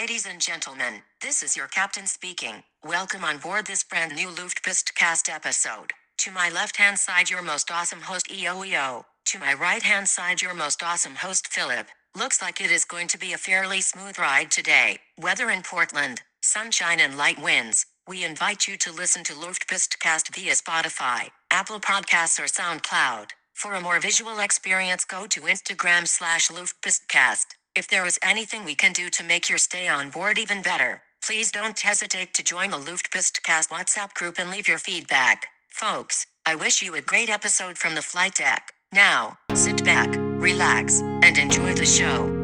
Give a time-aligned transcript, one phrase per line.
[0.00, 2.62] Ladies and gentlemen, this is your captain speaking.
[2.84, 5.90] Welcome on board this brand new Luftpostcast episode.
[6.18, 9.02] To my left hand side, your most awesome host EOEO.
[9.24, 11.88] To my right hand side, your most awesome host Philip.
[12.16, 15.00] Looks like it is going to be a fairly smooth ride today.
[15.18, 17.84] Weather in Portland, sunshine and light winds.
[18.06, 23.30] We invite you to listen to Luftpostcast via Spotify, Apple Podcasts, or SoundCloud.
[23.52, 27.57] For a more visual experience, go to Instagram slash Luftpostcast.
[27.78, 31.02] If there is anything we can do to make your stay on board even better,
[31.24, 35.46] please don't hesitate to join the Luftpostcast WhatsApp group and leave your feedback.
[35.68, 38.72] Folks, I wish you a great episode from the flight deck.
[38.92, 40.08] Now, sit back,
[40.40, 42.37] relax, and enjoy the show.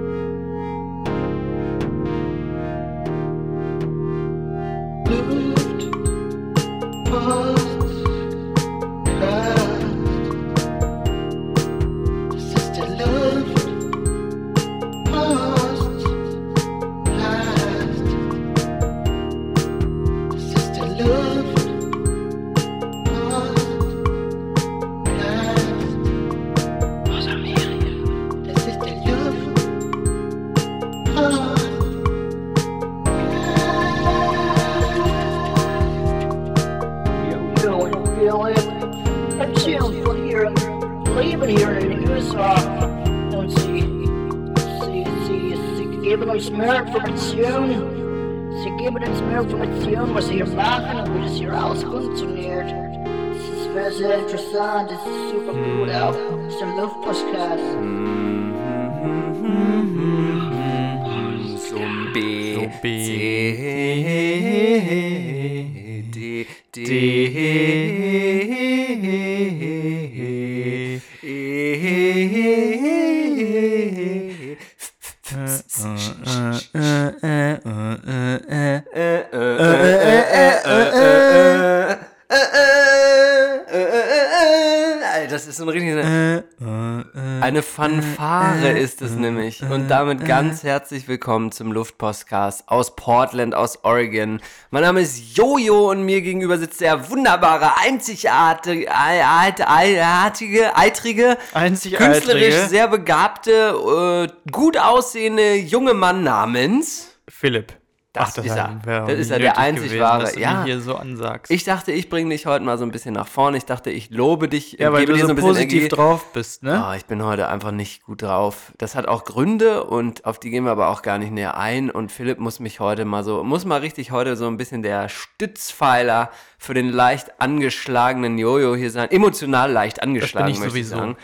[87.84, 89.62] Fanfare ist es nämlich.
[89.62, 94.40] Und damit ganz herzlich willkommen zum Luftpostcast aus Portland, aus Oregon.
[94.70, 102.10] Mein Name ist Jojo und mir gegenüber sitzt der wunderbare, einzigartige, eitrige, eitrige, Einzigartige.
[102.10, 107.18] künstlerisch sehr begabte, äh, gut aussehende junge Mann namens.
[107.28, 107.74] Philipp.
[108.14, 108.80] Das ist er.
[108.84, 110.38] Das ist er, der einzig gewesen, wahre.
[110.38, 110.80] Ja.
[110.80, 111.50] so ansagst.
[111.50, 113.56] Ich dachte, ich bringe dich heute mal so ein bisschen nach vorne.
[113.56, 115.88] Ich dachte, ich lobe dich, ja, weil du so ein bisschen positiv Energie.
[115.88, 116.84] drauf bist, ne?
[116.88, 118.72] Oh, ich bin heute einfach nicht gut drauf.
[118.78, 121.90] Das hat auch Gründe und auf die gehen wir aber auch gar nicht näher ein.
[121.90, 125.08] Und Philipp muss mich heute mal so, muss mal richtig heute so ein bisschen der
[125.08, 129.10] Stützpfeiler für den leicht angeschlagenen Jojo hier sein.
[129.10, 130.94] Emotional leicht angeschlagen, ich möchte sowieso.
[130.94, 131.16] ich sagen.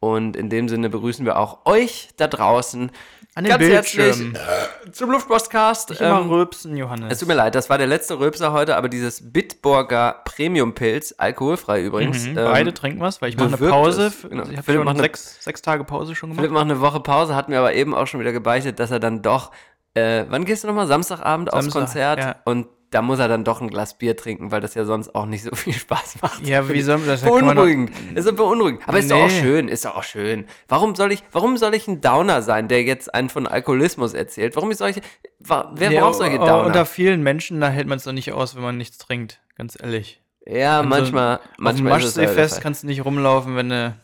[0.00, 2.90] Und in dem Sinne begrüßen wir auch euch da draußen
[3.34, 4.34] An den ganz Bildschirmen.
[4.34, 5.92] herzlich äh, zum Luftpostcast.
[5.92, 7.12] Immer Ähm, rülpsen, Johannes.
[7.12, 11.14] es tut mir leid, das war der letzte Röpser heute, aber dieses Bitburger Premium Pilz,
[11.16, 12.26] alkoholfrei übrigens.
[12.26, 14.08] Mhm, ähm, beide trinken was, weil ich mache eine Pause.
[14.08, 14.28] es.
[14.28, 14.44] Genau.
[14.50, 16.40] Ich habe schon sechs, sechs Tage Pause schon gemacht.
[16.42, 19.00] Philipp macht eine Woche Pause, hat mir aber eben auch schon wieder gebeichtet, dass er
[19.00, 19.50] dann doch,
[19.94, 20.86] äh, wann gehst du nochmal?
[20.86, 22.36] Samstagabend aufs Samstag, Konzert ja.
[22.44, 25.26] und da muss er dann doch ein Glas Bier trinken, weil das ja sonst auch
[25.26, 26.46] nicht so viel Spaß macht.
[26.46, 27.22] Ja, wie soll man das?
[27.22, 27.90] Beunruhigend.
[28.14, 28.82] Ist doch beunruhigend.
[28.86, 29.40] Aber ist doch auch Nee.
[29.40, 30.46] schön, ist doch auch schön.
[30.68, 34.54] Warum soll ich, warum soll ich ein Downer sein, der jetzt einen von Alkoholismus erzählt?
[34.54, 35.00] Warum soll ich,
[35.40, 36.66] wa- wer Nee, braucht solche oh, Downer?
[36.66, 39.40] Unter vielen Menschen, da hält man es doch nicht aus, wenn man nichts trinkt.
[39.56, 40.22] Ganz ehrlich.
[40.46, 43.94] ja, An so- manchmal, Auf dem manchmal ist Maschseefest kannst du nicht rumlaufen, wenn du.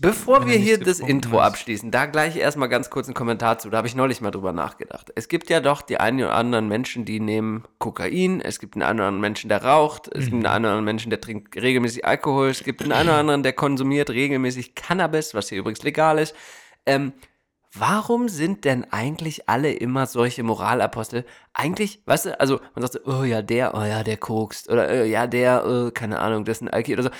[0.00, 1.48] Bevor wir hier das Intro hast.
[1.48, 3.70] abschließen, da gleich erstmal ganz kurz einen Kommentar zu.
[3.70, 5.12] Da habe ich neulich mal drüber nachgedacht.
[5.14, 8.40] Es gibt ja doch die einen oder anderen Menschen, die nehmen Kokain.
[8.40, 10.08] Es gibt einen anderen Menschen, der raucht.
[10.08, 12.48] Es gibt einen oder anderen Menschen, der trinkt regelmäßig Alkohol.
[12.48, 16.34] Es gibt einen oder anderen, der konsumiert regelmäßig Cannabis, was hier übrigens legal ist.
[16.86, 17.12] Ähm,
[17.72, 21.24] warum sind denn eigentlich alle immer solche Moralapostel?
[21.52, 24.70] Eigentlich, weißt du, also man sagt so, oh ja, der, oh ja, der kokst.
[24.70, 27.10] Oder äh, ja, der, äh, keine Ahnung, dessen Alki oder so.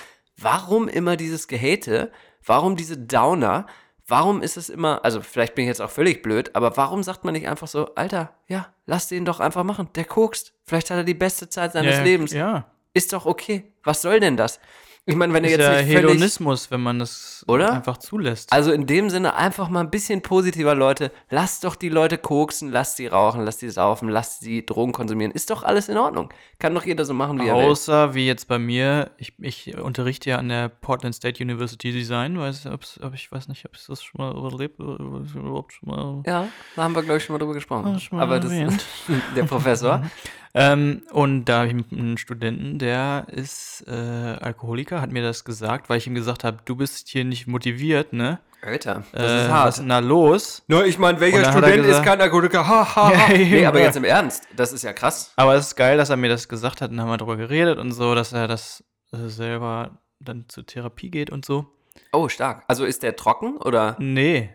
[0.41, 2.11] Warum immer dieses Gehate?
[2.45, 3.65] Warum diese Downer?
[4.07, 7.25] Warum ist es immer, also vielleicht bin ich jetzt auch völlig blöd, aber warum sagt
[7.25, 10.53] man nicht einfach so, Alter, ja, lass den doch einfach machen, der kokst.
[10.65, 12.33] Vielleicht hat er die beste Zeit seines ja, Lebens.
[12.33, 12.65] Ja.
[12.93, 13.71] Ist doch okay.
[13.83, 14.59] Was soll denn das?
[15.09, 17.73] Ich meine, wenn er Ist jetzt ja nicht völlig, Hedonismus, wenn man das Oder?
[17.73, 18.53] einfach zulässt.
[18.53, 21.11] also in dem Sinne einfach mal ein bisschen positiver, Leute.
[21.31, 25.31] Lasst doch die Leute koksen, lasst sie rauchen, lasst sie saufen, lasst sie Drogen konsumieren.
[25.31, 26.31] Ist doch alles in Ordnung.
[26.59, 27.63] Kann doch jeder so machen, wie er will.
[27.63, 32.37] Außer wie jetzt bei mir, ich, ich unterrichte ja an der Portland State University Design,
[32.37, 36.21] weiß, ob ich weiß nicht, ob ich das schon mal überlebt, überhaupt schon mal.
[36.27, 37.99] Ja, da haben wir, glaube ich, schon mal drüber gesprochen.
[38.11, 38.51] Mal Aber das
[39.35, 40.03] der Professor.
[40.53, 45.89] Ähm, und da habe ich einen Studenten, der ist äh, Alkoholiker, hat mir das gesagt,
[45.89, 48.39] weil ich ihm gesagt habe, du bist hier nicht motiviert, ne?
[48.61, 49.69] Alter, das äh, ist was hart.
[49.69, 50.63] ist denn da los?
[50.67, 52.67] Nur, ich meine, welcher er Student ist gesagt- kein Alkoholiker?
[52.67, 53.11] Ha, ha, ha.
[53.31, 55.31] Ja, nee, aber jetzt im Ernst, das ist ja krass.
[55.37, 57.77] Aber es ist geil, dass er mir das gesagt hat und haben wir darüber geredet
[57.77, 61.67] und so, dass er das äh, selber dann zur Therapie geht und so.
[62.11, 62.63] Oh, stark.
[62.67, 63.95] Also ist der trocken oder?
[63.99, 64.49] Nee.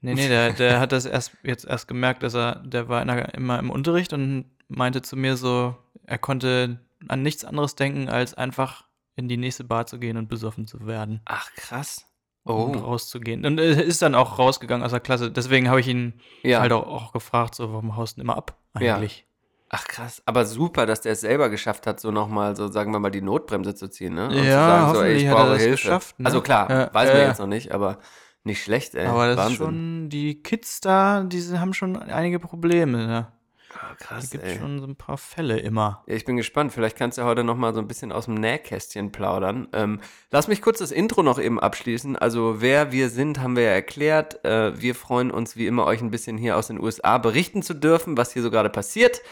[0.00, 3.08] Nee, nee, der, der hat das erst jetzt erst gemerkt, dass er, der war in
[3.08, 8.08] der, immer im Unterricht und meinte zu mir so, er konnte an nichts anderes denken,
[8.08, 8.84] als einfach
[9.16, 11.20] in die nächste Bar zu gehen und besoffen zu werden.
[11.24, 12.04] Ach, krass.
[12.44, 13.44] Und Oh, rauszugehen.
[13.44, 15.30] Und er ist dann auch rausgegangen aus der Klasse.
[15.30, 16.60] Deswegen habe ich ihn ja.
[16.60, 18.94] halt auch, auch gefragt, so, warum haust du denn immer ab Ja.
[18.96, 19.26] eigentlich?
[19.70, 20.22] Ach, krass.
[20.24, 23.20] Aber super, dass der es selber geschafft hat, so nochmal, so sagen wir mal, die
[23.20, 24.28] Notbremse zu ziehen, ne?
[24.28, 25.70] Und Ja, zu sagen, so, ey, hoffentlich ich brauche Hilfe.
[25.72, 26.24] geschafft, ne?
[26.26, 27.28] Also klar, Ja, weiß ja, man ja.
[27.28, 27.98] jetzt noch nicht, aber
[28.44, 29.06] nicht schlecht, ey.
[29.06, 29.52] Aber das Wahnsinn.
[29.52, 33.06] ist schon, die Kids da, die haben schon einige Probleme.
[33.06, 33.32] Ne?
[33.80, 34.58] Ah, krass, gibt ey.
[34.58, 36.02] schon so ein paar Fälle immer.
[36.06, 36.72] Ja, ich bin gespannt.
[36.72, 39.68] Vielleicht kannst du heute noch mal so ein bisschen aus dem Nähkästchen plaudern.
[39.72, 40.00] Ähm,
[40.32, 42.16] lass mich kurz das Intro noch eben abschließen.
[42.16, 44.44] Also, wer wir sind, haben wir ja erklärt.
[44.44, 47.74] Äh, wir freuen uns, wie immer, euch ein bisschen hier aus den USA berichten zu
[47.74, 49.22] dürfen, was hier so gerade passiert.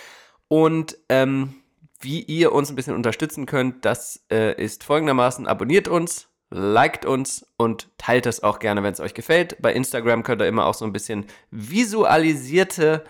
[0.47, 1.55] Und ähm,
[1.99, 7.47] wie ihr uns ein bisschen unterstützen könnt, das äh, ist folgendermaßen: Abonniert uns, liked uns
[7.57, 9.61] und teilt es auch gerne, wenn es euch gefällt.
[9.61, 13.03] Bei Instagram könnt ihr immer auch so ein bisschen visualisierte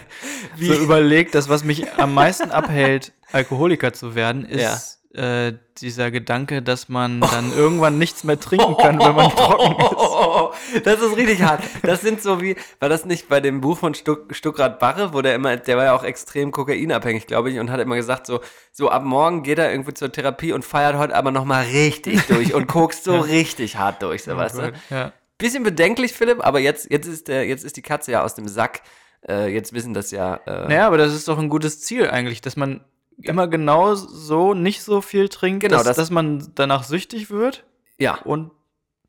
[0.59, 6.62] so überlegt, dass was mich am meisten abhält, Alkoholiker zu werden, ist äh, dieser Gedanke,
[6.62, 10.83] dass man dann irgendwann nichts mehr trinken kann, wenn man trocken ist.
[10.83, 11.63] Das ist richtig hart.
[11.83, 15.21] Das sind so wie, war das nicht bei dem Buch von Stuck, Stuckrad Barre, wo
[15.21, 18.42] der immer, der war ja auch extrem kokainabhängig, glaube ich, und hat immer gesagt, so,
[18.71, 22.54] so ab morgen geht er irgendwie zur Therapie und feiert heute aber nochmal richtig durch
[22.54, 24.74] und kokst so richtig hart durch, so, weißt du?
[24.89, 25.13] Ja.
[25.38, 28.48] Bisschen bedenklich, Philipp, aber jetzt, jetzt, ist der, jetzt ist die Katze ja aus dem
[28.48, 28.81] Sack.
[29.27, 30.36] Äh, jetzt wissen das ja.
[30.45, 32.81] Äh, Naja, aber das ist doch ein gutes Ziel eigentlich, dass man
[33.21, 37.65] immer genau so nicht so viel trinkt, Genau, dass, das- dass man danach süchtig wird
[37.99, 38.15] ja.
[38.21, 38.51] und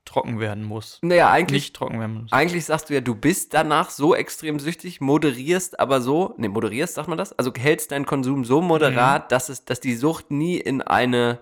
[0.04, 0.98] trocken werden muss.
[1.02, 2.32] Naja, eigentlich, Nicht trocken werden muss.
[2.32, 6.94] eigentlich sagst du ja, du bist danach so extrem süchtig, moderierst aber so, ne, moderierst,
[6.94, 7.38] sagt man das?
[7.38, 9.28] Also hältst deinen Konsum so moderat, Mhm.
[9.28, 11.38] dass es, dass die Sucht nie in eine,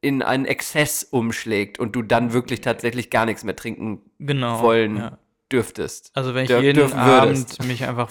[0.00, 4.62] in einen Exzess umschlägt und du dann wirklich tatsächlich gar nichts mehr trinken Genau.
[4.62, 5.18] wollen Ja.
[5.52, 6.10] dürftest.
[6.14, 8.10] Also wenn ich Dür- jeden Abend mich einfach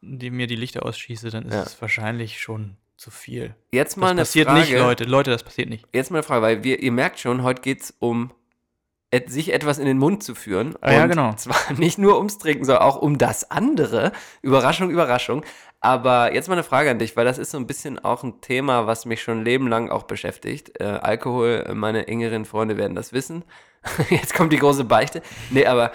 [0.00, 1.62] die, mir die Lichter ausschieße, dann ist Ja.
[1.62, 3.54] es wahrscheinlich schon zu viel.
[3.72, 4.60] Jetzt mal Das eine passiert Frage.
[4.60, 5.04] nicht, Leute.
[5.04, 5.86] Leute, das passiert nicht.
[5.92, 8.32] Jetzt mal eine Frage, weil wir, ihr merkt schon, heute geht es um
[9.10, 10.74] et, sich etwas in den Mund zu führen.
[10.80, 11.34] Ah, ja, Und genau.
[11.34, 14.12] Zwar nicht nur ums Trinken, sondern auch um das andere.
[14.42, 15.44] Überraschung, Überraschung.
[15.80, 18.40] Aber jetzt mal eine Frage an dich, weil das ist so ein bisschen auch ein
[18.40, 20.80] Thema, was mich schon lebenlang auch beschäftigt.
[20.80, 23.44] Äh, Alkohol, meine engeren Freunde werden das wissen.
[24.08, 25.20] Jetzt kommt die große Beichte.
[25.50, 25.92] Nee, aber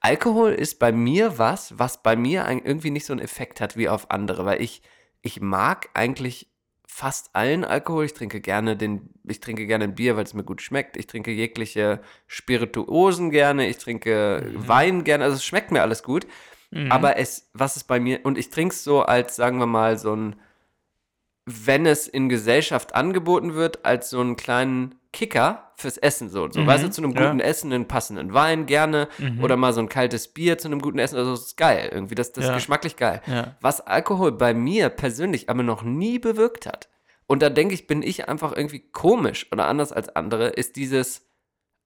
[0.00, 3.88] Alkohol ist bei mir was, was bei mir irgendwie nicht so einen Effekt hat wie
[3.88, 4.82] auf andere, weil ich,
[5.22, 6.50] ich mag eigentlich
[6.86, 8.04] fast allen Alkohol.
[8.04, 10.96] Ich trinke gerne den, ich trinke gerne ein Bier, weil es mir gut schmeckt.
[10.96, 13.68] Ich trinke jegliche Spirituosen gerne.
[13.68, 15.24] Ich trinke Wein gerne.
[15.24, 16.26] Also es schmeckt mir alles gut.
[16.70, 16.90] Mhm.
[16.90, 19.98] Aber es, was ist bei mir, und ich trinke es so als, sagen wir mal,
[19.98, 20.36] so ein,
[21.46, 26.60] wenn es in Gesellschaft angeboten wird, als so einen kleinen Kicker fürs Essen, so, so
[26.60, 27.26] Mhm, weißt du, zu einem ja.
[27.26, 29.42] guten Essen einen passenden Wein gerne Mhm.
[29.42, 32.14] oder mal so ein kaltes Bier zu einem guten Essen, also das ist geil, irgendwie,
[32.14, 32.50] das, das Ja.
[32.50, 33.20] ist geschmacklich geil.
[33.26, 33.56] Ja.
[33.60, 36.88] Was Alkohol bei mir persönlich aber noch nie bewirkt hat,
[37.26, 41.26] und da denke ich, bin ich einfach irgendwie komisch oder anders als andere, ist dieses,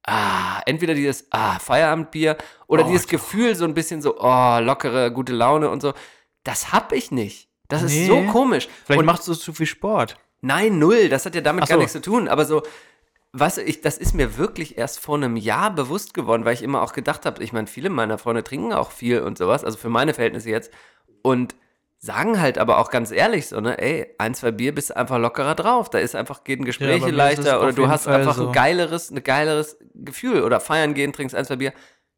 [0.07, 3.11] ah, entweder dieses, ah, Feierabendbier oder Oh, dieses doch.
[3.12, 5.93] Gefühl, so ein bisschen so, oh, lockere, gute Laune und so.
[6.45, 7.49] Das hab ich nicht.
[7.69, 8.07] Das ist Nee.
[8.07, 8.69] so komisch.
[8.85, 10.16] Vielleicht und machst du zu viel Sport.
[10.43, 11.81] nein, null, das hat ja damit Ach gar so.
[11.81, 12.28] nichts zu tun.
[12.28, 12.62] Aber so,
[13.34, 16.82] du, ich, das ist mir wirklich erst vor einem Jahr bewusst geworden, weil ich immer
[16.82, 19.88] auch gedacht habe, ich meine, viele meiner Freunde trinken auch viel und sowas, also für
[19.88, 20.72] meine Verhältnisse jetzt.
[21.22, 21.54] Und
[22.04, 25.54] sagen halt aber auch ganz ehrlich so, ne, ey, ein, zwei Bier bist einfach lockerer
[25.54, 25.88] drauf.
[25.88, 28.20] Da ist einfach, geht ein Gespräch bei mir ist es leichter oder du hast Fall
[28.20, 28.48] einfach so.
[28.48, 30.42] ein geileres, ein geileres Gefühl.
[30.42, 31.72] Oder feiern gehen, trinkst ein, zwei Bier.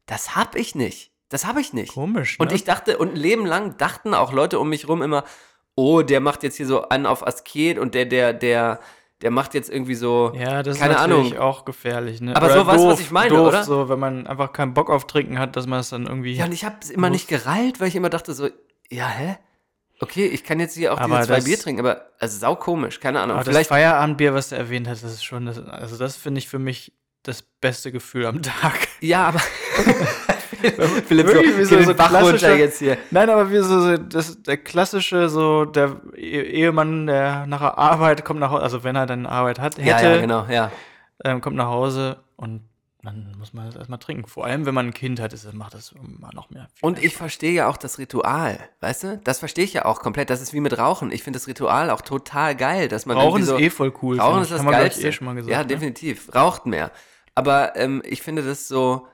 [0.06, 1.12] Das hab ich nicht.
[1.28, 1.94] Das hab ich nicht.
[1.94, 2.38] Komisch.
[2.38, 2.56] Und ne?
[2.56, 5.24] ich dachte, und ein Leben lang dachten auch Leute um mich rum immer,
[5.76, 8.80] oh, der macht jetzt hier so einen auf Asket und der, der, der,
[9.22, 11.38] der macht jetzt irgendwie so, Ja, das keine ist natürlich Ahnung.
[11.38, 12.20] auch gefährlich.
[12.20, 12.36] Ne?
[12.36, 13.64] Aber Oder so weißt du, was doof- ich meine, doof, oder?
[13.64, 16.34] So, wenn man einfach keinen Bock auf Trinken hat, dass man es dann irgendwie.
[16.34, 18.48] Ja, und ich habe es immer nicht gereilt, weil ich immer dachte so,
[18.90, 19.36] ja, hä?
[20.00, 22.54] Okay, ich kann jetzt hier auch Aber diese zwei das- Bier trinken, aber also sau
[22.56, 23.36] komisch, keine Ahnung.
[23.36, 26.38] Aber das Vielleicht Feierabendbier, was du erwähnt hast, das ist schon, das, also das finde
[26.38, 26.92] ich für mich
[27.22, 28.74] das beste Gefühl am Tag.
[29.00, 29.40] ja, aber
[31.06, 32.98] Philipp, Wirklich, wie so, so- so den Bach runter klassischer- jetzt hier.
[33.10, 38.24] Nein, aber wie so, das, der klassische, so der E- Ehemann, der nach der Arbeit
[38.24, 40.70] kommt nach Hause, also wenn er dann Arbeit hat, hätte, Ja, ja, genau, ja.
[41.24, 42.62] ähm, kommt nach Hause und
[43.02, 44.26] dann muss man das erstmal trinken.
[44.26, 46.66] Vor allem, wenn man ein Kind hat, ist, macht das immer noch mehr.
[46.80, 49.20] Und ich verstehe ja auch das Ritual, weißt du?
[49.22, 50.28] Das verstehe ich ja auch komplett.
[50.28, 51.12] Das ist wie mit Rauchen.
[51.12, 54.18] Ich finde das Ritual auch total geil, dass man Rauchen so ist eh voll cool.
[54.18, 55.06] Rauchen ist das Haben wir, ich, Geilste.
[55.06, 55.52] eh schon mal gesagt.
[55.52, 55.66] ja, ne?
[55.66, 56.34] definitiv.
[56.34, 56.90] Raucht mehr.
[57.36, 59.06] Aber ähm, ich finde das so,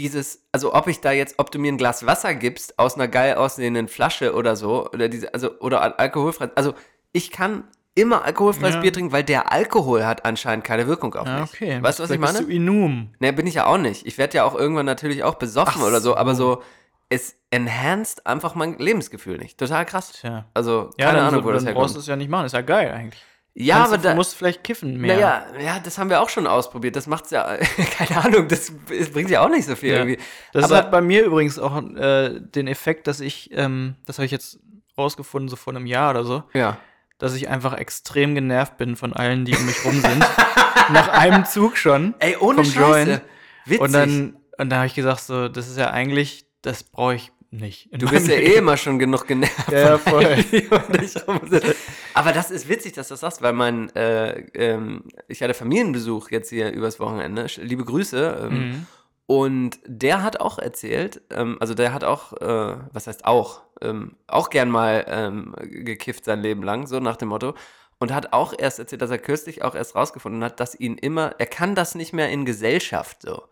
[0.00, 3.06] dieses, also ob ich da jetzt, ob du mir ein Glas Wasser gibst aus einer
[3.08, 6.74] geil aussehenden Flasche oder so, oder diese, also, oder al- alkoholfrei, also
[7.12, 7.64] ich kann
[7.94, 8.80] immer alkoholfreies Ja.
[8.80, 11.50] Bier trinken, weil der Alkohol hat anscheinend keine Wirkung auf Ja, mich.
[11.52, 11.78] okay.
[11.82, 12.46] Weißt du, was ich Vielleicht meine?
[12.46, 13.10] Bist du Inum.
[13.18, 14.06] Ne, bin ich ja auch nicht.
[14.06, 16.62] Ich werde ja auch irgendwann natürlich auch besoffen Ach oder so, aber so,
[17.08, 19.58] es enhanced einfach mein Lebensgefühl nicht.
[19.58, 20.12] Total krass.
[20.12, 20.46] Tja.
[20.54, 21.94] Also, Ja, keine dann, Ahnung, so, wo das brauchst herkommt.
[21.96, 22.46] du es ja nicht machen.
[22.46, 23.20] Ist ja geil eigentlich.
[23.54, 25.14] Ja, Kannst aber du da, musst vielleicht kiffen mehr.
[25.16, 26.94] naja, ja, das haben wir auch schon ausprobiert.
[26.96, 27.56] Das macht's ja,
[27.98, 29.96] keine Ahnung, das, das bringt ja auch nicht so viel Ja.
[29.98, 30.18] irgendwie.
[30.52, 34.26] Das aber, hat bei mir übrigens auch äh, den Effekt, dass ich, ähm, das habe
[34.26, 34.60] ich jetzt
[34.96, 36.78] rausgefunden, so vor einem Jahr oder so, ja.
[37.18, 40.20] dass ich einfach extrem genervt bin von allen, die um mich rum sind.
[40.92, 42.14] Nach einem Zug schon.
[42.20, 42.80] Ey, ohne vom Scheiße.
[43.10, 43.22] Joint.
[43.64, 43.80] Witzig.
[43.80, 47.32] Und dann, und dann habe ich gesagt, so, das ist ja eigentlich, das brauche ich
[47.50, 47.88] nicht.
[47.92, 49.72] du bist ja eh immer schon genug genervt.
[49.72, 50.24] Ja, voll.
[52.14, 56.30] Aber das ist witzig, dass du das sagst, weil mein, äh, ähm, ich hatte Familienbesuch
[56.30, 57.46] jetzt hier übers Wochenende.
[57.56, 58.48] Liebe Grüße.
[58.50, 58.86] Ähm, Mhm.
[59.26, 64.16] Und der hat auch erzählt, ähm, also der hat auch, äh, was heißt auch, ähm,
[64.26, 67.54] auch gern mal ähm, gekifft sein Leben lang, so nach dem Motto.
[68.00, 71.36] Und hat auch erst erzählt, dass er kürzlich auch erst rausgefunden hat, dass ihn immer,
[71.38, 73.44] er kann das nicht mehr in Gesellschaft so.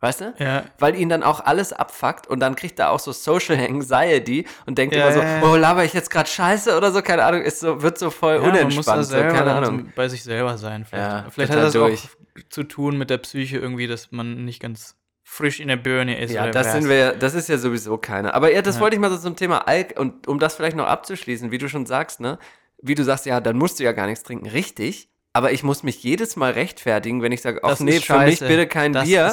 [0.00, 0.34] Weißt du?
[0.38, 4.46] Ja, Weil ihn dann auch alles abfuckt und dann kriegt er auch so Social Anxiety
[4.64, 7.24] und denkt Ja, immer so, ja, oh, laber ich jetzt gerade Scheiße oder so, keine
[7.24, 9.92] Ahnung, ist so, wird so voll man muss da unentspannt, so, selber keine Ahnung.
[9.94, 10.86] bei sich selber sein.
[10.86, 12.04] Vielleicht, vielleicht hat das durch.
[12.04, 16.18] auch zu tun mit der Psyche irgendwie, dass man nicht ganz frisch in der Birne
[16.18, 16.32] ist.
[16.32, 18.32] Ja, das sind wir, ja- das ist ja sowieso keiner.
[18.34, 20.86] Aber ja, das wollte ich mal so zum Thema Alk und um das vielleicht noch
[20.86, 22.38] abzuschließen, wie du schon sagst, ne?
[22.82, 24.46] Wie du sagst, ja, dann musst du ja gar nichts trinken.
[24.48, 28.40] Richtig, aber ich muss mich jedes Mal rechtfertigen, wenn ich sage, ach nee, für mich
[28.40, 29.32] bitte kein Das Bier.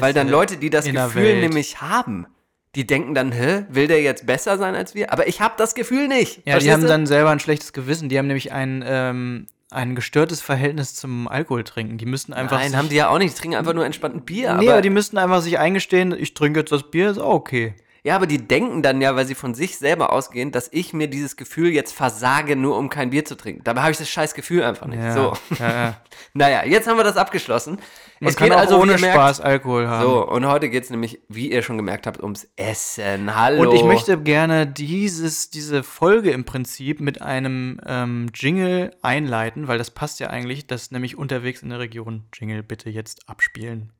[0.00, 2.26] Weil dann Leute, die das in Gefühl nämlich haben,
[2.74, 5.12] die denken dann, hä, will der jetzt besser sein als wir?
[5.12, 6.42] Aber ich habe das Gefühl nicht.
[6.46, 6.88] Ja, die haben du?
[6.88, 8.08] dann selber ein schlechtes Gewissen.
[8.08, 11.98] Die haben nämlich ein, ähm, ein gestörtes Verhältnis zum Alkoholtrinken.
[11.98, 12.58] Die müssten einfach.
[12.58, 13.36] Nein, haben die ja auch nicht.
[13.36, 14.54] Die trinken einfach nur entspannten Bier.
[14.54, 17.34] Nee, aber, aber die müssten einfach sich eingestehen, ich trinke jetzt das Bier, ist auch
[17.34, 17.74] okay.
[18.06, 21.08] Ja, aber die denken dann ja, weil sie von sich selber ausgehen, dass ich mir
[21.08, 23.64] dieses Gefühl jetzt versage, nur um kein Bier zu trinken.
[23.64, 24.98] Dabei habe ich das scheiß Gefühl einfach nicht.
[24.98, 25.32] Ja, So.
[25.58, 26.00] ja, ja.
[26.34, 27.78] Naja, jetzt haben wir das abgeschlossen.
[28.20, 30.02] Man kann auch also, ohne merkt- Spaß Alkohol haben.
[30.02, 33.34] So, und heute geht es nämlich, wie ihr schon gemerkt habt, ums Essen.
[33.34, 33.62] Hallo.
[33.62, 39.78] Und ich möchte gerne dieses, diese Folge im Prinzip mit einem ähm, Jingle einleiten, weil
[39.78, 42.24] das passt ja eigentlich, das nämlich unterwegs in der Region.
[42.34, 43.92] Jingle bitte jetzt abspielen.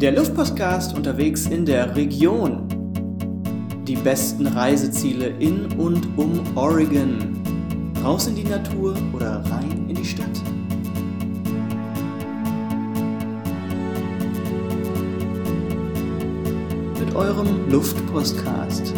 [0.00, 2.68] Der Luftpostcast unterwegs in der Region.
[3.88, 7.40] Die besten Reiseziele in und um Oregon.
[8.04, 10.28] Raus in die Natur oder rein in die Stadt.
[17.00, 18.92] Mit eurem Luftpostcast.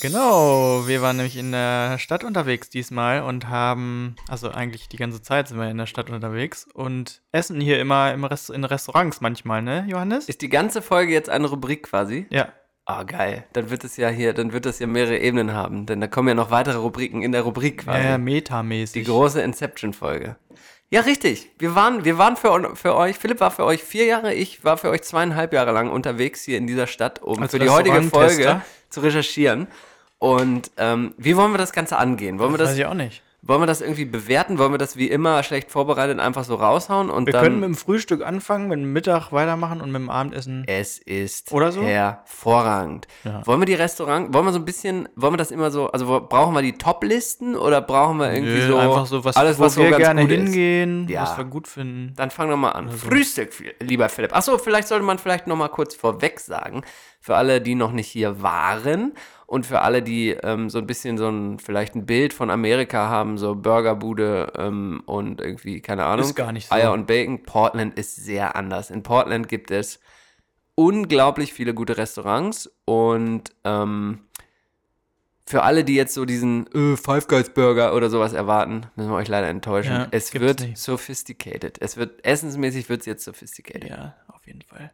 [0.00, 5.22] Genau, wir waren nämlich in der Stadt unterwegs diesmal und haben, also eigentlich die ganze
[5.22, 9.20] Zeit sind wir in der Stadt unterwegs und essen hier immer im Rest, in Restaurants
[9.20, 10.28] manchmal, ne, Johannes?
[10.28, 12.26] Ist die ganze Folge jetzt eine Rubrik quasi?
[12.30, 12.48] ja.
[12.86, 13.44] Ah, geil.
[13.52, 16.26] Dann wird es ja hier, dann wird es ja mehrere Ebenen haben, denn da kommen
[16.26, 18.04] ja noch weitere Rubriken in der Rubrik quasi.
[18.04, 19.04] Ja, metamäßig.
[19.04, 20.34] die große Inception-Folge.
[20.88, 21.50] Ja, richtig.
[21.60, 24.76] Wir waren, wir waren für, für euch, Philipp war für euch vier Jahre, ich war
[24.76, 28.02] für euch zweieinhalb Jahre lang unterwegs hier in dieser Stadt, um Als für die heutige?
[28.02, 29.68] Folge zu recherchieren.
[30.18, 32.38] Und ähm, wie wollen wir das Ganze angehen?
[32.38, 33.22] Wollen wir das das, weiß ich auch nicht.
[33.42, 34.58] Wollen wir das irgendwie bewerten?
[34.58, 37.68] Wollen wir das wie immer schlecht vorbereitet einfach so raushauen und Wir dann können mit
[37.68, 40.64] dem Frühstück anfangen, mit dem Mittag weitermachen und mit dem Abendessen.
[40.66, 41.82] Es ist Oder so?
[41.82, 43.06] hervorragend.
[43.24, 43.46] Ja.
[43.46, 46.06] Wollen wir die Restaurant, wollen wir so ein bisschen, wollen wir das immer so, also
[46.08, 49.58] wo- brauchen wir die Top-Listen oder brauchen wir irgendwie Nö, so einfach so, was, alles,
[49.58, 51.22] wo was so wir gerne hingehen, Ja.
[51.22, 52.14] was wir gut finden.
[52.16, 52.90] Dann fang doch mal an.
[52.90, 54.34] Frühstück, lieber Philipp.
[54.36, 56.82] Achso, vielleicht sollte man vielleicht noch mal kurz vorweg sagen,
[57.20, 59.12] für alle, die noch nicht hier waren
[59.50, 63.08] und für alle, die ähm, so ein bisschen so ein, vielleicht ein Bild von Amerika
[63.08, 66.24] haben, so Burgerbude ähm, und irgendwie, keine Ahnung.
[66.24, 66.74] Ist gar nicht so.
[66.76, 67.42] Eier und Bacon.
[67.42, 68.90] Portland ist sehr anders.
[68.90, 69.98] In Portland gibt es
[70.76, 74.20] unglaublich viele gute Restaurants und ähm,
[75.46, 79.16] für alle, die jetzt so diesen äh, Five Guys Burger oder sowas erwarten, müssen wir
[79.16, 79.92] euch leider enttäuschen.
[79.92, 80.78] Ja, es wird nicht.
[80.78, 81.82] sophisticated.
[81.82, 83.90] Es wird essensmäßig wird es jetzt sophisticated.
[83.90, 84.92] Ja, auf jeden Fall.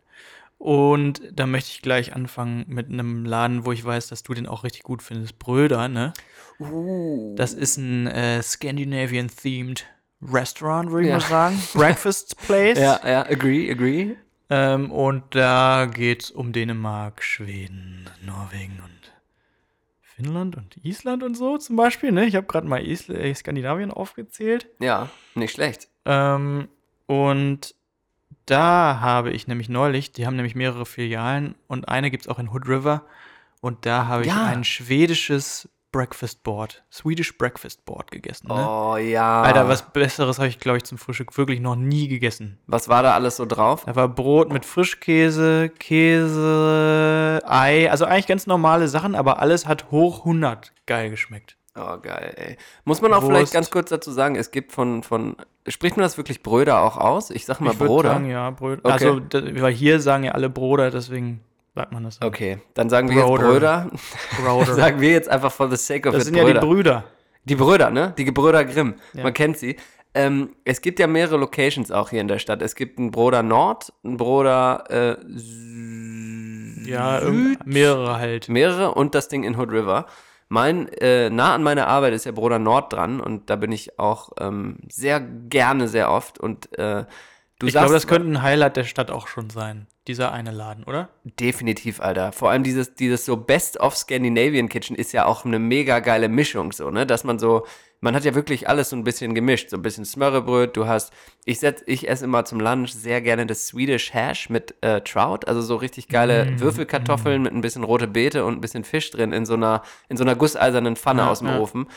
[0.59, 4.47] Und da möchte ich gleich anfangen mit einem Laden, wo ich weiß, dass du den
[4.47, 5.39] auch richtig gut findest.
[5.39, 6.13] Bröder, ne?
[7.37, 9.85] Das ist ein äh, Scandinavian-themed
[10.23, 11.19] Restaurant, würde ich Ja.
[11.19, 11.63] mal sagen.
[11.75, 12.79] Breakfast Place.
[12.79, 14.17] Ja, ja, agree, agree.
[14.49, 19.13] Ähm, und da geht's um Dänemark, Schweden, Norwegen und
[20.01, 22.11] Finnland und Island und so zum Beispiel.
[22.13, 22.25] Ne?
[22.25, 24.69] Ich habe gerade mal Isl äh, Skandinavien aufgezählt.
[24.81, 25.89] Ja, nicht schlecht.
[26.07, 26.69] Ähm,
[27.07, 27.75] und
[28.47, 32.39] da habe ich nämlich neulich, die haben nämlich mehrere Filialen und eine gibt es auch
[32.39, 33.03] in Hood River.
[33.61, 34.45] Und da habe ich Ja.
[34.45, 38.49] ein schwedisches Breakfast Board, Swedish Breakfast Board gegessen.
[38.49, 38.55] Ne?
[38.69, 39.41] Oh ja.
[39.43, 42.59] Alter, was Besseres habe ich, glaube ich, zum Frühstück wirklich noch nie gegessen.
[42.67, 43.85] Was war da alles so drauf?
[43.87, 49.91] Da war Brot mit Frischkäse, Käse, Ei, also eigentlich ganz normale Sachen, aber alles hat
[49.91, 51.57] hoch 100 geil geschmeckt.
[51.79, 52.57] Oh, geil, ey.
[52.85, 53.33] Muss man auch Wurst.
[53.33, 56.97] vielleicht ganz kurz dazu sagen, es gibt von, von, spricht man das wirklich Bröder auch
[56.97, 57.31] aus?
[57.31, 58.11] Ich sag mal ich Broder.
[58.11, 58.81] sagen, ja, Brot.
[58.83, 58.93] Okay.
[58.93, 59.21] Also,
[59.61, 61.41] weil hier sagen ja alle Broder, deswegen
[61.75, 62.21] sagt man das.
[62.23, 63.47] Okay, dann sagen wir jetzt Broder.
[63.49, 63.91] Bröder.
[64.43, 64.75] Broder.
[64.75, 66.61] sagen wir jetzt einfach for the sake of Das it sind ja Bröder.
[66.61, 67.05] die Brüder.
[67.45, 68.15] Die Brüder, ne?
[68.17, 68.95] Die Gebrüder Grimm.
[69.13, 69.23] Ja.
[69.25, 69.77] Man kennt sie.
[70.15, 72.63] Ähm, es gibt ja mehrere Locations auch hier in der Stadt.
[72.63, 75.17] Es gibt einen Broder Nord, einen Broder äh,
[76.89, 78.49] Ja, Süd, mehrere halt.
[78.49, 80.07] mehrere und das Ding in Hood River.
[80.49, 83.99] Mein, äh, nah an meiner Arbeit ist der Broder Nord dran und da bin ich
[83.99, 86.39] auch ähm, sehr gerne, sehr oft.
[86.39, 87.05] Und äh,
[87.59, 89.87] du Ich glaube, das könnte ein Highlight der Stadt auch schon sein.
[90.07, 91.09] Dieser eine Laden, oder?
[91.25, 92.31] Definitiv, Alter.
[92.31, 96.29] Vor allem dieses, dieses so Best of Scandinavian Kitchen ist ja auch eine mega geile
[96.29, 97.07] Mischung, so, ne?
[97.07, 97.67] Dass man so,
[98.01, 99.71] man hat ja wirklich alles so ein bisschen gemischt.
[99.71, 101.13] So ein bisschen Smørrebröt, du hast,
[101.45, 105.41] ich setz, ich esse immer zum Lunch sehr gerne das Swedish Hash mit äh, Trout,
[105.47, 109.11] also so richtig geile Mm, Würfelkartoffeln mit ein bisschen rote Beete und ein bisschen Fisch
[109.11, 111.59] drin in so einer, in so einer gusseisernen Pfanne Ja, aus dem ja.
[111.59, 111.89] Ofen.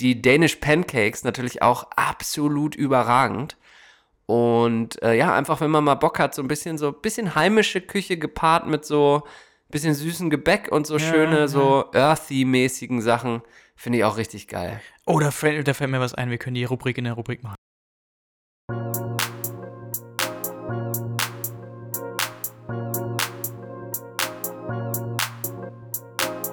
[0.00, 3.56] Die Danish Pancakes natürlich auch absolut überragend.
[4.26, 7.80] Und äh, ja, einfach, wenn man mal Bock hat, so ein bisschen so bisschen heimische
[7.80, 9.22] Küche gepaart mit so
[9.68, 11.48] bisschen süßen Gebäck und so Ja, schöne, ja.
[11.48, 13.42] so earthy-mäßigen Sachen,
[13.76, 14.80] finde ich auch richtig geil.
[15.04, 16.30] Oh, da fällt, da fällt mir was ein.
[16.30, 17.56] Wir können die Rubrik in der Rubrik machen.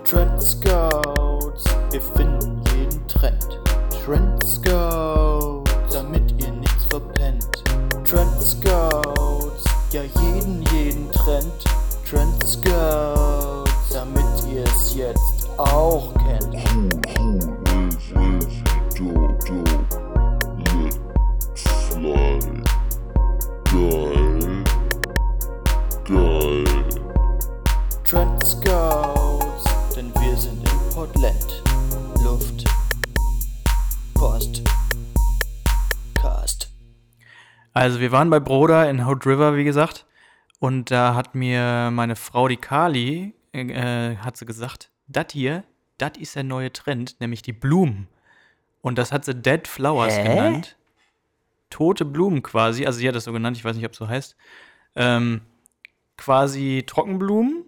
[0.03, 3.59] Trend Scouts, wir finden jeden Trend.
[4.03, 5.30] Trend Scouts,
[8.11, 11.53] Trend Scouts, ja jeden, jeden Trend.
[12.05, 16.57] Trend Scouts, damit ihr es jetzt auch kennt.
[28.03, 29.63] Trend Scouts,
[29.95, 31.63] denn wir sind in Portland.
[32.25, 32.65] Luft,
[37.73, 40.05] Also, wir waren bei Broda in Hood River, wie gesagt.
[40.59, 45.63] Und da hat mir meine Frau, die Kali, äh, hat sie gesagt, das hier,
[45.97, 48.07] das ist der neue Trend, nämlich die Blumen.
[48.81, 50.23] Und das hat sie Dead Flowers Hä?
[50.23, 50.77] genannt.
[51.69, 54.07] Tote Blumen quasi, also sie hat das so genannt, ich weiß nicht, ob es so
[54.07, 54.35] heißt.
[54.95, 55.41] Ähm,
[56.17, 57.63] quasi Trockenblumen,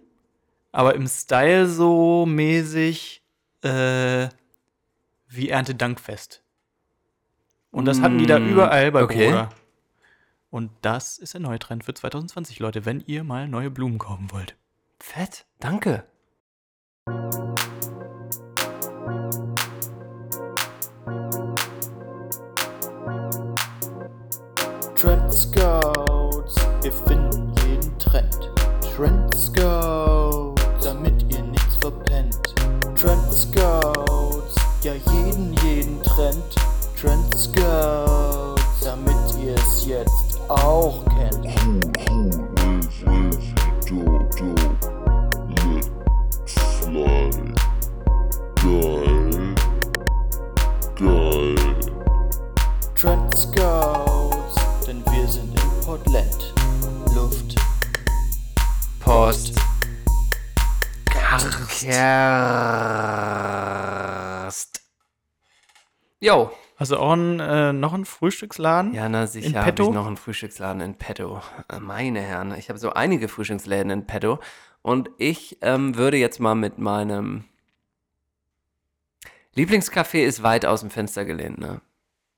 [0.72, 3.22] aber im Style so mäßig
[3.62, 4.28] äh,
[5.28, 6.42] wie Erntedankfest.
[7.70, 9.26] Und das hatten die da Mm, überall bei okay.
[9.26, 9.48] Broda.
[10.54, 14.30] Und das ist der neue Trend für 2020, Leute, wenn ihr mal neue Blumen kaufen
[14.30, 14.54] wollt.
[15.00, 16.04] Fett, danke.
[24.94, 28.52] Trend Scouts, wir finden jeden Trend.
[28.94, 32.54] Trend Scouts, damit ihr nichts verpennt.
[32.94, 36.44] Trend Scouts, ja jeden, jeden Trend.
[36.96, 41.44] Trend Scouts, damit ihr es jetzt auch kennt.
[53.04, 54.54] Trend Scouts,
[54.86, 56.54] denn wir sind in Portland.
[57.14, 57.54] Luft,
[59.00, 59.52] Post.
[61.04, 62.24] Karkerst.
[66.84, 66.96] Jo.
[66.96, 68.92] Also auch ein, äh, noch ein Frühstücksladen?
[68.94, 71.40] Ja, na sicher habe ich noch einen Frühstücksladen in petto.
[71.68, 74.38] Äh, Meine Herren, ich habe so einige Frühstücksläden in petto.
[74.82, 77.44] Und ich ähm, würde jetzt mal mit meinem
[79.56, 81.80] Lieblingscafé ist weit aus dem Fenster gelehnt, ne?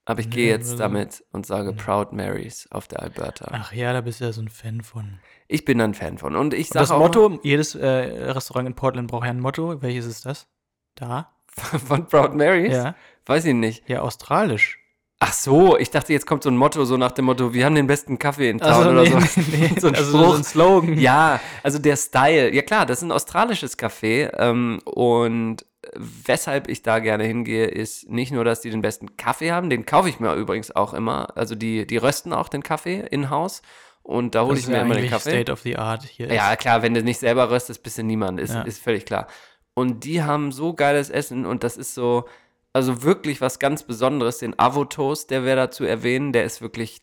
[0.04, 1.82] Aber ich gehe jetzt also- damit und sage Nee.
[1.82, 3.48] Proud Marys auf der Alberta.
[3.50, 5.18] Ach ja, da bist du ja so ein Fan von.
[5.48, 6.36] Ich bin ein Fan von.
[6.36, 9.40] Und ich Und das sage auch Motto, jedes äh, Restaurant in Portland braucht ja ein
[9.40, 9.82] Motto.
[9.82, 10.46] Welches ist das?
[10.94, 11.32] Da?
[11.48, 12.72] von Proud Marys?
[12.72, 12.94] Ja.
[13.26, 13.88] Weiß ich nicht.
[13.88, 14.78] Ja, australisch.
[15.18, 17.74] Ach so, ich dachte, jetzt kommt so ein Motto, so nach dem Motto, wir haben
[17.74, 19.40] den besten Kaffee in Town Also, oder nee, so.
[19.50, 20.30] nee, so ein also Spruch.
[20.32, 20.98] so ein Slogan.
[20.98, 22.54] Ja, also der Style.
[22.54, 24.30] Ja klar, das ist ein australisches Café.
[24.38, 29.52] Ähm, und weshalb ich da gerne hingehe, ist nicht nur, dass die den besten Kaffee
[29.52, 31.34] haben, den kaufe ich mir übrigens auch immer.
[31.36, 33.62] Also die, die rösten auch den Kaffee in-house.
[34.02, 35.30] Und da hole ich mir immer den Kaffee.
[35.30, 36.32] State of the Art hier.
[36.32, 36.60] Ja, ist.
[36.60, 38.62] klar, wenn du nicht selber röstest, bist du niemand, ist, Ja.
[38.62, 39.26] ist völlig klar.
[39.74, 42.26] Und die haben so geiles Essen und das ist so,
[42.76, 44.38] also wirklich was ganz Besonderes.
[44.38, 47.00] Den Avo-Toast, der wäre da zu erwähnen, der ist wirklich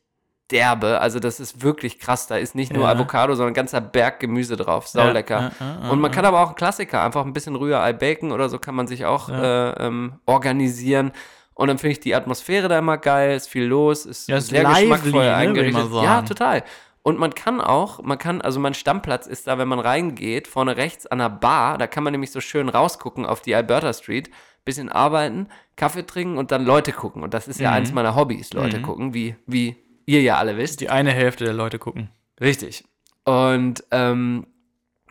[0.52, 1.02] derbe.
[1.02, 2.28] Also das ist wirklich krass.
[2.28, 2.92] Da ist nicht nur Ja.
[2.92, 4.88] Avocado, sondern ein ganzer Berg Gemüse drauf.
[4.88, 5.52] Sau lecker.
[5.60, 8.50] ja, ja, und man kann aber auch einen Klassiker, einfach ein bisschen Rührei, Bacon oder
[8.50, 11.12] so kann man sich auch äh, ähm, organisieren.
[11.56, 14.50] Und dann finde ich die Atmosphäre da immer geil, ist viel los, ist Ja, ist
[14.50, 15.92] sehr lively, geschmackvoll ne, eingerichtet.
[16.04, 16.64] Ja, total.
[17.02, 20.78] Und man kann auch, man kann, also mein Stammplatz ist da, wenn man reingeht, vorne
[20.78, 24.30] rechts an der Bar, da kann man nämlich so schön rausgucken auf die Alberta Street,
[24.66, 27.24] bisschen arbeiten, Kaffee trinken und dann Leute gucken.
[27.24, 27.76] Und das ist ja Mhm.
[27.78, 30.82] eins meiner Hobbys, Leute gucken, wie, wie ihr ja alle wisst.
[30.82, 32.10] Die eine Hälfte der Leute gucken.
[32.42, 32.84] Richtig.
[33.26, 34.46] Und ähm,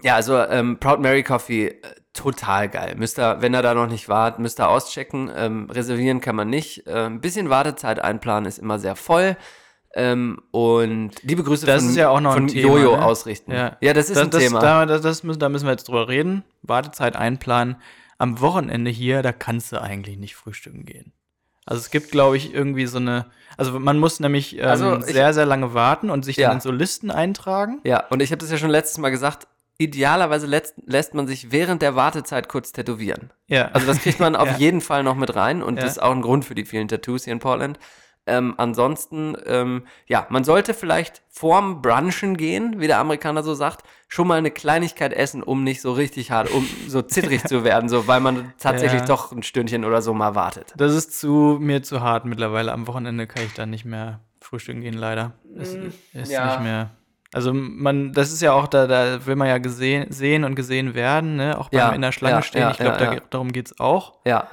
[0.03, 1.77] ja, also ähm, Proud Mary Coffee, äh,
[2.13, 2.95] total geil.
[2.97, 5.31] Müsst ihr, wenn ihr da noch nicht wart, müsst ihr auschecken.
[5.35, 6.87] Ähm, reservieren kann man nicht.
[6.87, 9.37] Äh, ein bisschen Wartezeit einplanen ist immer sehr voll.
[9.95, 13.05] Ähm, und liebe Grüße Das von, ist ja auch noch von ein Thema, Jojo ne?
[13.05, 13.53] ausrichten.
[13.53, 14.61] Ja, das ist ein das, Thema.
[14.61, 16.45] Da, das, das da müssen wir jetzt drüber reden.
[16.63, 17.77] Wartezeit einplanen.
[18.23, 21.13] Am Wochenende hier, da kannst du eigentlich nicht frühstücken gehen.
[21.67, 23.27] Also es gibt, glaube ich, irgendwie so eine.
[23.57, 26.49] Also man muss nämlich ähm, Also ich- sehr, sehr lange warten und sich Ja.
[26.49, 27.81] dann in so Listen eintragen.
[27.85, 29.47] Ja, und ich habe das ja schon letztes Mal gesagt.
[29.79, 33.33] Idealerweise lässt, lässt man sich während der Wartezeit kurz tätowieren.
[33.49, 33.67] Ja.
[33.73, 34.57] Also das kriegt man auf Ja.
[34.59, 35.83] jeden Fall noch mit rein und Ja.
[35.83, 37.79] das ist auch ein Grund für die vielen Tattoos hier in Portland.
[38.25, 43.83] Ähm, ansonsten, ähm, ja, man sollte vielleicht vorm Brunchen gehen, wie der Amerikaner so sagt,
[44.07, 47.89] schon mal eine Kleinigkeit essen, um nicht so richtig hart, um so zittrig zu werden,
[47.89, 49.07] so weil man tatsächlich Ja.
[49.07, 50.73] doch ein Stündchen oder so mal wartet.
[50.77, 52.73] Das ist zu mir zu hart mittlerweile.
[52.73, 55.33] Am Wochenende kann ich dann nicht mehr frühstücken gehen, leider.
[55.57, 56.47] Es ist ja.
[56.47, 56.91] nicht mehr.
[57.35, 60.95] Also man, das ist ja auch, da, da will man ja gesehen, sehen und gesehen
[60.95, 61.59] werden, ne?
[61.59, 62.61] Auch beim Ja, in der Schlange ja, stehen.
[62.61, 64.19] ja, ich glaube, ja, da, darum geht es auch.
[64.27, 64.49] Ja,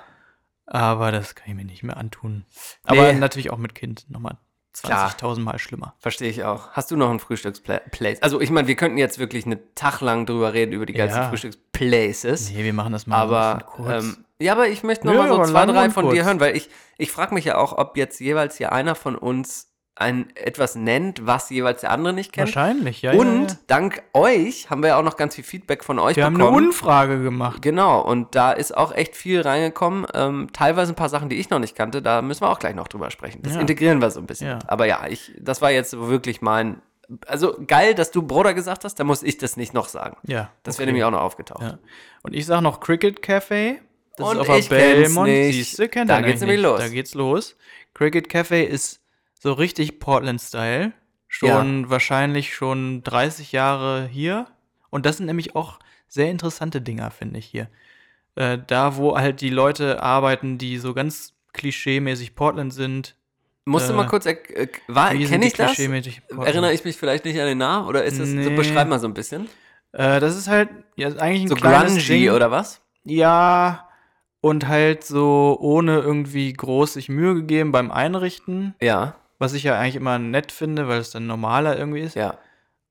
[0.72, 2.46] Aber das kann ich mir nicht mehr antun.
[2.84, 3.20] Aber Nee.
[3.20, 4.38] natürlich auch mit Kind nochmal
[4.82, 5.10] Klar.
[5.10, 5.96] 20.000 Mal schlimmer.
[5.98, 6.70] verstehe ich auch.
[6.72, 8.22] Hast du noch ein Frühstücksplace?
[8.22, 11.18] Also ich meine, wir könnten jetzt wirklich eine Tag lang drüber reden über die ganzen
[11.18, 11.30] Ja.
[11.30, 12.52] Frühstücksplaces.
[12.52, 14.04] Nee, wir machen das mal aber kurz.
[14.04, 16.26] ähm, ja, aber ich möchte noch Nö, mal so aber zwei, drei von dir kurz.
[16.28, 19.69] hören, weil ich, ich frage mich ja auch, ob jetzt jeweils hier einer von uns
[20.00, 22.48] ein etwas nennt, was jeweils der andere nicht kennt.
[22.56, 23.12] Wahrscheinlich, ja.
[23.14, 23.60] Und ja, ja.
[23.68, 26.58] dank euch haben wir ja auch noch ganz viel Feedback von euch Wir haben bekommen.
[26.58, 27.62] eine Umfrage gemacht.
[27.62, 30.06] Genau, und da ist auch echt viel reingekommen.
[30.14, 32.76] Ähm, teilweise ein paar Sachen, die ich noch nicht kannte, da müssen wir auch gleich
[32.76, 33.42] noch drüber sprechen.
[33.44, 33.62] Das Ja.
[33.62, 34.60] integrieren wir so ein bisschen.
[34.68, 36.82] Aber ja, ich, das war jetzt wirklich mein.
[37.26, 40.16] Also geil, dass du Bruder gesagt hast, da muss ich das nicht noch sagen.
[40.28, 40.52] Ja.
[40.64, 40.80] Das okay.
[40.82, 41.78] wäre nämlich auch noch aufgetaucht.
[42.22, 43.78] Und ich sage noch Cricket Café.
[44.16, 45.28] Das Und ist auf ich der Belmont.
[45.30, 45.56] nicht.
[45.56, 46.80] Siehste, kennt Da geht's nämlich los.
[46.80, 47.56] Da geht's los.
[47.94, 48.99] Cricket Café ist
[49.40, 50.92] so richtig Portland-Style.
[51.28, 54.48] Schon wahrscheinlich schon 30 Jahre hier.
[54.90, 57.68] Und das sind nämlich auch sehr interessante Dinger, finde ich hier.
[58.36, 63.16] Äh, da, wo halt die Leute arbeiten, die so ganz klischee-mäßig Portland sind.
[63.66, 65.78] Musst du Äh, mal kurz, äh, kenne ich das?
[65.78, 67.88] Erinnere ich mich vielleicht nicht an den Namen?
[67.88, 68.56] Oder ist das, so Nee.
[68.56, 69.48] beschreib mal so ein bisschen.
[69.92, 72.32] Äh, das ist halt ja, eigentlich ein So kleines grungy Ding.
[72.32, 72.82] oder was?
[73.04, 73.88] Ja,
[74.42, 79.80] und halt so ohne irgendwie groß sich Mühe gegeben beim Einrichten, Ja, was ich ja
[79.80, 82.16] eigentlich immer nett finde, weil es dann normaler irgendwie ist.
[82.16, 82.38] ja.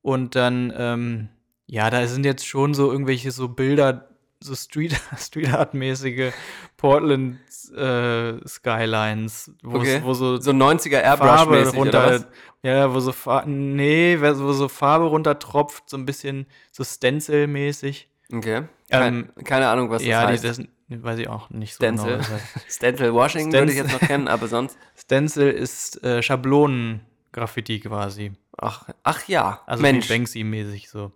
[0.01, 1.29] Und dann, ähm,
[1.67, 4.09] ja, da sind jetzt schon so irgendwelche so Bilder,
[4.41, 6.31] so Street, Street Art-mäßige
[6.77, 7.37] Portland
[7.75, 10.01] äh, Skylines, wo, Okay.
[10.03, 12.25] wo so, So 90er Farbe Airbrush-mäßig runter,
[12.63, 18.07] ja, wo so, Fa nee, wo so Farbe runtertropft, so ein bisschen so Stencil-mäßig.
[18.33, 18.63] Okay.
[18.89, 20.43] Kein, keine Ahnung, was das ja, heißt.
[20.43, 22.17] das weiß ich auch nicht so Stencil.
[22.17, 22.39] genau.
[22.69, 23.91] Stencil Washing würde ich Stencil.
[23.91, 24.77] jetzt noch kennen, aber sonst.
[25.09, 28.33] Stencil ist äh, Schablonen-Graffiti quasi.
[28.57, 30.07] Ach, ach ja, Also Mensch.
[30.07, 31.11] Banksy-mäßig so.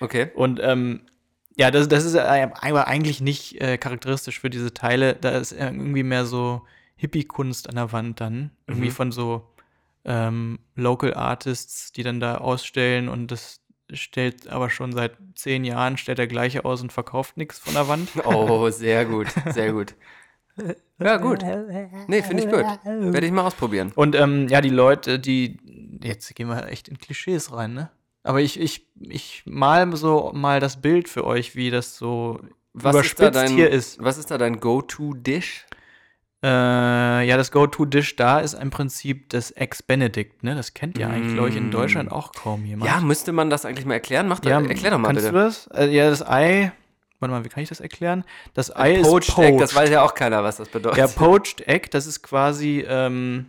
[0.00, 0.30] Okay.
[0.34, 1.06] Und ähm,
[1.56, 5.14] ja, das, das ist äh, aber eigentlich nicht äh, charakteristisch für diese Teile.
[5.14, 8.50] Da ist irgendwie mehr so Hippie-Kunst an der Wand dann.
[8.66, 8.92] Irgendwie Mhm.
[8.92, 9.48] von so
[10.04, 13.60] ähm, Local Artists, die dann da ausstellen und das
[13.92, 17.88] stellt aber schon seit zehn Jahren, stellt der gleiche aus und verkauft nichts von der
[17.88, 18.10] Wand.
[18.24, 19.94] Oh, sehr gut, sehr gut.
[20.98, 21.42] Ja, gut.
[22.08, 22.64] Nee, finde ich gut.
[22.84, 23.92] Werde ich mal ausprobieren.
[23.94, 25.58] Und ähm, ja, die Leute, die,
[26.02, 27.90] jetzt gehen wir echt in Klischees rein, ne?
[28.22, 32.38] Aber ich, ich, ich mal so mal das Bild für euch, wie das so
[32.74, 34.02] Was ist da überspitzt dein, hier ist.
[34.02, 35.66] Was ist da dein Go-To-Dish?
[36.42, 36.46] Äh,
[37.26, 40.54] ja, das Go-To-Dish da ist im Prinzip das Ex-Benedict, ne?
[40.54, 41.70] Das kennt ja eigentlich, glaube ich, in Mm.
[41.70, 42.90] Deutschland auch kaum jemand.
[42.90, 44.26] Ja, müsste man das eigentlich mal erklären?
[44.28, 45.32] Mach Ja, erklär doch mal kannst bitte.
[45.36, 45.66] du das?
[45.74, 46.72] Äh, ja, das Ei,
[47.20, 48.24] warte mal, wie kann ich das erklären?
[48.54, 49.60] Das Ei Poached ist Egg, poached.
[49.62, 50.98] das weiß ja auch keiner, was das bedeutet.
[50.98, 53.46] Ja, Poached Egg, das ist quasi, ähm,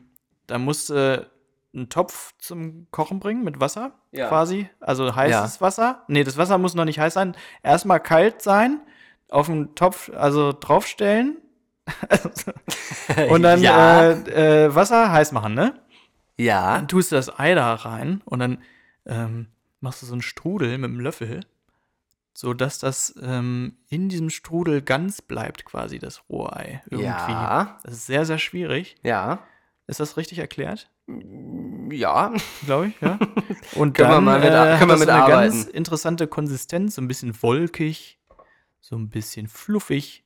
[0.48, 1.28] da musst du
[1.74, 4.28] einen Topf zum Kochen bringen mit Wasser Ja.
[4.28, 4.70] quasi.
[4.82, 6.04] Also heißes Wasser.
[6.10, 7.36] Nee, das Wasser muss noch nicht heiß sein.
[7.64, 8.82] Erstmal kalt sein,
[9.30, 11.38] auf den Topf, also draufstellen.
[13.30, 14.12] und dann Ja.
[14.12, 15.74] äh, äh, Wasser heiß machen, ne?
[16.38, 16.76] Ja.
[16.76, 18.58] Dann tust du das Ei da rein und dann
[19.06, 19.48] ähm,
[19.80, 21.42] machst du so einen Strudel mit dem Löffel,
[22.34, 26.82] so dass das ähm, in diesem Strudel ganz bleibt, quasi das Rohei.
[26.90, 27.06] Irgendwie.
[27.06, 27.78] Ja.
[27.84, 28.96] Das ist sehr, sehr schwierig.
[29.04, 29.40] Ja.
[29.88, 30.90] Ist das richtig erklärt?
[31.90, 32.34] Ja.
[32.66, 33.20] Glaube ich, ja.
[33.76, 35.52] Und Können wir dann mal mit- äh, können wir mit eine arbeiten.
[35.52, 38.20] ganz interessante Konsistenz, so ein bisschen wolkig,
[38.80, 40.24] so ein bisschen fluffig.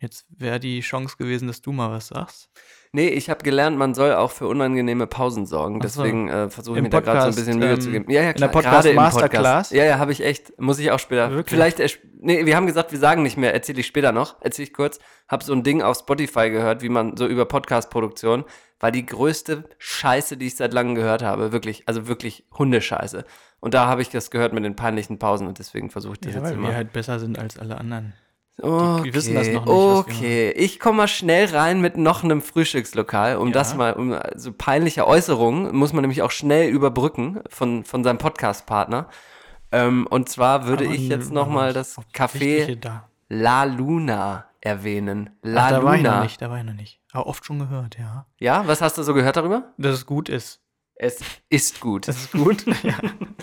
[0.00, 2.50] Jetzt wäre die Chance gewesen, dass du mal was sagst.
[2.92, 5.76] Nee, ich habe gelernt, man soll auch für unangenehme Pausen sorgen.
[5.76, 5.80] So.
[5.80, 7.90] Deswegen äh, versuche ich Im mir da gerade so ein Podcast, bisschen Mühe ähm, zu
[7.90, 8.10] geben.
[8.10, 8.50] Ja, ja, in der klar.
[8.50, 9.42] Podcast gerade im Masterclass?
[9.42, 9.72] Podcast.
[9.72, 10.60] Ja, ja, habe ich echt.
[10.60, 11.30] Muss ich auch später.
[11.30, 11.54] Wirklich?
[11.54, 13.52] Vielleicht, nee, wir haben gesagt, wir sagen nicht mehr.
[13.52, 14.40] Erzähle ich später noch.
[14.42, 14.98] Erzähle ich kurz.
[15.26, 18.44] Hab so ein Ding auf Spotify gehört, wie man so über Podcast-Produktion.
[18.78, 21.50] War die größte Scheiße, die ich seit langem gehört habe.
[21.50, 23.24] Wirklich, also wirklich Hundescheiße.
[23.60, 26.34] Und da habe ich das gehört mit den peinlichen Pausen und deswegen versuche ich das
[26.34, 26.68] Ja, jetzt weil immer.
[26.68, 28.12] wir halt besser sind als alle anderen.
[28.60, 33.36] Okay, wissen das noch nicht, Okay, ich komme mal schnell rein mit noch einem Frühstückslokal,
[33.36, 33.54] um Ja.
[33.54, 38.18] das mal, um so peinliche Äußerungen muss man nämlich auch schnell überbrücken von, von seinem
[38.18, 39.08] Podcast-Partner.
[39.72, 43.08] Ähm, und zwar würde Aber ich jetzt n- noch mal das Café Da.
[43.28, 45.30] La Luna erwähnen.
[45.42, 46.22] La Ach, da war ich noch Luna.
[46.22, 47.00] nicht, da war ich noch nicht.
[47.12, 48.26] Aber oft schon gehört, ja.
[48.38, 49.72] Ja, was hast du so gehört darüber?
[49.78, 50.60] Dass es gut ist.
[50.96, 52.08] Es ist gut.
[52.08, 52.64] Das ist gut.
[52.82, 52.98] ja.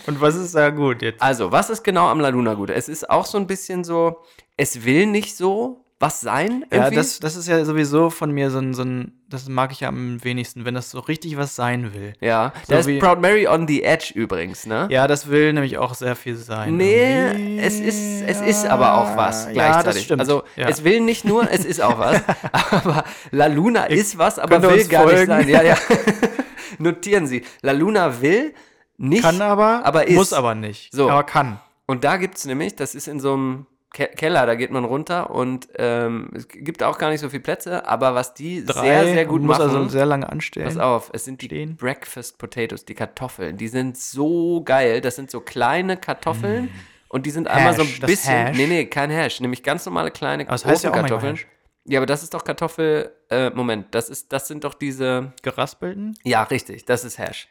[0.07, 1.21] Und was ist da gut jetzt?
[1.21, 2.69] Also, was ist genau am La Luna gut?
[2.69, 4.21] Es ist auch so ein bisschen so,
[4.57, 6.65] es will nicht so was sein.
[6.71, 6.95] Ja, irgendwie.
[6.95, 9.89] das, das ist ja sowieso von mir so ein, so ein, das mag ich ja
[9.89, 12.13] am wenigsten, wenn das so richtig was sein will.
[12.19, 14.87] ja, so da ist Proud Mary on the Edge übrigens, ne?
[14.89, 16.75] Ja, das will nämlich auch sehr viel sein.
[16.75, 17.59] Nee, irgendwie.
[17.59, 19.93] es ist, es ist aber auch was Ja, gleichzeitig.
[19.93, 20.21] das stimmt.
[20.21, 20.67] Also ja.
[20.69, 22.21] es will nicht nur, es ist auch was.
[22.71, 25.27] aber La Luna ist was, aber will gar nicht folgen?
[25.27, 25.49] sein.
[25.49, 25.77] Ja, ja.
[26.79, 27.43] Notieren Sie.
[27.61, 28.53] La Luna will
[28.97, 30.15] nicht, kann aber, aber ist.
[30.15, 30.91] muss aber nicht.
[30.93, 31.09] So.
[31.09, 31.59] Aber kann.
[31.87, 34.85] Und da gibt es nämlich, das ist in so einem Ke Keller, da geht man
[34.85, 38.81] runter und ähm, es gibt auch gar nicht so viele Plätze, aber was die Drei,
[38.81, 39.69] sehr, sehr gut muss machen.
[39.69, 40.67] also sehr lange anstellen.
[40.67, 41.75] Pass auf, es sind die stehen.
[41.75, 43.57] Breakfast Potatoes, die Kartoffeln.
[43.57, 45.01] Die sind so geil.
[45.01, 46.69] Das sind so kleine Kartoffeln
[47.09, 47.85] und die sind einmal so Mm.
[47.87, 48.33] Hash, ein bisschen.
[48.33, 48.57] Hash?
[48.57, 49.41] Nee, nee, kein Hash.
[49.41, 51.35] Nämlich ganz normale kleine das heißt ja Ofenkartoffeln.
[51.35, 51.47] Hash.
[51.85, 53.11] Ja, aber das ist doch Kartoffel.
[53.29, 55.33] Äh, Moment, das ist, das sind doch diese.
[55.41, 56.15] Geraspelten?
[56.23, 57.47] Ja, richtig, das ist Hash.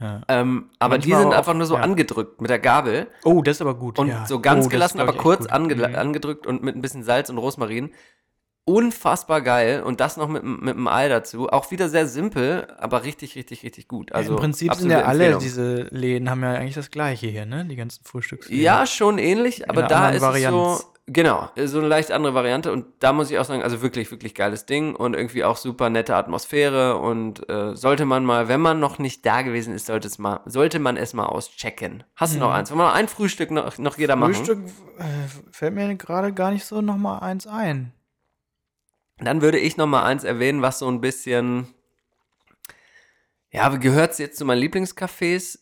[0.00, 0.20] Ja.
[0.28, 1.82] Ähm, aber die Manchmal sind auch, einfach nur so ja.
[1.82, 3.98] angedrückt mit der Gabel Oh, das ist aber gut.
[3.98, 4.26] und ja.
[4.26, 5.94] so ganz oh, gelassen, aber kurz ange Mhm.
[5.94, 7.92] angedrückt und mit ein bisschen Salz und Rosmarin.
[8.64, 11.48] Unfassbar geil und das noch mit, mit einem Ei dazu.
[11.48, 14.12] Auch wieder sehr simpel, aber richtig, richtig, richtig gut.
[14.12, 17.64] Also Im Prinzip sind ja alle diese Läden haben ja eigentlich das gleiche hier, ne?
[17.64, 18.62] Die ganzen Frühstücksläden.
[18.62, 20.78] Ja, schon ähnlich, aber da ist Varianz.
[20.78, 23.82] es so, genau, so eine leicht andere Variante und da muss ich auch sagen, also
[23.82, 28.48] wirklich, wirklich geiles Ding und irgendwie auch super nette Atmosphäre und äh, sollte man mal,
[28.48, 32.04] wenn man noch nicht da gewesen ist, sollte, es mal, sollte man es mal auschecken.
[32.16, 32.70] Hast du noch eins?
[32.70, 34.30] Wollen wir noch ein Frühstück noch, noch jeder machen?
[34.32, 34.36] Mhm.
[34.36, 34.64] Frühstück
[34.98, 35.02] äh,
[35.50, 37.92] fällt mir gerade gar nicht so noch mal eins ein.
[39.18, 41.66] Dann würde ich noch mal eins erwähnen, was so ein bisschen,
[43.50, 45.58] ja, gehört es jetzt zu meinen Lieblingscafés?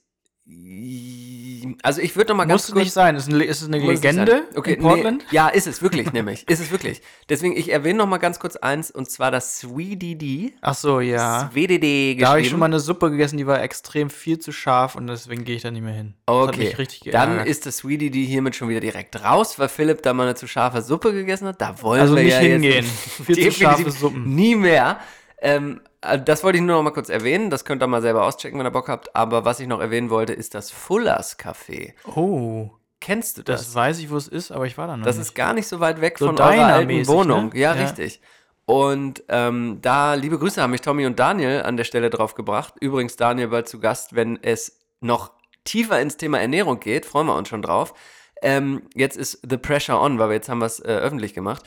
[1.82, 3.16] Also ich würde noch mal ganz Muss kurz nicht sein.
[3.16, 4.44] Ist, ein, ist es eine Legende.
[4.54, 5.24] Okay, in Portland?
[5.30, 6.48] Nee, ja, ist es wirklich, nämlich.
[6.48, 7.02] Ist es wirklich.
[7.28, 11.48] Deswegen, ich erwähne noch mal ganz kurz eins, und zwar das Sweetie Ach so, ja.
[11.50, 12.50] SWDD Da habe ich geschrieben.
[12.50, 15.62] schon mal eine Suppe gegessen, die war extrem viel zu scharf und deswegen gehe ich
[15.62, 16.14] da nicht mehr hin.
[16.26, 16.74] Okay,
[17.10, 20.46] dann ist das die hiermit schon wieder direkt raus, weil Philipp da mal eine zu
[20.46, 21.60] scharfe Suppe gegessen hat.
[21.60, 22.84] Da wollen Also wir nicht ja hingehen.
[23.24, 24.34] Viel zu scharfe Suppen.
[24.34, 25.00] Nie mehr.
[25.42, 27.50] Ähm, äh, das wollte ich nur noch mal kurz erwähnen.
[27.50, 29.14] Das könnt ihr mal selber auschecken, wenn ihr Bock habt.
[29.14, 31.92] Aber was ich noch erwähnen wollte, ist das Fullers Café.
[32.16, 33.64] Oh, Kennst du das?
[33.64, 35.28] das weiß ich, wo es ist, aber ich war da noch Das nicht.
[35.28, 37.48] ist gar nicht so weit weg So von eurer alten Diner-mäßig, Wohnung.
[37.48, 37.58] ne?
[37.58, 37.80] Ja, Ja.
[37.82, 38.20] richtig.
[38.66, 42.74] Und ähm, da, liebe Grüße, haben mich Tommy und Daniel an der Stelle drauf gebracht.
[42.80, 45.32] Übrigens, Daniel bald zu Gast, wenn es noch
[45.64, 47.06] tiefer ins Thema Ernährung geht.
[47.06, 47.94] Freuen wir uns schon drauf.
[48.42, 51.62] Ähm, jetzt ist The Pressure on, weil wir jetzt haben wir es äh, öffentlich gemacht.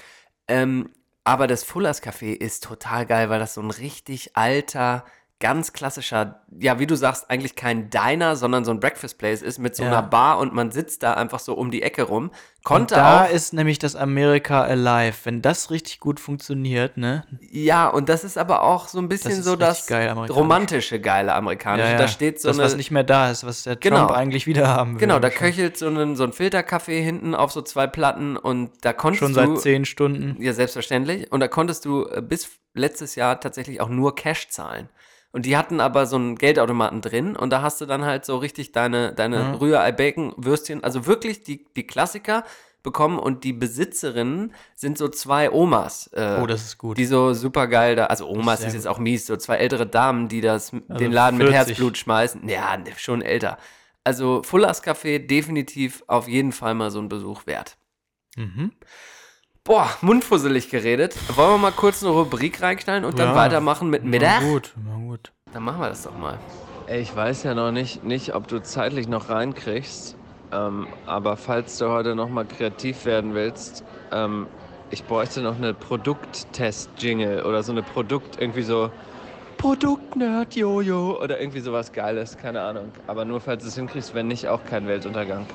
[0.48, 0.90] Ähm,
[1.24, 5.06] aber das Fullers Café ist total geil, weil das so ein richtig alter,
[5.44, 9.60] ganz klassischer, ja, wie du sagst, eigentlich kein Diner, sondern so ein Breakfast Place ist
[9.60, 9.90] mit so Ja.
[9.90, 12.28] einer Bar und man sitzt da einfach so um die Ecke rum.
[12.28, 13.30] Und Konnte da auch.
[13.30, 15.18] ist nämlich das America Alive.
[15.26, 17.26] Wenn das richtig gut funktioniert, ne?
[17.52, 21.34] Ja, und das ist aber auch so ein bisschen Das so das geil romantische, geile
[21.36, 21.98] amerikanische.
[21.98, 22.66] Da steht so das, eine.
[22.66, 23.98] was nicht mehr da ist, was der Genau.
[23.98, 25.00] Trump eigentlich wieder haben will.
[25.02, 28.72] genau, da Schon- köchelt so ein, so ein Filterkaffee hinten auf so zwei Platten und
[28.80, 29.56] da konntest Schon du.
[29.56, 30.42] seit zehn Stunden.
[30.42, 31.30] Ja, selbstverständlich.
[31.34, 34.88] Und da konntest du äh, bis letztes Jahr tatsächlich auch nur Cash zahlen.
[35.34, 38.38] Und die hatten aber so einen Geldautomaten drin und da hast du dann halt so
[38.38, 39.56] richtig deine, deine Mhm.
[39.56, 42.46] Rührei, Bacon, Würstchen, also wirklich die, die Klassiker
[42.84, 46.08] bekommen und die Besitzerinnen sind so zwei Omas.
[46.14, 46.98] Äh, Oh, das ist gut.
[46.98, 49.88] Die so super geil da, also Omas sehr ist jetzt auch mies, so zwei ältere
[49.88, 51.68] Damen, die das, Also den Laden mit 40.
[51.70, 52.48] Herzblut schmeißen.
[52.48, 53.58] Ja, ne, schon älter.
[54.04, 57.78] Also Fullers Café definitiv auf jeden Fall mal so ein Besuch wert.
[58.36, 58.72] Mhm.
[59.66, 61.16] Boah, mundfusselig geredet.
[61.38, 63.36] Wollen wir mal kurz eine Rubrik reinknallen und dann Ja.
[63.36, 64.42] weitermachen mit Mittag?
[64.42, 65.32] Na gut, na gut.
[65.54, 66.38] Dann machen wir das doch mal.
[66.88, 70.18] Ey, ich weiß ja noch nicht, nicht ob du zeitlich noch reinkriegst,
[70.52, 74.48] ähm, aber falls du heute noch mal kreativ werden willst, ähm,
[74.90, 78.92] ich bräuchte noch eine Produkttest-Jingle oder so eine Produkt, irgendwie so
[79.60, 82.92] Produkt-Nerd-Jojo oder irgendwie sowas Geiles, keine Ahnung.
[83.08, 85.46] Aber nur falls du es hinkriegst, wenn nicht, auch kein Weltuntergang.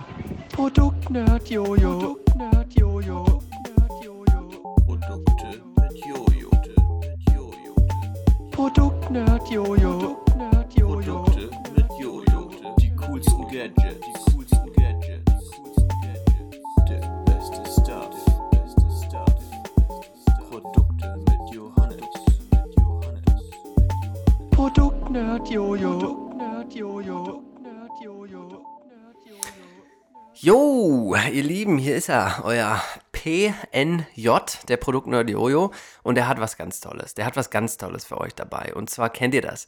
[0.55, 1.99] Produkt-Nerd-Jojo.
[1.99, 3.43] Produkt-Nerd-Jojo.
[9.49, 11.23] Produkt-Nerd-Jojo.
[11.25, 12.51] Produkte mit Jojo.
[12.79, 14.07] Die coolsten Gadgets.
[14.07, 15.51] Die coolsten Gadgets.
[15.57, 16.61] Coolsten Gadgets.
[16.87, 18.15] Der beste Stuff.
[18.51, 19.41] Beste Stuff.
[20.51, 22.15] Produkte mit Johannes.
[22.51, 23.41] Mit Johannes.
[30.35, 32.83] Jo, ihr Lieben, hier ist er, euer
[33.19, 34.29] PNJ,
[34.69, 35.73] der Produktnerd Jojo.
[36.03, 37.15] Und der hat was ganz Tolles.
[37.15, 38.75] Der hat was ganz Tolles für euch dabei.
[38.75, 39.67] Und zwar kennt ihr das.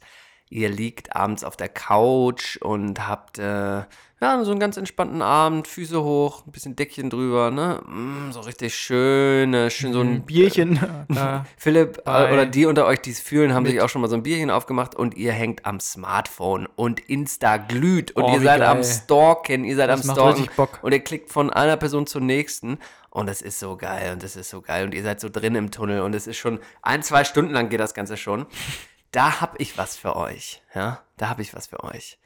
[0.51, 3.83] Ihr liegt abends auf der Couch und habt äh,
[4.23, 7.81] ja, so einen ganz entspannten Abend, Füße hoch, ein bisschen Deckchen drüber, ne?
[7.87, 10.79] Mm, so richtig schön, äh, schön so Ein ein Bierchen.
[11.09, 11.45] da.
[11.57, 14.15] Philipp äh, oder die unter euch, die es fühlen, haben sich auch schon mal so
[14.17, 18.61] ein Bierchen aufgemacht und ihr hängt am Smartphone und Insta glüht und Oh, ihr seid
[18.61, 18.83] am geil.
[18.83, 20.79] Stalken, ihr seid Das am macht Stalken richtig Bock.
[20.83, 22.77] und ihr klickt von einer Person zur nächsten
[23.09, 25.55] und das ist so geil und das ist so geil und ihr seid so drin
[25.55, 28.45] im Tunnel und es ist schon ein, zwei Stunden lang geht das Ganze schon.
[29.11, 32.17] Da hab ich was für euch, ja, da hab ich was für euch.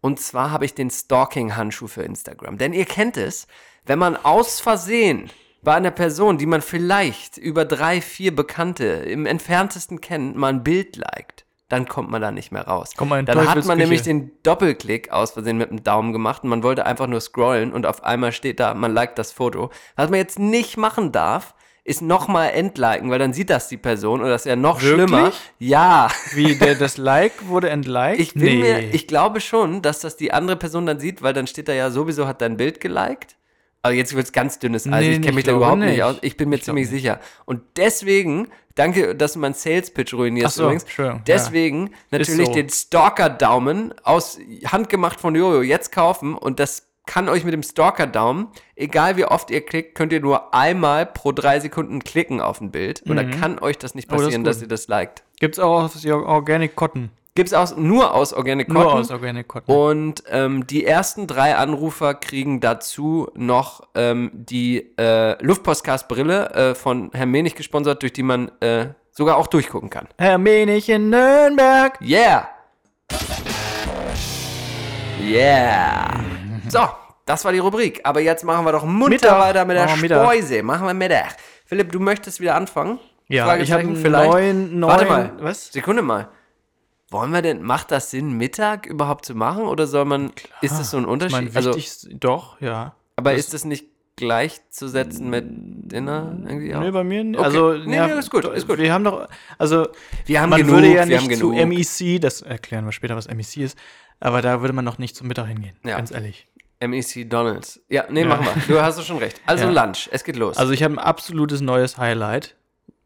[0.00, 2.58] Und zwar habe ich den Stalking-Handschuh für Instagram.
[2.58, 3.46] Denn ihr kennt es,
[3.86, 5.30] wenn man aus Versehen
[5.62, 10.62] bei einer Person, die man vielleicht über drei, vier Bekannte im entferntesten kennt, mal ein
[10.62, 12.94] Bild liked, dann kommt man da nicht mehr raus.
[12.96, 16.44] Kommt man in dann hat man nämlich den Doppelklick aus Versehen mit dem Daumen gemacht
[16.44, 19.70] und man wollte einfach nur scrollen und auf einmal steht da, man liked das Foto.
[19.96, 21.55] Was man jetzt nicht machen darf,
[21.86, 25.08] ist nochmal entliken, weil dann sieht das die Person und das ist ja noch Wirklich?
[25.08, 25.32] schlimmer.
[25.60, 26.08] Ja.
[26.32, 28.18] Wie, der, das Like wurde entliked?
[28.18, 31.46] Ich bin mir, ich glaube schon, dass das die andere Person dann sieht, weil dann
[31.46, 33.36] steht da ja sowieso hat dein Bild geliked.
[33.82, 34.92] Aber jetzt wird es ganz dünnes Eis.
[35.00, 36.02] Nee, ich nee, kenne mich ich da überhaupt nicht nicht.
[36.02, 36.16] aus.
[36.22, 37.20] Ich bin mir Ich ziemlich sicher.
[37.44, 40.82] Und deswegen, danke, dass du meinen Sales Pitch ruinierst Ach so, übrigens.
[40.82, 41.24] Entschuldigung, ja.
[41.24, 42.52] Deswegen natürlich so.
[42.52, 48.48] den Stalker-Daumen aus handgemacht von Jojo jetzt kaufen und das kann euch mit dem Stalker-Daumen,
[48.74, 52.70] egal wie oft ihr klickt, könnt ihr nur einmal pro drei Sekunden klicken auf ein
[52.70, 55.22] Bild und dann kann euch das nicht Oh, das passieren, dass ihr das liked.
[55.38, 57.10] Gibt's auch aus Organic Cotton.
[57.36, 58.82] Gibt's aus, nur aus Organic Cotton.
[58.82, 59.74] Nur aus Organic Cotton.
[59.74, 67.10] Und ähm, die ersten drei Anrufer kriegen dazu noch ähm, die äh, Luftpostcast-Brille äh, von
[67.12, 70.08] Herrn Menig gesponsert, durch die man äh, sogar auch durchgucken kann.
[70.16, 72.00] Herr Menig in Nürnberg.
[72.00, 72.48] Yeah!
[75.22, 76.45] Yeah!
[76.68, 76.80] So,
[77.24, 78.00] das war die Rubrik.
[78.04, 79.38] Aber jetzt machen wir doch munter Mittag.
[79.40, 80.24] weiter mit der Mittag.
[80.26, 80.62] Speuse.
[80.62, 81.36] Machen wir Mittag.
[81.64, 82.98] Philipp, du möchtest wieder anfangen?
[83.28, 84.82] Ja, ich habe neuen, neuen.
[84.82, 85.32] Warte mal.
[85.40, 85.72] Was?
[85.72, 86.28] Sekunde mal.
[87.10, 90.90] Wollen wir denn, macht das Sinn, Mittag überhaupt zu machen oder soll man, ist das
[90.90, 91.36] so ein Ich Unterschied?
[91.36, 92.96] meine, also, wichtig, doch, ja.
[93.14, 96.80] aber ist das nicht gleichzusetzen mit Dinner irgendwie auch?
[96.80, 97.38] Nee, bei mir nicht.
[97.38, 97.44] Okay.
[97.46, 98.78] Also, Nee, ja, nee, ist gut, ist gut.
[98.78, 99.86] Wir haben doch, also,
[100.24, 101.52] Wir haben man genug, würde ja nicht zu.
[101.52, 103.78] MEC, das erklären wir später, was MEC ist,
[104.20, 105.96] aber da würde man noch nicht zum Mittag hingehen, Ja.
[105.96, 106.48] ganz ehrlich.
[106.88, 107.80] MEC Donalds.
[107.88, 108.74] Ja, nee, machen wir.
[108.76, 109.40] Du hast schon recht.
[109.46, 109.84] Also Ja.
[109.84, 110.56] Lunch, es geht los.
[110.56, 112.56] Also ich habe ein absolutes neues Highlight,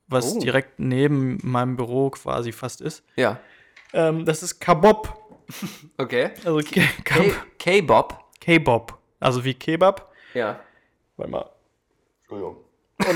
[0.09, 0.38] was Oh.
[0.40, 3.05] direkt neben meinem Büro quasi fast ist.
[3.16, 3.38] ja,
[3.93, 5.16] Ähm, das ist Kabob.
[5.99, 6.31] okay.
[6.45, 6.61] Also
[7.59, 8.25] K-Bob.
[8.40, 8.99] Kebab.
[9.19, 10.12] Also wie Kebab.
[10.35, 10.61] Ja.
[11.16, 11.51] Warte mal.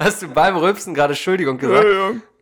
[0.00, 1.86] Hast du beim Rülpsen gerade Entschuldigung gesagt?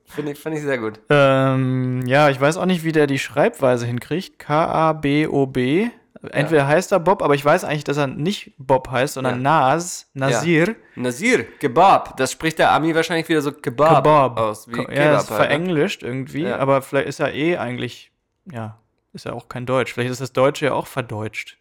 [0.08, 1.00] Finde ich, fand ich sehr gut.
[1.10, 4.38] Ähm, ja, ich weiß auch nicht, wie der die Schreibweise hinkriegt.
[4.38, 5.88] K-A-B-O-B.
[6.32, 10.10] Entweder heißt er Bob, aber ich weiß eigentlich, dass er nicht Bob heißt, sondern Nas,
[10.14, 10.74] Nasir.
[10.96, 12.16] Nasir, Kebab.
[12.16, 14.36] Das spricht der Ami wahrscheinlich wieder so Kebab, Kebab.
[14.38, 14.66] aus.
[14.66, 15.46] Wie Ko- Kebab ja, das ist halt, ne?
[15.46, 16.56] verenglischt irgendwie, Ja.
[16.58, 18.10] aber vielleicht ist er eh eigentlich,
[18.50, 18.78] ja,
[19.12, 19.92] ist ja auch kein Deutsch.
[19.92, 21.58] Vielleicht ist das Deutsche ja auch verdeutscht.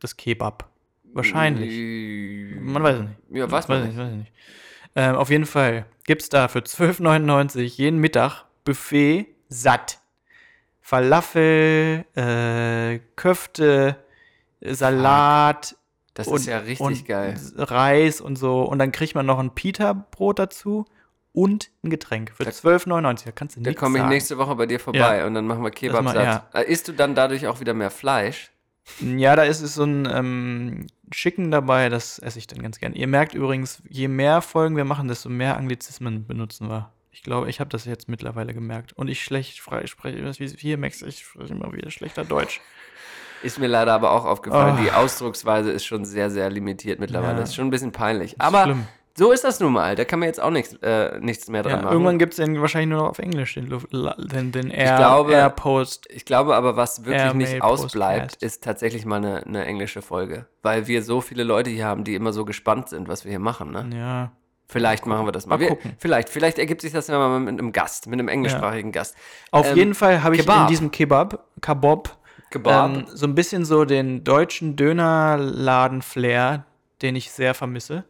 [0.00, 0.68] Das Kebab.
[1.12, 2.60] Wahrscheinlich.
[2.60, 3.12] Man weiß es nicht.
[3.30, 3.96] Ja, weiß man nicht.
[3.98, 4.32] Weiß ich nicht.
[4.96, 9.98] Ähm, auf jeden Fall gibt es da für 12,99 jeden Mittag Buffet satt.
[10.80, 13.96] Falafel, äh, Köfte,
[14.60, 15.76] äh, Salat.
[16.14, 17.38] Das und, ist ja richtig und geil.
[17.56, 18.62] Reis und so.
[18.62, 20.84] Und dann kriegt man noch ein Pita-Brot dazu
[21.32, 23.24] und ein Getränk für Da- 12,99.
[23.26, 24.12] Da kannst du Da nichts komme ich sagen.
[24.12, 25.26] nächste Woche bei dir vorbei Ja.
[25.26, 26.52] und dann machen wir Kebab satt.
[26.54, 28.50] Äh, Isst du dann dadurch auch wieder mehr Fleisch?
[29.00, 32.92] Ja, da ist es so ein ähm, Chicken dabei, das esse ich dann ganz gern.
[32.94, 36.92] Ihr merkt übrigens, je mehr Folgen wir machen, desto mehr Anglizismen benutzen wir.
[37.12, 38.92] Ich glaube, ich habe das jetzt mittlerweile gemerkt.
[38.92, 42.60] Und ich schlecht frei spreche, hier Max, ich spreche immer wieder schlechter Deutsch.
[43.42, 44.82] Ist mir leider aber auch aufgefallen, Oh.
[44.82, 47.32] die Ausdrucksweise ist schon sehr, sehr limitiert mittlerweile.
[47.34, 47.40] Ja.
[47.40, 48.38] Das ist schon ein bisschen peinlich.
[48.40, 48.86] Aber schlimm.
[49.16, 49.96] So ist das nun mal.
[49.96, 51.92] Da kann man jetzt auch nichts, äh, nichts mehr dran Ja, machen.
[51.92, 56.06] irgendwann gibt es den wahrscheinlich nur noch auf Englisch, den, den, den Air, glaube- Airpost.
[56.10, 58.42] Ich glaube aber, was wirklich Airmail nicht ausbleibt, Postcast.
[58.42, 60.46] ist tatsächlich mal eine, eine englische Folge.
[60.62, 63.40] Weil wir so viele Leute hier haben, die immer so gespannt sind, was wir hier
[63.40, 63.70] machen.
[63.72, 63.90] Ne?
[63.96, 64.32] Ja.
[64.68, 65.58] Vielleicht machen wir das mal.
[65.58, 65.78] Mal wir.
[65.98, 69.16] Vielleicht, vielleicht ergibt sich das ja mal mit einem Gast, mit einem englischsprachigen Gast.
[69.50, 70.60] Auf Ähm, jeden Fall habe ich Kebab.
[70.62, 72.16] in diesem Kebab, Kabob,
[72.52, 72.90] Kebab.
[72.90, 76.64] ähm, so ein bisschen so den deutschen Dönerladen-Flair,
[77.02, 78.04] den ich sehr vermisse.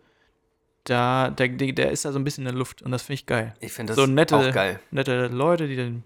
[0.84, 3.26] Da, der, der ist da so ein bisschen in der Luft und das finde ich
[3.26, 3.54] geil.
[3.60, 4.80] Ich finde das so nette, auch geil.
[4.90, 6.04] nette Leute, die den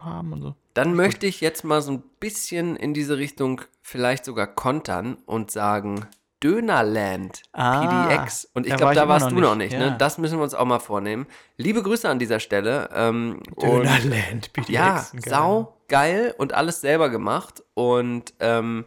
[0.00, 0.54] haben und so.
[0.74, 5.50] Dann möchte ich jetzt mal so ein bisschen in diese Richtung vielleicht sogar kontern und
[5.52, 6.06] sagen
[6.42, 8.48] Dönerland Ah, PDX.
[8.54, 9.80] Und ich glaube, war da warst noch du noch nicht, nicht.
[9.80, 9.90] ja.
[9.90, 9.96] Ne?
[9.98, 11.26] Das müssen wir uns auch mal vornehmen.
[11.56, 12.88] Liebe Grüße an dieser Stelle.
[12.94, 14.68] Ähm, Dönerland, PDX.
[14.70, 15.22] ja, geil.
[15.24, 17.62] sau geil und alles selber gemacht.
[17.74, 18.86] Und ähm,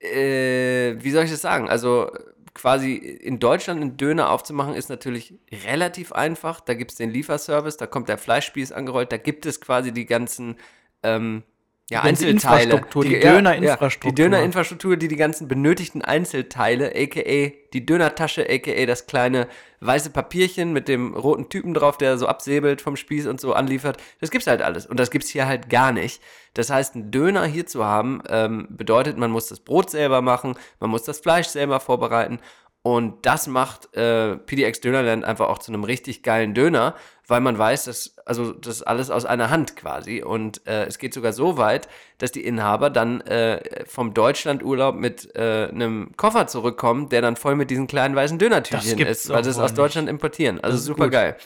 [0.00, 1.68] äh, wie soll ich das sagen?
[1.68, 2.10] Also
[2.56, 5.34] quasi in Deutschland einen Döner aufzumachen, ist natürlich
[5.66, 6.60] relativ einfach.
[6.60, 10.06] Da gibt es den Lieferservice, da kommt der Fleischspieß angerollt, da gibt es quasi die
[10.06, 10.56] ganzen
[11.02, 11.42] ähm,
[11.88, 12.80] ja, Die Einzelteile.
[12.94, 14.10] Die ja, Dönerinfrastruktur.
[14.10, 17.52] Ja, die Dönerinfrastruktur, die die ganzen benötigten Einzelteile, a.k.a.
[17.72, 18.86] die Dönertasche, a.k.a.
[18.86, 19.46] das kleine
[19.80, 23.98] weiße Papierchen mit dem roten Typen drauf, der so absäbelt vom Spieß und so anliefert.
[24.20, 24.86] Das gibt's halt alles.
[24.86, 26.20] Und das gibt's hier halt gar nicht.
[26.54, 30.56] Das heißt, einen Döner hier zu haben, ähm, bedeutet, man muss das Brot selber machen,
[30.80, 32.40] man muss das Fleisch selber vorbereiten.
[32.82, 36.94] Und das macht äh, PDX Dönerland einfach auch zu einem richtig geilen Döner,
[37.28, 40.22] weil man weiß, dass, also das alles aus einer Hand quasi.
[40.22, 45.34] Und äh, es geht sogar so weit, dass die Inhaber dann äh, vom Deutschlandurlaub mit
[45.34, 49.42] äh, einem Koffer zurückkommen, der dann voll mit diesen kleinen weißen Dönertütchen gibt's ist, weil
[49.44, 49.74] sie es aus.
[49.74, 50.60] Deutschland importieren.
[50.60, 51.12] Also super gut.
[51.12, 51.36] geil.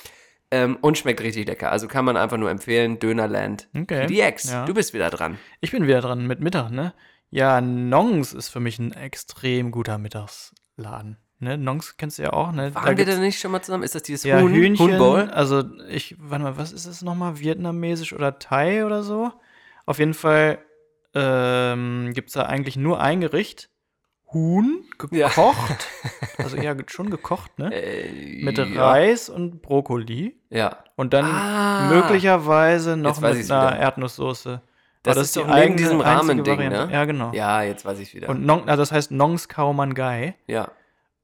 [0.53, 1.71] Ähm, und schmeckt richtig lecker.
[1.71, 4.51] Also kann man einfach nur empfehlen, Dönerland Okay, PDX.
[4.51, 4.65] ja.
[4.67, 5.39] Du bist wieder dran.
[5.61, 6.93] Ich bin wieder dran mit Mittag, ne?
[7.31, 11.19] Ja, Nongs ist für mich ein extrem guter Mittagsladen.
[11.43, 11.57] Ne?
[11.57, 12.75] Nongs kennst du ja auch, ne?
[12.75, 13.83] Waren wir gibt's- da nicht schon mal zusammen?
[13.83, 14.93] Ist das dieses Ja, Huhn, Hühnchen.
[14.93, 15.31] Huhnbowl?
[15.31, 17.39] Also ich, warte mal, was ist das nochmal?
[17.41, 19.33] Vietnamesisch oder Thai oder so?
[19.87, 20.59] Auf jeden Fall
[21.15, 23.69] ähm, gibt es da eigentlich nur ein Gericht.
[24.33, 25.29] Huhn, Ja.
[25.29, 25.89] gekocht.
[26.39, 27.73] also ja, schon gekocht, ne?
[27.75, 28.65] Äh, Mit ja.
[28.91, 30.37] Reis und Brokkoli.
[30.51, 30.85] Ja.
[30.95, 31.89] Und dann Ah.
[31.89, 33.39] möglicherweise noch mit einer
[33.71, 33.77] wieder.
[33.77, 34.61] Erdnusssoße.
[35.03, 36.89] Das Aber ist doch eigene- diesem Rahmending, ne?
[36.93, 37.33] Ja, genau.
[37.33, 38.29] Ja, jetzt weiß ich wieder.
[38.29, 40.35] Und Nong, also das heißt Nongs Khao Man Gai.
[40.47, 40.69] ja.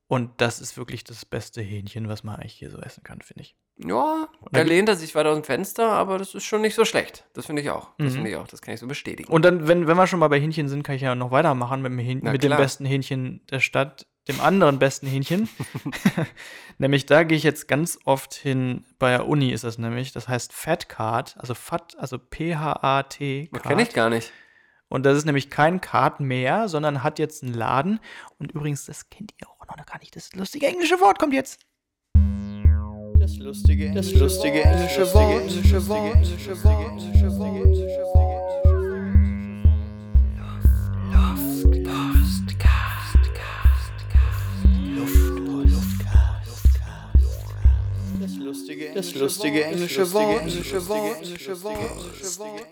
[0.09, 3.43] Und das ist wirklich das beste Hähnchen, was man eigentlich hier so essen kann, finde
[3.43, 3.57] ich.
[3.79, 6.85] Ja, da lehnt er sich weiter aus dem Fenster, aber das ist schon nicht so
[6.85, 7.27] schlecht.
[7.35, 7.91] Das finde ich auch.
[7.99, 8.15] Das Mhm.
[8.15, 8.47] finde ich auch.
[8.49, 9.31] Das kann ich so bestätigen.
[9.31, 11.83] Und dann, wenn, wenn wir schon mal bei Hähnchen sind, kann ich ja noch weitermachen
[11.83, 15.49] mit dem, Hähn, Na mit dem besten Hähnchen der Stadt, dem anderen besten Hähnchen.
[16.79, 20.29] nämlich da gehe ich jetzt ganz oft hin, bei der Uni ist das nämlich, das
[20.29, 23.51] heißt Fat Card, also Fat, also P-H-A-T.
[23.53, 24.33] Das kenne ich gar nicht.
[24.89, 27.99] Und das ist nämlich kein Card mehr, sondern hat jetzt einen Laden.
[28.39, 30.15] Und übrigens, das kennt ihr auch noch gar nicht.
[30.15, 31.59] Das lustige englische Wort kommt jetzt.
[33.19, 35.43] Das lustige, das lustige englische Wort.
[35.43, 36.15] Englische Wort.
[36.15, 37.03] Englische Wort.
[37.03, 37.67] Englische Wort.
[37.67, 38.07] Englische
[48.21, 50.43] Das lustige, das lustige englische Wort.
[50.43, 51.17] Englische Wort.
[51.23, 52.01] Englische Wort.
[52.01, 52.67] Englische Wort.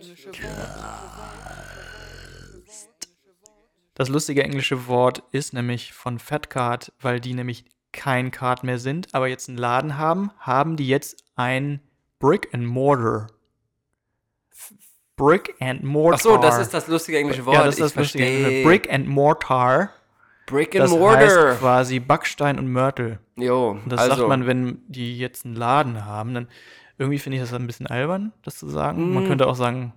[3.95, 8.79] Das lustige englische Wort ist nämlich von Fat Card, weil die nämlich kein Card mehr
[8.79, 11.81] sind, aber jetzt einen Laden haben, haben die jetzt ein
[12.19, 13.29] Brick and Mortar.
[15.17, 16.19] Brick and Mortar.
[16.19, 17.55] Ach so, das ist das lustige englische Wort.
[17.57, 19.91] Ja, das ist das lustige englische Brick and Mortar.
[20.47, 21.19] Brick and Das Mortar.
[21.51, 23.21] heißt quasi Backstein und Mörtel.
[23.37, 26.49] Jo, Und das also, sagt man, wenn die jetzt einen Laden haben, dann
[26.99, 29.15] irgendwie finde ich das ein bisschen albern, das zu sagen.
[29.15, 29.29] Man Mm.
[29.29, 29.93] könnte auch sagen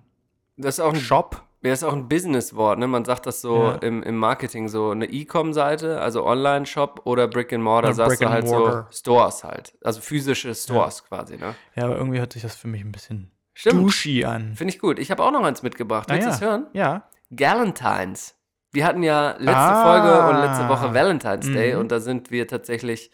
[0.56, 1.42] das ist auch ein Shop.
[1.62, 2.86] Ja, ist auch ein Businesswort, ne?
[2.86, 3.72] Man sagt das so Ja.
[3.76, 8.28] im, im Marketing, so eine E-Com-Seite, also Online-Shop oder Brick and Mortar, Oder sagst Brick
[8.28, 8.86] du halt Mortar.
[8.90, 9.76] so Stores halt.
[9.82, 11.54] Also physische Stores quasi, ne?
[11.74, 13.82] Ja, aber irgendwie hört sich das für mich ein bisschen Stimmt.
[13.82, 14.54] douchey an.
[14.54, 15.00] Finde ich gut.
[15.00, 16.08] Ich habe auch noch eins mitgebracht.
[16.10, 16.34] Ah, Willst du ja.
[16.36, 16.66] es hören?
[16.74, 17.08] Ja.
[17.34, 18.36] Galentines.
[18.70, 19.82] Wir hatten ja letzte Ah.
[19.82, 21.80] Folge und letzte Woche Valentine's Day Mhm.
[21.80, 23.10] und da sind wir tatsächlich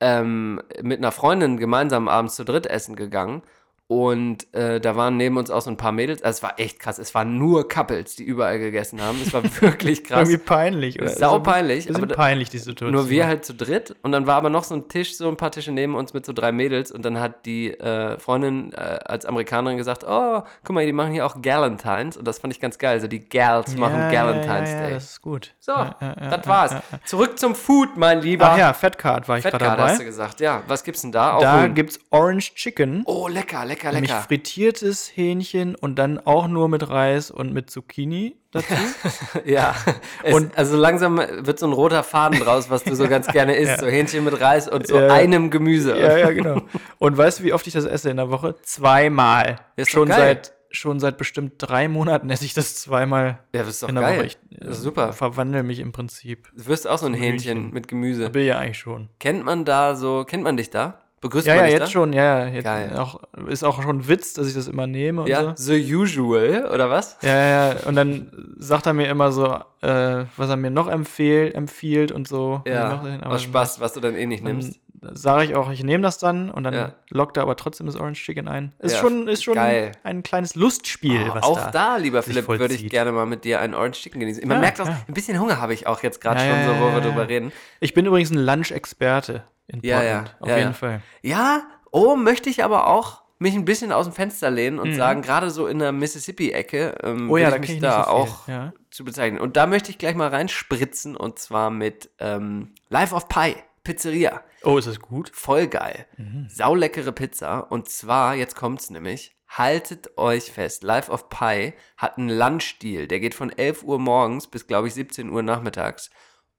[0.00, 3.42] ähm, mit einer Freundin gemeinsam abends zu dritt essen gegangen.
[3.86, 6.22] Und äh, da waren neben uns auch so ein paar Mädels.
[6.22, 6.98] Also es war echt krass.
[6.98, 9.20] Es waren nur Couples, die überall gegessen haben.
[9.22, 10.20] Es war wirklich krass.
[10.28, 10.98] Irgendwie peinlich.
[11.00, 11.10] Oder?
[11.10, 12.92] Sau peinlich, Bisschen aber da- peinlich, die Situation.
[12.92, 15.36] Nur wir halt zu dritt und dann war aber noch so ein Tisch, so ein
[15.36, 18.76] paar Tische neben uns mit so drei Mädels und dann hat die äh, Freundin äh,
[19.04, 22.60] als Amerikanerin gesagt, oh, guck mal, die machen hier auch Galentines und das fand ich
[22.60, 22.94] ganz geil.
[22.94, 24.94] Also die Gals machen Galentines ja, ja, Day.
[24.94, 25.52] das ist gut.
[25.60, 26.74] so, Ja, ja, ja, das war's.
[27.04, 28.46] Zurück zum Food, mein Lieber.
[28.52, 30.04] Ach ja, Fettcard war ich gerade Fettcard hast du dabei.
[30.04, 30.40] gesagt.
[30.40, 31.34] Ja, was gibt's denn da?
[31.34, 33.02] Auch Da gibt's Orange Chicken.
[33.04, 34.22] Oh, lecker, lecker, Nämlich lecker.
[34.22, 38.66] frittiertes Hähnchen und dann auch nur mit Reis und mit Zucchini dazu.
[39.44, 39.74] Ja,
[40.22, 43.54] es, Und- also langsam wird so ein roter Faden draus, was du so ganz gerne
[43.56, 43.78] isst.
[43.80, 45.12] So Hähnchen mit Reis und so Ja, ja.
[45.14, 45.98] einem Gemüse.
[45.98, 46.62] ja, ja, genau.
[46.98, 48.54] Und weißt du, wie oft ich das esse in der Woche?
[48.62, 49.56] Zweimal.
[49.76, 53.82] Ist schon seit schon seit bestimmt drei Monaten esse ich das zweimal Ja, das ist
[53.84, 54.16] doch in der geil.
[54.18, 54.26] Woche.
[54.26, 55.12] Ich Das ist super.
[55.12, 56.48] verwandle mich im Prinzip.
[56.56, 57.72] Du wirst auch so ein Hähnchen Hühnchen.
[57.74, 58.28] mit Gemüse.
[58.30, 59.08] Bin ja eigentlich schon.
[59.20, 60.98] Kennt man da so, kennt man dich da?
[61.24, 61.86] Begrüßt Ja, man ja, jetzt da?
[61.86, 62.48] schon, ja, ja.
[62.52, 62.98] Jetzt Geil.
[62.98, 63.18] Auch,
[63.48, 65.72] ist auch schon ein Witz, dass ich das immer nehme und Ja, so.
[65.72, 67.16] the usual, oder was?
[67.22, 67.76] Ja, ja, ja.
[67.86, 69.46] Und dann sagt er mir immer so,
[69.80, 72.60] äh, was er mir noch empfehl, empfiehlt und so.
[72.66, 74.78] Ja, noch, aus Spaß, was du dann eh nicht nimmst.
[75.12, 76.92] Sage ich auch, ich nehme das dann und dann Ja.
[77.08, 78.72] lockt er aber trotzdem das Orange Chicken ein.
[78.78, 79.92] Ist Ja, schon, ist schon geil.
[80.02, 81.70] ein kleines Lustspiel, Oh, auch da.
[81.70, 84.46] da, lieber Philipp, würde ich gerne mal mit dir einen Orange Chicken genießen.
[84.46, 86.92] Man Ja, merkt auch, ein bisschen Hunger habe ich auch jetzt gerade schon, so, wo
[86.94, 87.50] wir drüber reden.
[87.80, 90.28] Ich bin übrigens ein Lunch-Experte in Ja, Portland.
[90.28, 90.72] ja, Auf ja, jeden ja.
[90.74, 91.02] Fall.
[91.22, 94.82] Ja, oh, möchte ich aber auch mich ein bisschen aus dem Fenster lehnen Mhm.
[94.82, 98.10] und sagen, gerade so in der Mississippi-Ecke ähm, Oh ja, da ich mich da so
[98.10, 98.72] auch Ja.
[98.90, 99.40] zu bezeichnen.
[99.40, 104.40] Und da möchte ich gleich mal reinspritzen und zwar mit ähm, Life of Pie, Pizzeria.
[104.62, 105.30] Oh, ist das gut?
[105.34, 106.06] Voll geil.
[106.48, 107.70] Sauleckere Pizza.
[107.70, 113.06] Und zwar, jetzt kommt's nämlich, haltet euch fest, Life of Pie hat einen Lunchdeal.
[113.08, 116.08] Der geht von 11 Uhr morgens bis, glaube ich, 17 Uhr nachmittags.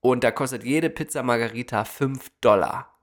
[0.02, 2.95] Und da kostet jede Pizza Margarita 5 Dollar.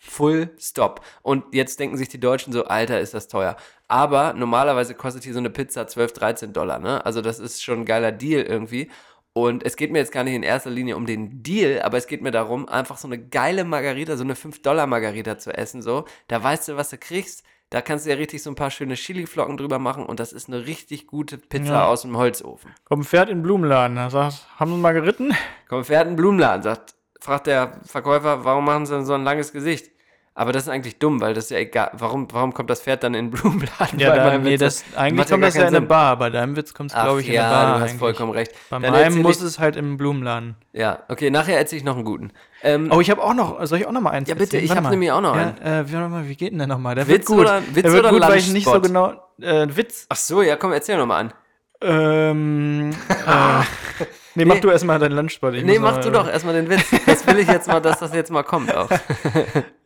[0.00, 1.00] Full stop.
[1.22, 3.56] Und jetzt denken sich die Deutschen so, Alter, ist das teuer.
[3.86, 7.04] Aber normalerweise kostet hier so eine Pizza 12, 13 Dollar, ne?
[7.04, 8.90] Also das ist schon ein geiler Deal irgendwie.
[9.34, 12.06] Und es geht mir jetzt gar nicht in erster Linie um den Deal, aber es
[12.08, 16.06] geht mir darum, einfach so eine geile Margarita, so eine 5-Dollar-Margarita zu essen, so.
[16.26, 17.44] Da weißt du, was du kriegst.
[17.70, 20.48] Da kannst du ja richtig so ein paar schöne Chiliflocken drüber machen und das ist
[20.48, 21.86] eine richtig gute Pizza Ja.
[21.86, 22.72] aus dem Holzofen.
[22.84, 24.08] Kommt ein Pferd in den Blumenladen.
[24.08, 25.34] Sagt, haben Sie mal geritten?
[25.68, 29.52] Kommt fährt ein Blumenladen, sagt, fragt der Verkäufer, warum machen sie denn so ein langes
[29.52, 29.90] Gesicht?
[30.34, 31.90] Aber das ist eigentlich dumm, weil das ist ja egal.
[31.94, 33.98] Warum, warum kommt das Pferd dann in den Blumenladen?
[33.98, 35.80] Ja, Bei da, nee, das, eigentlich kommt das ja in eine.
[35.80, 36.16] Bar.
[36.16, 37.66] Bei deinem Witz kommt es, glaube ich, in ja, eine Bar.
[37.66, 37.98] du hast eigentlich.
[37.98, 38.52] vollkommen recht.
[38.70, 40.54] Bei Dann meinem muss ich- es halt im Blumenladen.
[40.72, 42.30] Ja, okay, nachher erzähle ich noch einen guten.
[42.62, 44.62] Ähm, Oh, ich habe auch noch, soll ich auch noch mal eins Ja, bitte, erzählen?
[44.64, 44.90] ich Warte hab mal.
[44.90, 46.94] nämlich auch noch ja, Äh, wie, geht denn der nochmal?
[46.94, 47.38] Der Witz wird gut.
[47.40, 50.06] oder- Witz oder gut, weil ich nicht so genau, äh, Witz.
[50.08, 51.32] ach so, ja, komm, erzähl noch mal an.
[51.80, 52.90] Ähm,
[53.26, 54.04] äh,
[54.38, 55.54] nee, mach du erstmal deinen Lunchspot.
[55.54, 56.84] Ich Nee, mach noch, du doch erstmal den Witz.
[57.06, 58.88] Das will ich jetzt mal, dass das jetzt mal kommt auch.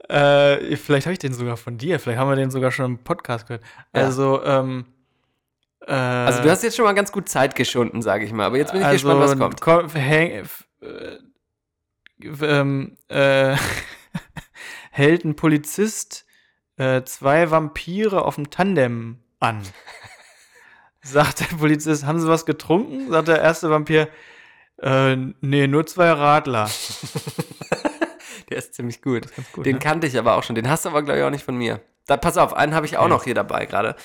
[0.08, 1.98] Äh, vielleicht habe ich den sogar von dir.
[1.98, 3.62] Vielleicht haben wir den sogar schon im Podcast gehört.
[3.94, 4.02] Ja.
[4.02, 4.84] Also, ähm,
[5.86, 8.44] äh, Also du hast jetzt schon mal ganz gut Zeit geschunden, sage ich mal.
[8.44, 9.60] Aber jetzt bin ich gespannt, was kommt.
[9.62, 10.44] ko- häng-
[10.82, 11.18] äh,
[12.42, 13.56] ähm, äh,
[14.90, 16.26] hält ein Polizist
[16.76, 19.62] äh, zwei Vampire auf dem Tandem an.
[21.00, 23.10] Sagt der Polizist, haben sie was getrunken?
[23.10, 24.08] Sagt der erste Vampir,
[24.82, 26.68] äh, nee, nur zwei Radler.
[28.50, 29.26] Der ist ziemlich gut.
[29.52, 29.78] gut, den ne?
[29.78, 30.54] kannte ich aber auch schon.
[30.54, 31.80] Den hast du aber, glaube ich, auch nicht von mir.
[32.06, 33.96] Da, pass auf, einen habe ich auch noch hier dabei gerade.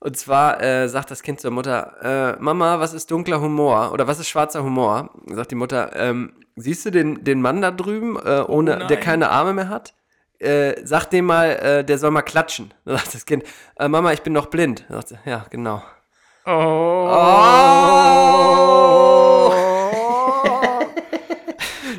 [0.00, 3.92] Und zwar äh, sagt das Kind zur Mutter, äh, Mama, was ist dunkler Humor?
[3.92, 5.10] Oder was ist schwarzer Humor?
[5.26, 9.00] Sagt die Mutter, ähm, siehst du den, den Mann da drüben, äh, ohne, der nein.
[9.00, 9.92] keine Arme mehr hat?
[10.38, 12.72] Äh, sag dem mal, äh, der soll mal klatschen.
[12.86, 13.44] Dann sagt das Kind,
[13.78, 14.86] äh, Mama, ich bin noch blind.
[14.88, 15.82] Dann sagt sie, ja, genau.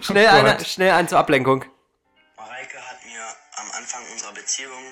[0.02, 0.68] Schnell, Oh Gott.
[0.68, 1.66] schnell einen zur Ablenkung.
[2.38, 3.22] Mareike hat mir
[3.58, 4.84] am Anfang unserer Beziehung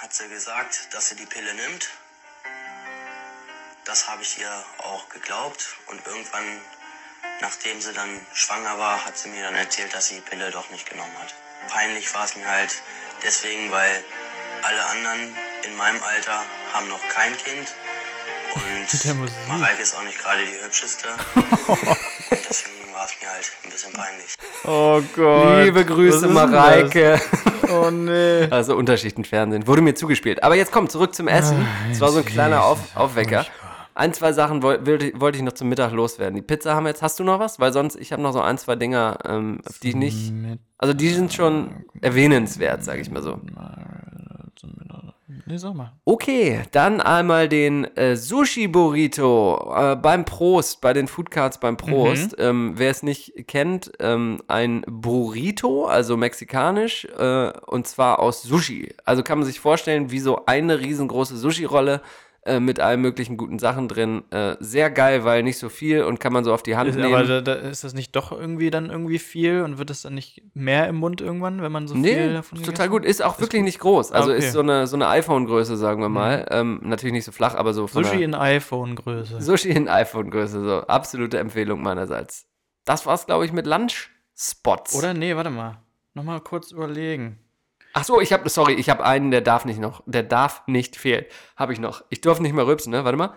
[0.00, 1.88] hat sie gesagt, dass sie die Pille nimmt.
[3.84, 6.60] Das habe ich ihr auch geglaubt und irgendwann,
[7.40, 10.68] nachdem sie dann schwanger war, hat sie mir dann erzählt, dass sie die Pille doch
[10.70, 11.34] nicht genommen hat.
[11.70, 12.82] Peinlich war es mir halt
[13.24, 14.04] deswegen, weil
[14.62, 17.74] alle anderen in meinem Alter haben noch kein Kind
[18.54, 19.48] und.
[19.48, 21.08] Mareike ist auch nicht gerade die hübscheste.
[21.66, 24.34] und deswegen war es mir halt ein bisschen peinlich.
[24.64, 25.64] Oh Gott.
[25.64, 27.12] Liebe Grüße, Mareike.
[27.12, 27.42] das?
[27.70, 28.46] Oh nee.
[28.50, 29.66] Also Unterschichtenfernsehen.
[29.66, 30.42] Wurde mir zugespielt.
[30.42, 31.66] Aber jetzt komm, zurück zum Essen.
[31.92, 33.44] Es war so ein kleiner Auf Aufwecker.
[33.94, 36.34] Ein, zwei Sachen woll- wollte wollte ich noch zum Mittag loswerden.
[36.34, 37.02] Die Pizza haben wir jetzt.
[37.02, 37.60] Hast du noch was?
[37.60, 40.32] Weil sonst, ich habe noch so ein, zwei Dinger, ähm, auf die ich nicht.
[40.78, 43.38] Also die sind schon erwähnenswert, sage ich mal so.
[45.46, 45.92] Nee, sag mal.
[46.06, 52.34] Okay, dann einmal den äh, Sushi-Burrito äh, beim Prost, bei den Foodcards beim Prost.
[52.38, 58.94] Ähm, wer es nicht kennt, ähm, ein Burrito, also mexikanisch, äh, und zwar aus Sushi.
[59.04, 62.00] Also kann man sich vorstellen, wie so eine riesengroße Sushi-Rolle
[62.42, 64.22] äh, mit allen möglichen guten Sachen drin.
[64.30, 66.96] Äh, sehr geil, weil nicht so viel und kann man so auf die Hand Ist,
[66.96, 67.14] nehmen.
[67.14, 70.14] aber da, da ist das nicht doch irgendwie dann irgendwie viel und wird das dann
[70.14, 73.04] nicht mehr im Mund irgendwann, wenn man so viel Nee, davon ist gegessen total gut.
[73.04, 74.12] Ist auch wirklich nicht groß.
[74.12, 74.40] Also okay.
[74.40, 74.46] Mhm.
[74.46, 76.46] ist so eine, so eine iPhone-Größe, sagen wir mal.
[76.50, 79.40] Ähm, natürlich nicht so flach, aber so von Sushi in iPhone-Größe.
[79.40, 80.62] Sushi in iPhone-Größe.
[80.64, 82.46] So, absolute Empfehlung meinerseits.
[82.84, 84.94] Das war's, glaube ich, mit Lunch-Spots.
[84.94, 85.82] Oder nee, warte mal.
[86.14, 87.38] Nochmal kurz überlegen.
[87.98, 90.04] Ach so, ich habe, sorry, ich habe einen, der darf nicht noch.
[90.06, 91.24] Der darf nicht fehlen.
[91.56, 92.04] Habe ich noch.
[92.10, 93.04] Ich darf nicht mehr rülpsen, ne?
[93.04, 93.34] Warte mal.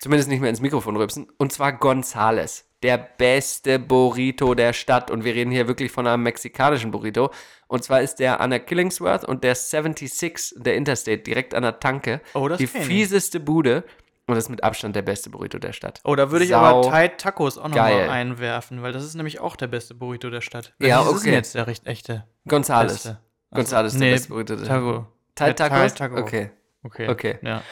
[0.00, 1.28] Zumindest nicht mehr ins Mikrofon rülpsen.
[1.38, 2.64] Und zwar Gonzales.
[2.82, 5.08] Der beste Burrito der Stadt.
[5.12, 7.30] Und wir reden hier wirklich von einem mexikanischen Burrito.
[7.68, 11.78] Und zwar ist der an der Killingsworth und der 76, der Interstate, direkt an der
[11.78, 12.20] Tanke.
[12.34, 13.84] Oh, das Die fieseste Bude.
[14.28, 16.00] Und das ist mit Abstand der beste Burrito der Stadt.
[16.04, 19.40] Oh, da würde ich Sau aber Thai Tacos auch nochmal einwerfen, weil das ist nämlich
[19.40, 20.74] auch der beste Burrito der Stadt.
[20.78, 21.36] Ja, Welches ist denn okay.
[21.38, 22.24] jetzt der recht echte?
[22.46, 22.92] Gonzales.
[22.92, 23.18] Beste?
[23.54, 24.76] Gonzales ist der nee, beste Burrito der Stadt.
[24.76, 25.06] Taco.
[25.34, 25.94] Thai Tacos?
[25.94, 26.16] Taco.
[26.18, 26.50] Okay.
[26.84, 27.08] Okay.
[27.08, 27.38] Okay.
[27.42, 27.62] Ja.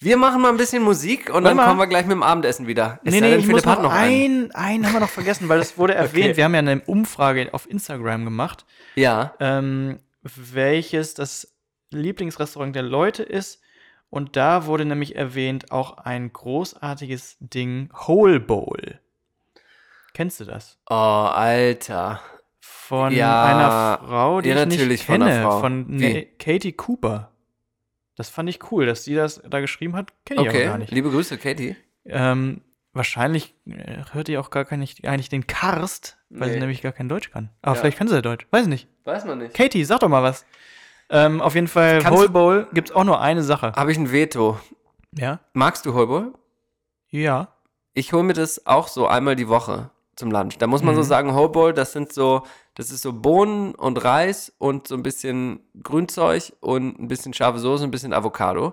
[0.00, 1.66] Wir machen mal ein bisschen Musik und dann mal.
[1.66, 2.98] kommen wir gleich mit dem Abendessen wieder.
[3.04, 4.50] Es Nee, nee, ich muss noch, einen.
[4.50, 6.24] einen, einen haben wir noch vergessen, weil das wurde erwähnt.
[6.30, 6.36] Okay.
[6.38, 8.64] Wir haben ja eine Umfrage auf Instagram gemacht,
[8.96, 9.34] Ja.
[9.38, 11.54] ähm, welches das
[11.90, 13.60] Lieblingsrestaurant der Leute ist.
[14.12, 19.00] Und da wurde nämlich erwähnt auch ein großartiges Ding, Whole Bowl.
[20.12, 20.78] Kennst du das?
[20.90, 22.20] Oh, Alter.
[22.60, 26.12] Von Ja, einer Frau, die ja, ich nicht natürlich von kenne, von Wie?
[26.12, 27.32] ne Katie Cooper.
[28.14, 30.12] Das fand ich cool, dass sie das da geschrieben hat.
[30.26, 30.64] Kenne ich Okay.
[30.66, 30.90] gar nicht.
[30.92, 31.74] Liebe Grüße, Katie.
[32.04, 32.60] Ähm,
[32.92, 36.52] wahrscheinlich äh, hört ihr auch gar, nicht, nicht den Karst, weil Nee.
[36.54, 37.48] sie nämlich gar kein Deutsch kann.
[37.62, 37.80] Aber Ja.
[37.80, 38.46] vielleicht kann sie ja Deutsch.
[38.50, 38.88] Weiß nicht.
[39.04, 39.54] Weiß man nicht.
[39.54, 40.44] Katie, sag doch mal was.
[41.10, 43.72] Ähm, auf jeden Fall, Kannst Whole Bowl gibt es auch nur eine Sache.
[43.76, 44.58] Habe ich ein Veto.
[45.14, 45.40] Ja?
[45.52, 46.32] Magst du Holbowl?
[47.10, 47.48] Ja.
[47.94, 50.56] Ich hole mir das auch so einmal die Woche zum Lunch.
[50.58, 51.06] Da muss man so Mhm.
[51.06, 52.42] sagen, Holbowl, das sind so,
[52.74, 57.58] das ist so Bohnen und Reis und so ein bisschen Grünzeug und ein bisschen scharfe
[57.58, 58.72] Soße, ein bisschen Avocado.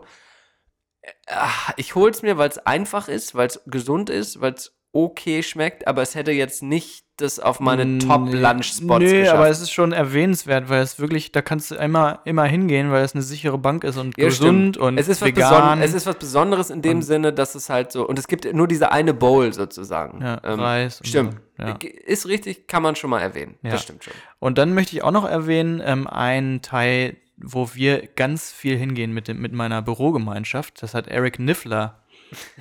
[1.27, 4.73] Ah, Ich hole es mir, weil es einfach ist, weil es gesund ist, weil es
[4.91, 7.99] okay schmeckt, aber es hätte jetzt nicht das auf meine Nee.
[7.99, 9.35] Top-Lunch-Spots Nee, geschafft.
[9.37, 13.03] aber es ist schon erwähnenswert, weil es wirklich, da kannst du immer, immer hingehen, weil
[13.03, 14.77] es eine sichere Bank ist und Ja, gesund stimmt.
[14.77, 15.81] und es ist was vegan.
[15.81, 18.67] Es ist was Besonderes in dem Sinne, dass es halt so und es gibt nur
[18.67, 20.21] diese eine Bowl sozusagen.
[20.21, 21.35] Ja, Reis und Stimmt.
[21.57, 21.77] so, ja.
[22.05, 23.55] Ist richtig, kann man schon mal erwähnen.
[23.61, 23.71] Ja.
[23.71, 24.13] Das stimmt schon.
[24.39, 29.13] Und dann möchte ich auch noch erwähnen, ähm, einen Teil, wo wir ganz viel hingehen
[29.13, 30.81] mit, dem, mit meiner Bürogemeinschaft.
[30.83, 31.98] Das hat Eric Niffler.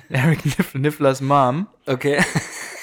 [0.09, 1.67] Eric Niff, Nifflers Mom.
[1.85, 2.19] Okay.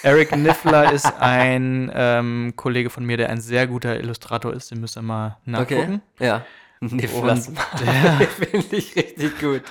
[0.02, 4.70] Eric Niffler ist ein ähm, Kollege von mir, der ein sehr guter Illustrator ist.
[4.70, 6.02] Den müsst ihr mal nachgucken.
[6.16, 6.24] Okay.
[6.26, 6.46] Ja.
[6.80, 8.26] Nifflers Und- Mann.
[8.28, 9.62] Finde ich richtig gut.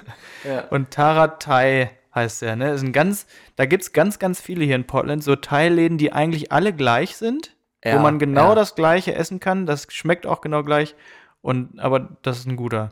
[0.44, 0.62] Ja.
[0.70, 2.72] Und Tara Thai heißt der, ne?
[2.72, 6.12] Ist ein ganz, da gibt es ganz, ganz viele hier in Portland, so Thai-Läden, die
[6.14, 8.56] eigentlich alle gleich sind, Ja, wo man genau ja.
[8.56, 9.66] das gleiche essen kann.
[9.66, 10.96] Das schmeckt auch genau gleich.
[11.42, 12.92] Und aber das ist ein guter,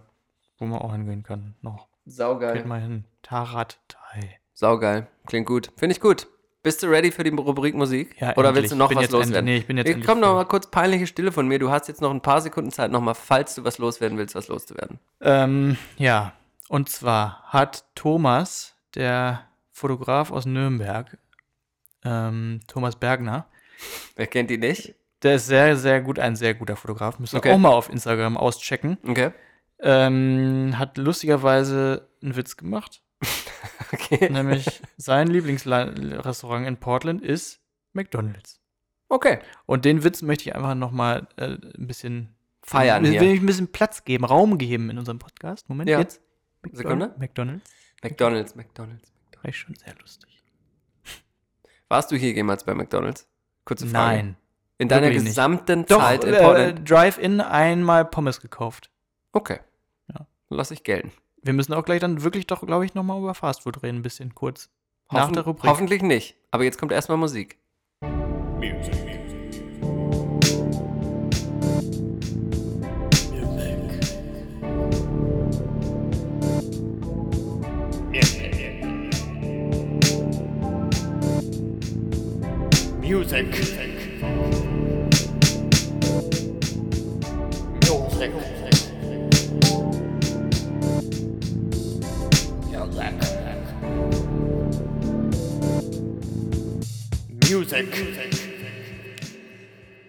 [0.59, 1.55] wo man auch hingehen kann.
[1.61, 1.87] Noch.
[2.05, 2.65] Geht Saugeil.
[2.65, 3.05] mal hin.
[3.21, 4.39] Tarat Thai.
[4.53, 5.07] Saugeil.
[5.25, 5.71] Klingt gut.
[5.77, 6.27] Finde ich gut.
[6.61, 8.15] Bist du ready für die Rubrik Musik?
[8.21, 8.63] Ja, Oder endlich.
[8.63, 9.45] willst du noch Ich bin was jetzt loswerden?
[9.45, 11.59] nee, ich bin jetzt Komm noch mal kurz peinliche Stille von mir.
[11.59, 14.33] Du hast jetzt noch ein paar Sekunden Zeit, noch mal, falls du was loswerden willst,
[14.35, 14.99] was loszuwerden.
[15.19, 16.31] Ähm, ja,
[16.69, 21.17] und zwar hat Thomas, der Fotograf aus Nürnberg,
[22.05, 23.45] ähm, Thomas Bergner,
[24.15, 24.95] Wer kennt die nicht?
[25.23, 27.51] der ist sehr, sehr gut, ein sehr guter Fotograf, müsst ihr Okay.
[27.51, 29.31] auch mal auf Instagram auschecken, Okay.
[29.83, 33.01] Ähm, hat lustigerweise einen Witz gemacht,
[33.93, 34.29] Okay.
[34.31, 37.59] nämlich sein Lieblingsrestaurant in Portland ist
[37.93, 38.59] McDonald's.
[39.09, 39.39] Okay.
[39.67, 43.21] Und den Witz möchte ich einfach nochmal äh, ein bisschen Feiern will, hier.
[43.21, 45.69] will ich ein bisschen Platz geben, Raum geben in unserem Podcast.
[45.69, 45.99] Moment, Ja.
[45.99, 46.21] jetzt.
[46.71, 47.13] Sekunde.
[47.19, 47.69] McDonald's.
[48.01, 49.11] McDonalds, McDonalds.
[49.41, 50.41] War ich schon sehr lustig.
[51.89, 53.27] Warst du hier jemals bei McDonalds?
[53.65, 54.17] Kurze Frage.
[54.17, 54.37] Nein.
[54.79, 55.31] In deiner wirklich nicht.
[55.31, 56.89] gesamten Doch, Zeit in äh, Portland?
[56.89, 58.89] Drive-In einmal Pommes gekauft.
[59.33, 59.59] Okay.
[60.53, 60.57] Ja.
[60.57, 61.11] Lass ich gelten.
[61.41, 64.33] Wir müssen auch gleich dann wirklich doch, glaube ich, nochmal über Fastfood reden, ein bisschen
[64.33, 64.69] kurz.
[65.11, 65.69] Nach Hoffen- der Rubrik.
[65.69, 66.35] Hoffentlich nicht.
[66.51, 67.57] Aber jetzt kommt erstmal Musik.
[68.59, 68.93] Music.
[83.01, 83.72] Music.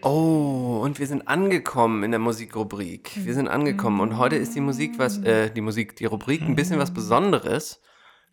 [0.03, 3.13] Oh, und wir sind angekommen in der Musikrubrik.
[3.17, 4.01] Wir sind angekommen.
[4.01, 7.81] Und heute ist die Musik was, äh, die Musik, die Rubrik ein bisschen was Besonderes.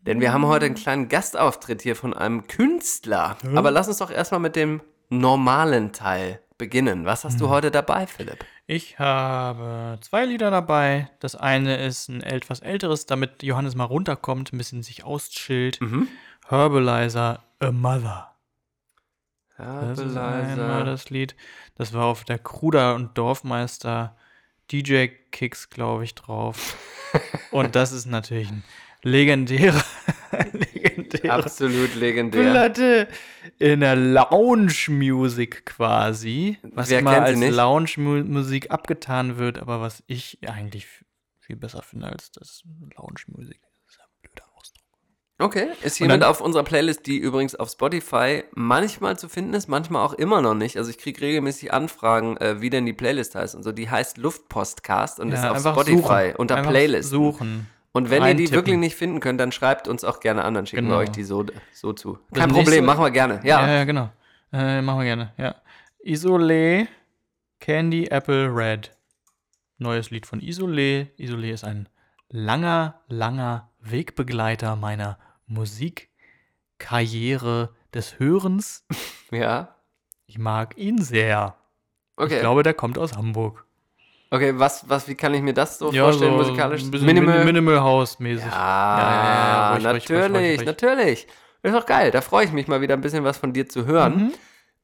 [0.01, 3.37] Denn wir haben heute einen kleinen Gastauftritt hier von einem Künstler.
[3.55, 7.05] Aber lass uns doch erstmal mit dem normalen Teil beginnen.
[7.05, 8.43] Was hast du heute dabei, Philipp?
[8.67, 11.09] Ich habe zwei Lieder dabei.
[11.19, 15.79] Das eine ist ein etwas älteres, damit Johannes mal runterkommt, ein bisschen sich auschillt.
[16.47, 18.30] Herbalizer, A Mother.
[19.61, 21.35] Das ist einmal das Lied.
[21.75, 24.15] Das war auf der Kruder und Dorfmeister
[24.71, 26.77] DJ Kicks, glaube ich, drauf.
[27.51, 28.63] und das ist natürlich ein
[29.03, 29.83] legendärer,
[30.53, 32.51] legendärer Absolut legendär.
[32.51, 33.07] Platte
[33.59, 37.53] in der Lounge-Music quasi, was Wer sie als nicht?
[37.53, 40.87] Lounge-Musik abgetan wird, aber was ich eigentlich
[41.39, 42.63] viel besser finde als das
[42.95, 43.59] Lounge-Musik.
[43.61, 44.85] Das ist ja ein blöder Ausdruck.
[45.41, 49.67] Okay, ist hiermit dann- auf unserer Playlist, die übrigens auf Spotify manchmal zu finden ist,
[49.67, 50.77] manchmal auch immer noch nicht.
[50.77, 53.71] Also ich kriege regelmäßig Anfragen, äh, wie denn die Playlist heißt und so.
[53.71, 56.35] Die heißt Luftpostcast und ist auf Spotify suchen.
[56.37, 57.09] unter Einfach Playlist.
[57.09, 57.67] Suchen.
[57.93, 60.65] Und wenn ihr die wirklich nicht finden könnt, dann schreibt uns auch gerne an, dann
[60.65, 60.95] schicken Genau.
[60.97, 62.19] wir euch die so, so zu.
[62.29, 63.41] Das Kein nächste- Problem, machen wir gerne.
[63.43, 64.09] Ja, Ja, ja, genau.
[64.53, 65.55] Äh, machen wir gerne, ja.
[66.05, 66.87] Isolé,
[67.59, 68.91] Candy Apple Red.
[69.77, 71.07] Neues Lied von Isolé.
[71.19, 71.89] Isolé ist ein
[72.29, 75.17] langer, langer Wegbegleiter meiner
[75.51, 78.85] Musikkarriere des Hörens.
[79.31, 79.75] ja.
[80.25, 81.55] Ich mag ihn sehr.
[82.15, 82.35] Okay.
[82.35, 83.65] Ich glaube, der kommt aus Hamburg.
[84.29, 86.83] okay, was, was, wie kann ich mir das so vorstellen, musikalisch?
[86.83, 88.45] Ein bisschen Minimal, Minimal House mäßig.
[88.45, 90.65] Ja, ruhig, natürlich, ruhig, ruhig.
[90.65, 91.27] natürlich.
[91.63, 92.09] Ist doch geil.
[92.11, 94.17] Da freue ich mich mal wieder ein bisschen was von dir zu hören.
[94.17, 94.33] Mhm.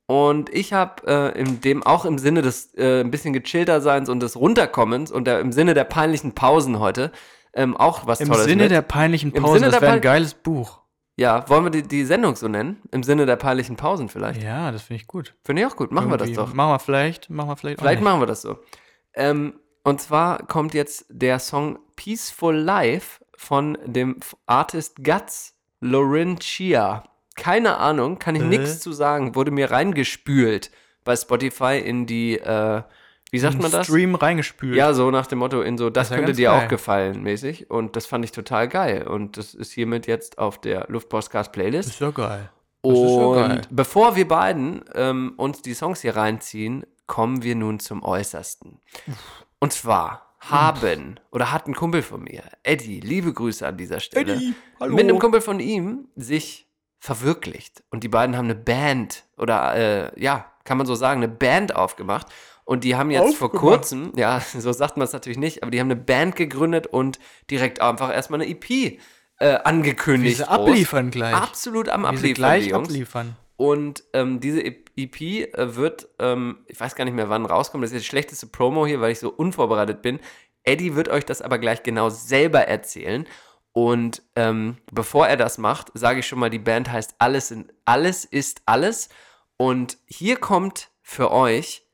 [0.07, 4.09] Und ich habe äh, in dem auch im Sinne des äh, ein bisschen gechillter Seins
[4.09, 7.11] und des Runterkommens und der, im Sinne der peinlichen Pausen heute
[7.57, 8.71] ähm, auch was Im Tolles Sinne mit.
[8.71, 9.59] der peinlichen Im Pause.
[9.59, 10.79] Sinne Das wäre ein geiles Buch.
[11.17, 12.81] ja, wollen wir die, die Sendung so nennen?
[12.91, 14.41] Im Sinne der peinlichen Pausen vielleicht.
[14.43, 15.35] Ja, das finde ich gut.
[15.43, 15.91] Finde ich auch gut.
[15.91, 16.45] Machen wir das Irgendwie.
[16.45, 16.53] doch.
[16.53, 17.29] Machen wir vielleicht.
[17.29, 17.79] Machen wir vielleicht.
[17.79, 18.57] Vielleicht machen wir das so.
[19.13, 27.03] Ähm, und zwar kommt jetzt der Song Peaceful Life von dem Artist Guts Laurentia.
[27.35, 28.45] Keine Ahnung, kann ich Äh?
[28.45, 29.35] nichts zu sagen.
[29.35, 30.71] Wurde mir reingespült
[31.03, 32.81] bei Spotify in die, äh,
[33.31, 33.87] wie sagt man das?
[33.87, 34.75] Stream reingespült.
[34.75, 36.65] Ja, so nach dem Motto, in so, das, ja könnte dir geil.
[36.65, 37.69] auch gefallen, mäßig.
[37.69, 39.05] Und das fand ich total geil.
[39.07, 41.89] Und das ist hiermit jetzt auf der Luftpostcast Playlist.
[41.89, 42.49] Ist ja geil.
[42.83, 43.61] Das ist ja Und geil.
[43.69, 48.79] bevor wir beiden ähm, uns die Songs hier reinziehen, kommen wir nun zum Äußersten.
[49.59, 54.35] Und zwar haben oder hat ein Kumpel von mir, Eddie, liebe Grüße an dieser Stelle,
[54.35, 54.95] Eddie, hallo.
[54.95, 56.67] mit einem Kumpel von ihm sich
[56.99, 57.83] verwirklicht.
[57.89, 61.75] Und die beiden haben eine Band oder äh, ja, kann man so sagen, eine Band
[61.75, 62.27] aufgemacht.
[62.67, 63.65] Und die haben jetzt vor Aufgemacht.
[63.65, 67.17] kurzem, ja, so sagt man es natürlich nicht, aber die haben eine Band gegründet und
[67.49, 68.99] direkt einfach erstmal eine EP
[69.39, 70.39] äh, angekündigt.
[70.39, 70.47] Groß.
[70.49, 71.33] abliefern gleich.
[71.33, 72.89] Absolut am Abliefern, gleich die Jungs.
[72.89, 73.37] abliefern.
[73.55, 77.91] Und ähm, diese EP äh, wird, ähm, ich weiß gar nicht mehr wann rauskommt, das
[77.91, 80.19] ist jetzt die schlechteste Promo hier, weil ich so unvorbereitet bin.
[80.63, 83.25] Eddie wird euch das aber gleich genau selber erzählen.
[83.71, 87.71] Und ähm, bevor er das macht, sage ich schon mal, die Band heißt Alles, in,
[87.85, 89.07] Alles ist Alles.
[89.55, 91.86] Und hier kommt für euch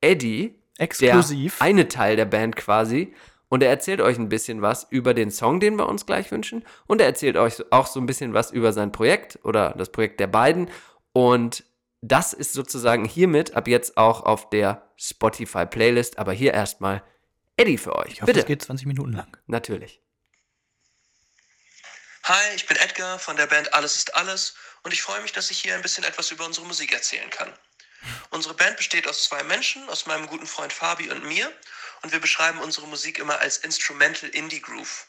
[0.00, 1.58] Eddie, Exklusiv.
[1.58, 3.14] der eine Teil der Band quasi.
[3.48, 6.64] Und er erzählt euch ein bisschen was über den Song, den wir uns gleich wünschen.
[6.86, 10.20] Und er erzählt euch auch so ein bisschen was über sein Projekt oder das Projekt
[10.20, 10.70] der beiden.
[11.12, 11.64] Und
[12.02, 16.18] das ist sozusagen hiermit ab jetzt auch auf der Spotify-Playlist.
[16.18, 17.02] Aber hier erstmal
[17.56, 18.12] Eddie für euch.
[18.12, 18.40] Ich hoffe, Bitte.
[18.40, 19.34] es geht 20 Minuten lang.
[19.46, 20.00] Natürlich.
[22.24, 25.50] Hi, ich bin Edgar von der Band Alles ist Alles und ich freue mich, dass
[25.50, 27.50] ich hier ein bisschen etwas über unsere Musik erzählen kann.
[28.30, 31.52] Unsere Band besteht aus zwei Menschen, aus meinem guten Freund Fabi und mir
[32.02, 35.06] und wir beschreiben unsere Musik immer als Instrumental Indie Groove.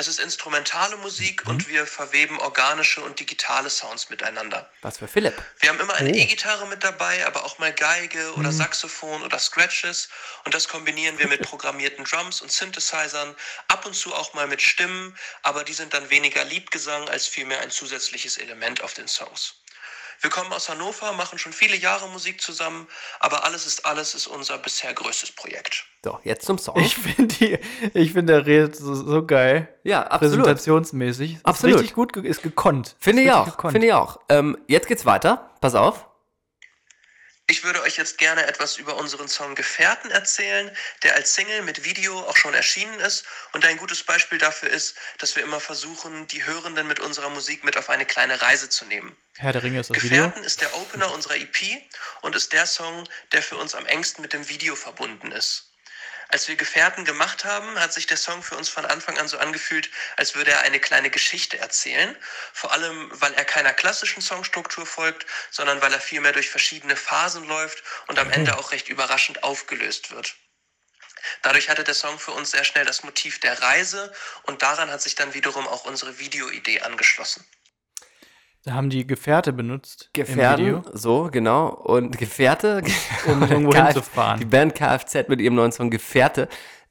[0.00, 4.70] Es ist instrumentale Musik und wir verweben organische und digitale Sounds miteinander.
[4.80, 5.34] Was für Philipp.
[5.58, 10.08] Wir haben immer eine E-Gitarre mit dabei, aber auch mal Geige oder Saxophon oder Scratches
[10.44, 13.34] und das kombinieren wir mit programmierten Drums und Synthesizern,
[13.66, 17.60] ab und zu auch mal mit Stimmen, aber die sind dann weniger Liedgesang als vielmehr
[17.60, 19.54] ein zusätzliches Element auf den Songs.
[20.20, 22.88] Wir kommen aus Hannover, machen schon viele Jahre Musik zusammen,
[23.20, 25.84] aber alles ist alles ist unser bisher größtes Projekt.
[26.04, 26.78] So, jetzt zum Song.
[26.80, 27.58] Ich finde die,
[27.94, 29.68] ich finde der redet so, so geil.
[29.84, 30.38] ja, absolut.
[30.44, 31.34] Präsentationsmäßig.
[31.36, 31.76] Ist Absolut.
[31.78, 32.96] richtig gut, ge- ist gekonnt.
[32.98, 33.44] Finde Ist ich auch.
[33.46, 33.72] gekonnt.
[33.72, 34.18] Finde ich auch.
[34.28, 35.50] Ähm, jetzt geht's weiter.
[35.60, 36.07] Pass auf.
[37.50, 40.70] Ich würde euch jetzt gerne etwas über unseren Song Gefährten erzählen,
[41.02, 44.96] der als Single mit Video auch schon erschienen ist und ein gutes Beispiel dafür ist,
[45.16, 48.84] dass wir immer versuchen, die Hörenden mit unserer Musik mit auf eine kleine Reise zu
[48.84, 49.16] nehmen.
[49.38, 50.24] Herr der Ringe ist das Video.
[50.24, 51.82] Gefährten ist der Opener unserer EP
[52.20, 55.67] und ist der Song, der für uns am engsten mit dem Video verbunden ist.
[56.30, 59.38] Als wir Gefährten gemacht haben, hat sich der Song für uns von Anfang an so
[59.38, 62.14] angefühlt, als würde er eine kleine Geschichte erzählen.
[62.52, 67.44] Vor allem, weil er keiner klassischen Songstruktur folgt, sondern weil er vielmehr durch verschiedene Phasen
[67.44, 70.36] läuft und am Ende auch recht überraschend aufgelöst wird.
[71.42, 74.12] Dadurch hatte der Song für uns sehr schnell das Motiv der Reise
[74.42, 77.46] und daran hat sich dann wiederum auch unsere Videoidee angeschlossen.
[78.64, 80.10] Da haben die Gefährte benutzt.
[80.12, 81.68] Gefährten, so, genau.
[81.68, 82.82] Und Gefährte,
[83.26, 84.40] Um irgendwo Kf- hinzufahren.
[84.40, 86.48] Die Band Kfz mit ihrem neuen Song Gefährte.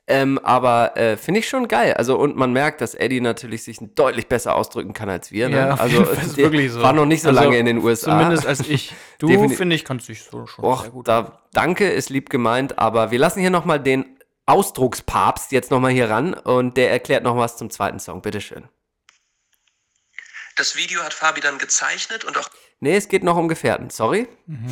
[0.10, 1.94] Ähm, aber äh, finde ich schon geil.
[1.96, 5.50] Also, und man merkt, dass Eddie natürlich sich deutlich besser ausdrücken kann als wir.
[5.50, 5.58] Ne?
[5.58, 6.82] Ja, also, ist wirklich so.
[6.82, 8.12] war noch nicht so Also, lange in den USA.
[8.18, 8.94] Zumindest als ich.
[9.20, 11.08] Du, finde ich, kannst dich so schon Och, sehr gut.
[11.08, 14.06] da, danke, ist lieb gemeint, aber wir lassen hier nochmal den
[14.46, 18.22] Ausdruckspapst jetzt nochmal hier ran und der erklärt noch was zum zweiten Song.
[18.22, 18.64] Bitteschön.
[20.58, 22.50] Das Video hat Fabi dann gezeichnet und auch
[22.80, 23.90] Nee, es geht noch um Gefährten.
[23.90, 24.28] Sorry.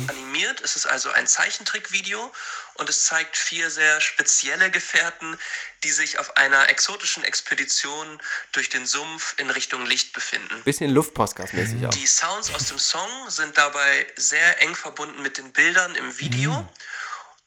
[0.08, 0.60] animiert.
[0.60, 2.32] Es ist also ein Zeichentrickvideo
[2.74, 5.36] und es zeigt vier sehr spezielle Gefährten,
[5.82, 8.20] die sich auf einer exotischen Expedition
[8.52, 10.62] durch den Sumpf in Richtung Licht befinden.
[10.62, 11.90] Bisschen Luftpostcast-mäßig auch.
[11.90, 16.68] Die Sounds aus dem Song sind dabei sehr eng verbunden mit den Bildern im Video.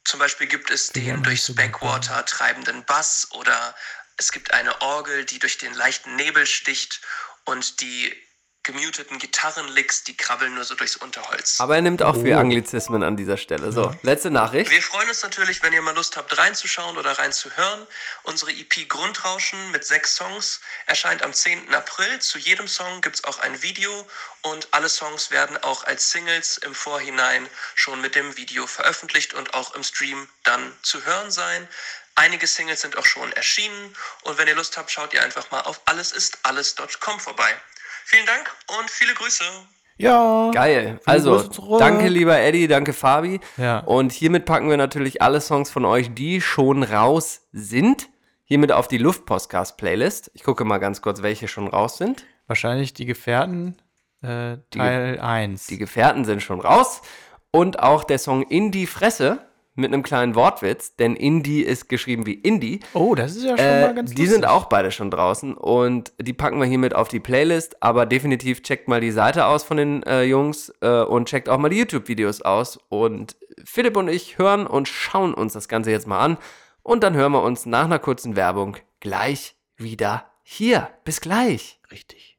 [0.04, 3.76] Zum Beispiel gibt es den durchs Backwater treibenden Bass oder
[4.18, 7.00] es gibt eine Orgel, die durch den leichten Nebel sticht
[7.46, 8.14] und die
[8.72, 11.60] gemuteten Gitarrenlicks, die krabbeln nur so durchs Unterholz.
[11.60, 12.22] Aber er nimmt auch Oh.
[12.22, 13.72] viel Anglizismen an dieser Stelle.
[13.72, 14.70] So, letzte Nachricht.
[14.72, 17.88] Wir freuen uns natürlich, wenn ihr mal Lust habt, reinzuschauen oder reinzuhören.
[18.24, 21.74] Unsere EP Grundrauschen mit sechs Songs erscheint am 10.
[21.74, 22.20] April.
[22.20, 24.08] Zu jedem Song gibt es auch ein Video
[24.44, 29.54] und alle Songs werden auch als Singles im Vorhinein schon mit dem Video veröffentlicht und
[29.54, 31.68] auch im Stream dann zu hören sein.
[32.16, 35.62] Einige Singles sind auch schon erschienen und wenn ihr Lust habt, schaut ihr einfach mal
[35.62, 37.56] auf allesistalles.com vorbei.
[38.10, 39.44] Vielen Dank und viele Grüße.
[39.98, 40.50] ja.
[40.52, 41.00] Geil.
[41.06, 41.44] Also,
[41.78, 43.40] danke lieber Eddie, danke Fabi.
[43.56, 43.82] Ja.
[43.82, 48.10] Und hiermit packen wir natürlich alle Songs von euch, die schon raus sind,
[48.46, 50.32] hiermit auf die Luftpostcast-Playlist.
[50.34, 52.26] Ich gucke mal ganz kurz, welche schon raus sind.
[52.48, 53.80] Wahrscheinlich die Gefährten
[54.24, 55.68] äh, Teil 1.
[55.68, 57.04] Die Gefährten sind schon raus.
[57.52, 59.38] Und auch der Song In die Fresse
[59.80, 62.80] mit einem kleinen Wortwitz, denn Indie ist geschrieben wie Indie.
[62.94, 64.30] oh, das ist ja schon Äh, mal ganz die lustig.
[64.34, 67.82] sind auch beide schon draußen und die packen wir hiermit auf die Playlist.
[67.82, 71.58] Aber definitiv checkt mal die Seite aus von den äh, Jungs äh, und checkt auch
[71.58, 72.80] mal die YouTube-Videos aus.
[72.90, 76.38] Und Philipp und ich hören und schauen uns das Ganze jetzt mal an.
[76.84, 80.90] Und dann hören wir uns nach einer kurzen Werbung gleich wieder hier.
[81.04, 81.80] Bis gleich.
[81.92, 82.38] richtig.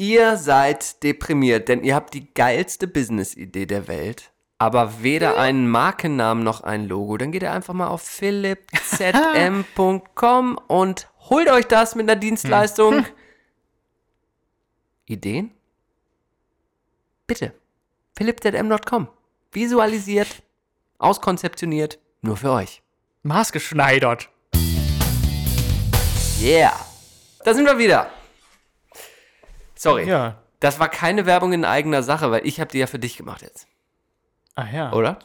[0.00, 6.42] Ihr seid deprimiert, denn ihr habt die geilste Business-Idee der Welt, aber weder einen Markennamen
[6.42, 7.18] noch ein Logo.
[7.18, 13.04] Dann geht ihr einfach mal auf philippzm.com und holt euch das mit einer Dienstleistung.
[15.04, 15.50] Ideen?
[17.26, 17.52] Bitte.
[18.16, 19.06] philippzm.com.
[19.52, 20.42] Visualisiert,
[20.96, 22.80] auskonzeptioniert, nur für euch.
[23.22, 24.30] Maßgeschneidert.
[26.40, 26.72] Yeah.
[27.44, 28.10] Da sind wir wieder.
[29.80, 30.06] Sorry.
[30.08, 30.36] Ja.
[30.60, 33.42] Das war keine Werbung in eigener Sache, weil ich habe die ja für dich gemacht
[33.42, 33.66] jetzt.
[34.54, 34.92] Ach ja.
[34.92, 35.18] Oder?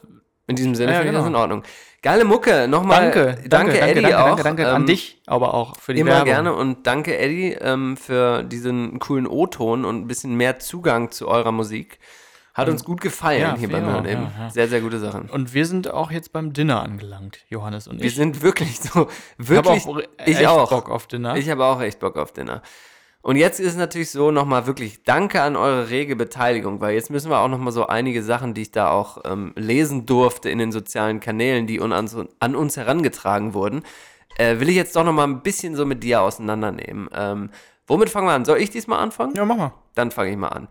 [0.48, 1.38] In diesem Sinne Ja, finde ich das genau.
[1.40, 1.64] in Ordnung.
[2.02, 2.68] Geile Mucke.
[2.68, 3.12] Nochmal.
[3.12, 4.26] Danke, Danke, Eddie danke, auch.
[4.28, 6.26] danke, danke an Ähm, dich, aber auch für die Immer Werbung.
[6.26, 11.28] gerne und danke Eddie ähm, für diesen coolen O-Ton und ein bisschen mehr Zugang zu
[11.28, 12.00] eurer Musik.
[12.54, 14.22] Hat uns gut gefallen ja, hier beim Hören eben.
[14.38, 14.50] ja, ja.
[14.50, 15.30] Sehr, sehr gute Sachen.
[15.30, 18.16] Und wir sind auch jetzt beim Dinner angelangt, Johannes und Wir ich.
[18.16, 20.70] sind wirklich so, ich wirklich, habe auch ich echt auch.
[20.70, 21.36] Bock auf Dinner.
[21.36, 22.62] Ich habe auch echt Bock auf Dinner.
[23.26, 27.10] Und jetzt ist es natürlich so nochmal wirklich Danke an eure rege Beteiligung, weil jetzt
[27.10, 30.60] müssen wir auch nochmal so einige Sachen, die ich da auch ähm, lesen durfte in
[30.60, 32.08] den sozialen Kanälen, die un an,
[32.40, 33.82] an uns herangetragen wurden,
[34.38, 37.10] äh, will ich jetzt doch nochmal ein bisschen so mit dir auseinandernehmen.
[37.16, 37.50] Ähm,
[37.88, 38.46] womit fangen wir an?
[38.46, 39.34] Soll ich diesmal anfangen?
[39.34, 39.74] ja, mach mal.
[39.96, 40.68] Dann fange ich mal an.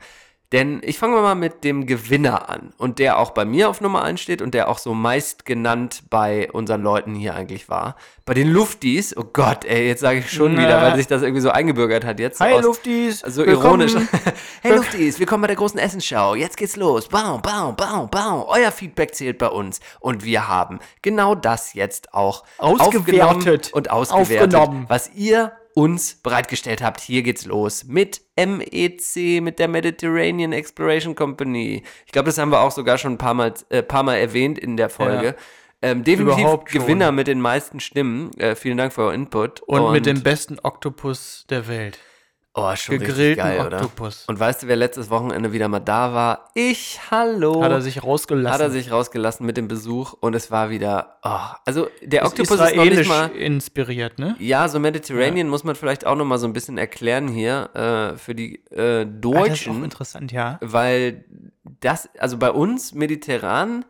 [0.53, 4.05] Denn ich fange mal mit dem Gewinner an und der auch bei mir auf Nummer
[4.05, 7.97] 1 steht und der auch so meist genannt bei unseren Leuten hier eigentlich war.
[8.25, 10.63] Bei den Luftis, oh Gott, ey, jetzt sage ich schon Na.
[10.63, 12.39] wieder, weil sich das irgendwie so eingebürgert hat jetzt.
[12.41, 13.21] Hi, aus- Luftis.
[13.21, 13.89] So Willkommen.
[13.89, 14.09] ironisch.
[14.63, 16.37] hey Luftis, willkommen bei der großen Essensschau.
[16.37, 17.09] Jetzt geht's los.
[17.09, 18.47] Bau, bau, bau, bau.
[18.49, 19.81] Euer Feedback zählt bei uns.
[19.99, 23.73] Und wir haben genau das jetzt auch Ausgewertet.
[23.73, 24.85] und ausgewertet, Aufgenommen.
[24.89, 27.01] was ihr uns bereitgestellt habt.
[27.01, 31.83] Hier geht's los mit MEC, mit der Mediterranean Exploration Company.
[32.07, 34.59] Ich glaube, das haben wir auch sogar schon ein paar Mal, äh, paar Mal erwähnt
[34.59, 35.27] in der Folge.
[35.27, 35.35] Ja.
[35.83, 36.65] Ähm, definitiv.
[36.65, 38.31] Gewinner mit den meisten Stimmen.
[38.39, 39.61] Äh, vielen Dank für euer Input.
[39.61, 41.99] Und, mit dem besten Oktopus der Welt.
[42.57, 43.79] Oh, schon Gegrillten geil, oder?
[43.79, 44.27] Oktopus.
[44.29, 46.51] Und weißt du, wer letztes Wochenende wieder mal da war?
[46.55, 47.65] Ich, hallo.
[47.65, 48.55] Hat er sich rausgelassen.
[48.55, 52.29] Hat er sich rausgelassen mit dem Besuch und es war wieder, oh, also der Ist
[52.29, 54.37] Oktopus ist noch nicht mal, inspiriert, ne?
[54.39, 58.19] ja, so Mediterranean muss man vielleicht auch noch mal so ein bisschen erklären hier äh,
[58.19, 60.59] für die äh, Ah, das ist auch Deutschen, interessant, ja.
[60.61, 61.25] weil
[61.81, 63.85] das, also bei uns mediterran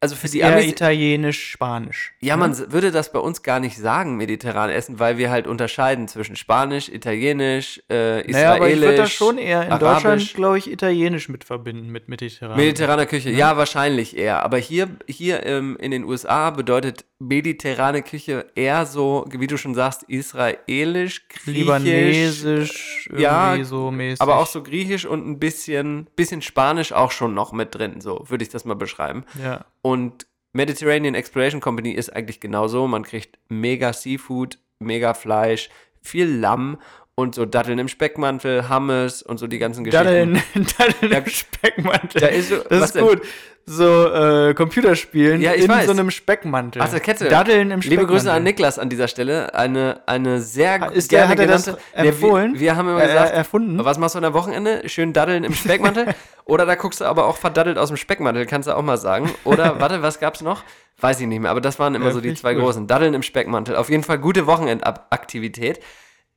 [0.00, 2.12] also für die eher Amis, italienisch, spanisch.
[2.20, 5.46] ja, man s- würde das bei uns gar nicht sagen, mediterran essen, weil wir halt
[5.46, 10.02] unterscheiden zwischen Spanisch, Italienisch, äh, Israelisch, Naja, aber ich würde das schon eher in Arabisch.
[10.02, 12.56] Deutschland, glaube ich, italienisch mit verbinden, mit mediterran.
[12.56, 14.42] Mediterrane Küche, ja, wahrscheinlich eher.
[14.44, 19.74] Aber hier, hier ähm, in den USA bedeutet mediterrane Küche eher so, wie du schon
[19.74, 21.46] sagst, israelisch, griechisch.
[21.46, 24.20] Libanesisch, irgendwie ja, so mäßig.
[24.20, 28.24] Aber auch so griechisch und ein bisschen, bisschen Spanisch auch schon noch mit drin, so
[28.28, 29.24] würde ich das mal beschreiben.
[29.42, 29.64] Ja.
[29.86, 32.88] Und Mediterranean Exploration Company ist eigentlich genauso.
[32.88, 35.70] Man kriegt mega Seafood, mega Fleisch,
[36.02, 36.78] viel Lamm
[37.18, 40.04] und so Datteln im Speckmantel, Hummus und so die ganzen Geschichten.
[40.04, 40.42] Daddeln,
[40.78, 42.20] Daddeln im Speckmantel.
[42.20, 43.06] Da ist so- das ist denn?
[43.06, 43.22] gut.
[43.68, 45.86] So äh, Computerspielen Ja, ich in weiß.
[45.86, 46.80] so einem Speckmantel.
[46.82, 47.28] Ach, der Kette.
[47.28, 47.90] Daddeln im Speckmantel.
[47.90, 49.54] Liebe Grüße an Niklas an dieser Stelle.
[49.56, 52.52] Eine, eine sehr ist der- hat er das empfohlen?
[52.54, 53.82] wir, wir haben immer Äh, gesagt, erfunden?
[53.84, 54.88] was machst du am Wochenende?
[54.88, 56.14] Schön daddeln im Speckmantel.
[56.44, 59.30] Oder da guckst du aber auch verdaddelt aus dem Speckmantel, kannst du auch mal sagen.
[59.42, 60.62] Oder, warte, was gab's noch?
[61.00, 62.62] Weiß ich nicht mehr, aber das waren immer Ja, so die zwei gut.
[62.62, 62.86] großen.
[62.86, 63.74] Daddeln im Speckmantel.
[63.74, 65.80] Auf jeden Fall gute Wochenendaktivität.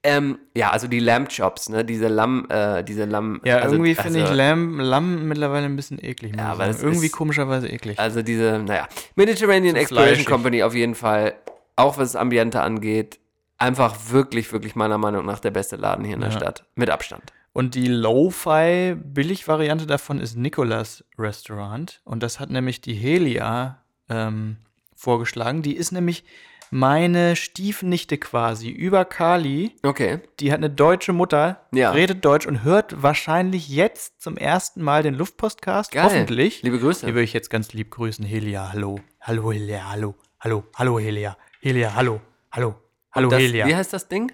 [0.01, 3.41] Ähm, ja, also die Lamb Chops, ne, diese Lamm, äh, diese Lamm.
[3.43, 6.35] Ja, also, irgendwie finde ich also- Lamm, Lamm mittlerweile ein bisschen eklig.
[6.37, 7.99] Ja, aber irgendwie ist- komischerweise eklig.
[7.99, 10.25] Also diese, naja, Mediterranean Zu Exploration fleischig.
[10.27, 11.33] Company auf jeden Fall,
[11.75, 13.19] auch was das Ambiente angeht,
[13.57, 16.37] einfach wirklich, wirklich meiner Meinung nach der beste Laden hier in der Ja.
[16.37, 16.63] Stadt.
[16.75, 17.33] Mit Abstand.
[17.51, 21.99] Und die Lo-Fi Billig-Variante davon ist Nicolas Restaurant.
[22.05, 23.79] Und das hat nämlich die Helia
[24.09, 24.57] ähm,
[24.95, 25.61] vorgeschlagen.
[25.61, 26.23] Die ist nämlich
[26.71, 29.75] meine Stiefnichte quasi über Kali.
[29.83, 30.19] Okay.
[30.39, 31.91] Die hat eine deutsche Mutter, Ja.
[31.91, 35.91] redet Deutsch und hört wahrscheinlich jetzt zum ersten Mal den Luftpostcast.
[35.91, 36.03] Geil.
[36.03, 36.61] Hoffentlich.
[36.61, 37.05] Liebe Grüße.
[37.05, 38.23] Die würde ich jetzt ganz lieb grüßen.
[38.25, 38.99] Helia, hallo.
[39.21, 40.15] Hallo, Helia, hallo.
[40.39, 41.37] Hallo, hallo, Helia.
[41.61, 42.21] Helia, hallo.
[42.51, 42.75] Hallo.
[43.11, 43.67] Hallo, Das, Helia.
[43.67, 44.31] wie heißt das Ding?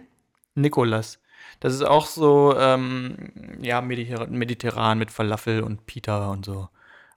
[0.56, 1.20] Nikolas.
[1.62, 6.68] Das ist auch so, ähm, ja, mediter mediterran mit Falafel und Pita und so.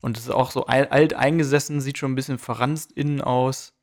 [0.01, 3.75] Und es ist auch so al- alt eingesessen, sieht schon ein bisschen verranzt innen aus.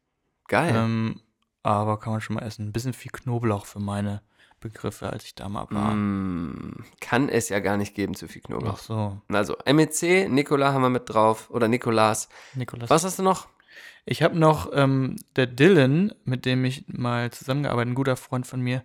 [0.47, 0.73] Geil.
[0.75, 1.21] Ähm,
[1.65, 2.67] aber kann man schon mal essen.
[2.67, 4.21] Ein bisschen viel Knoblauch für meine
[4.59, 5.93] Begriffe, als ich da mal war.
[5.93, 8.77] Mm, kann es ja gar nicht geben, zu viel Ach Knoblauch.
[8.79, 11.49] so, Also, MEC, Nikola haben wir mit drauf.
[11.49, 12.29] Oder Nikolas.
[12.53, 12.89] Nikolas.
[12.89, 13.47] Was hast du noch?
[14.05, 18.61] Ich habe noch ähm, der Dylan, mit dem ich mal zusammengearbeitet, ein guter Freund von
[18.61, 18.83] mir,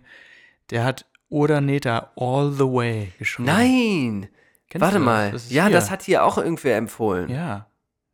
[0.71, 3.45] der hat Oder Neta All the Way geschrieben.
[3.45, 4.29] Nein!
[4.69, 5.05] Kennst Warte das?
[5.05, 5.31] mal.
[5.31, 5.75] Das ist ja, hier.
[5.75, 7.29] das hat hier auch irgendwer empfohlen.
[7.29, 7.67] Ja.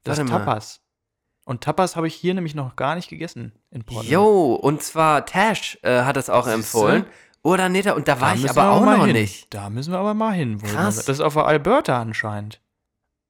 [0.04, 0.62] Das Warte ist mal.
[1.48, 4.10] Und Tapas habe ich hier nämlich noch gar nicht gegessen in Portland.
[4.10, 6.56] Jo, und zwar Tash äh, hat das auch Siehste?
[6.56, 7.06] empfohlen.
[7.42, 9.14] Oder Neta, und da war ich aber auch noch hin.
[9.14, 9.54] nicht.
[9.54, 10.62] Da müssen wir aber mal hin.
[10.62, 11.06] Krass.
[11.06, 12.60] Das ist auf der Alberta anscheinend.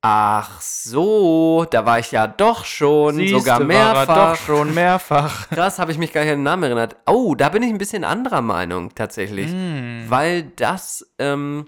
[0.01, 4.31] Ach so, da war ich ja doch schon, Siehste, sogar war er mehrfach.
[4.31, 5.49] doch schon mehrfach.
[5.51, 6.95] Krass, habe ich mich gar nicht an den Namen erinnert.
[7.05, 9.51] Oh, da bin ich ein bisschen anderer Meinung tatsächlich.
[9.51, 10.05] Hm.
[10.07, 11.65] Weil das ähm,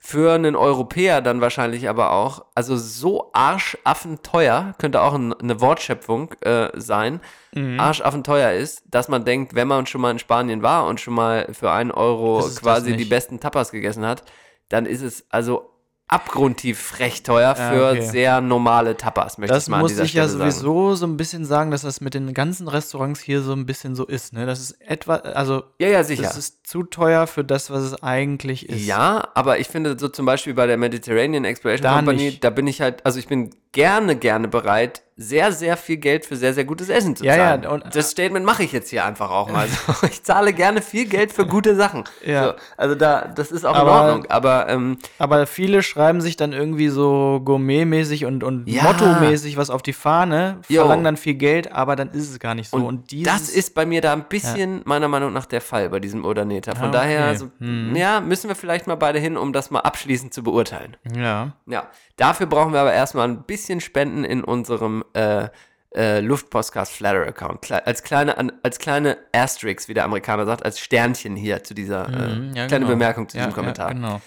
[0.00, 6.32] für einen Europäer dann wahrscheinlich aber auch, also so arschaffenteuer, könnte auch ein, eine Wortschöpfung
[6.42, 7.20] äh, sein,
[7.54, 7.80] Mhm.
[7.80, 11.48] arschaffenteuer ist, dass man denkt, wenn man schon mal in Spanien war und schon mal
[11.52, 14.22] für einen Euro das quasi die besten Tapas gegessen hat,
[14.68, 15.70] dann ist es also
[16.08, 18.00] abgrundtief frech teuer Ja, für okay.
[18.02, 20.50] sehr normale Tapas, möchte Das ich mal an muss ich ja Stelle sagen.
[20.50, 23.94] sowieso so ein bisschen sagen, dass das mit den ganzen Restaurants hier so ein bisschen
[23.94, 24.32] so ist.
[24.34, 24.44] Ne?
[24.46, 26.22] Das ist etwa, also Ja, ja, sicher.
[26.22, 28.86] das ist zu teuer für das, was es eigentlich ist.
[28.86, 32.44] Ja, aber ich finde so zum Beispiel bei der Mediterranean Exploration Da Company, nicht.
[32.44, 36.36] da bin ich halt, also ich bin gerne, gerne bereit, sehr, sehr viel Geld für
[36.36, 37.66] sehr, sehr gutes Essen zu Ja, ja, zahlen.
[37.66, 39.66] und- das Statement mache ich jetzt hier einfach auch mal.
[40.00, 42.04] So, ich zahle gerne viel Geld für gute Sachen.
[42.24, 42.44] Ja.
[42.48, 44.30] So, also da, das ist auch Aber- in Ordnung.
[44.30, 48.84] Aber ähm, Aber viele schreiben sich dann irgendwie so gourmetmäßig und, und Ja.
[48.84, 50.80] mottomäßig was auf die Fahne, Jo.
[50.82, 52.76] verlangen dann viel Geld, aber dann ist es gar nicht so.
[52.76, 55.90] und, Und, dieses, das ist bei mir da ein bisschen meiner Meinung nach der Fall
[55.90, 56.24] bei diesem
[56.58, 56.74] Odaneta.
[56.74, 57.28] Von Ah, daher, okay.
[57.28, 57.94] also, Hm.
[57.96, 60.96] ja, müssen wir vielleicht mal beide hin, um das mal abschließend zu beurteilen.
[61.14, 61.52] Ja.
[61.66, 65.48] Ja, dafür brauchen wir aber erstmal ein bisschen Spenden in unserem äh,
[65.94, 67.62] äh, Luftpostcast Flatter Account.
[67.62, 72.06] Kle als kleine, als kleine Asterix, wie der Amerikaner sagt, als Sternchen hier zu dieser
[72.08, 72.88] äh, Mhm, ja, kleine genau.
[72.88, 73.88] Bemerkung zu ja, diesem Kommentar.
[73.88, 74.20] Ja, genau.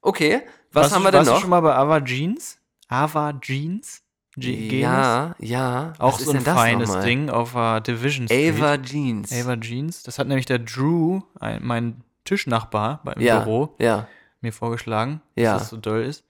[0.00, 1.36] Okay, was Warst haben wir denn warst noch?
[1.36, 2.58] du schon mal bei Ava Jeans?
[2.88, 4.02] Ava Jeans?
[4.38, 4.82] G Genes?
[4.82, 5.92] ja, ja.
[5.98, 7.04] Auch so ein feines nochmal?
[7.04, 8.54] Ding auf der Division Street.
[8.54, 9.32] Ava Jeans.
[9.32, 10.02] Ava Jeans.
[10.02, 14.06] Das hat nämlich der Drew, ein, mein Tischnachbar beim ja, Büro, ja.
[14.40, 15.52] mir vorgeschlagen, Ja.
[15.54, 16.24] dass das so doll ist.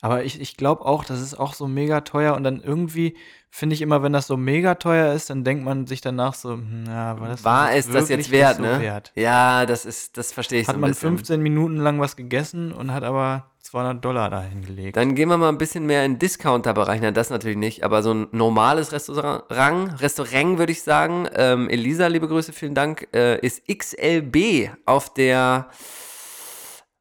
[0.00, 3.16] Aber ich, ich glaube auch, das ist auch so mega teuer und dann irgendwie
[3.48, 6.54] finde ich immer, wenn das so mega teuer ist, dann denkt man sich danach so,
[6.54, 8.80] hm, ja, war das War es das jetzt wert, so ne?
[8.80, 9.12] wert?
[9.14, 11.10] Ja, das ist, das verstehe ich Hat so ein man bisschen.
[11.16, 14.96] 15 Minuten lang was gegessen und hat aber 200 Dollar dahin gelegt.
[14.96, 17.00] Dann gehen wir mal ein bisschen mehr in Discounter-Bereich.
[17.00, 21.28] Nein, das natürlich nicht, aber so ein normales Restaurant, Restaurant würde ich sagen.
[21.34, 25.66] Ähm, Elisa, liebe Grüße, vielen Dank, äh, ist XLB auf der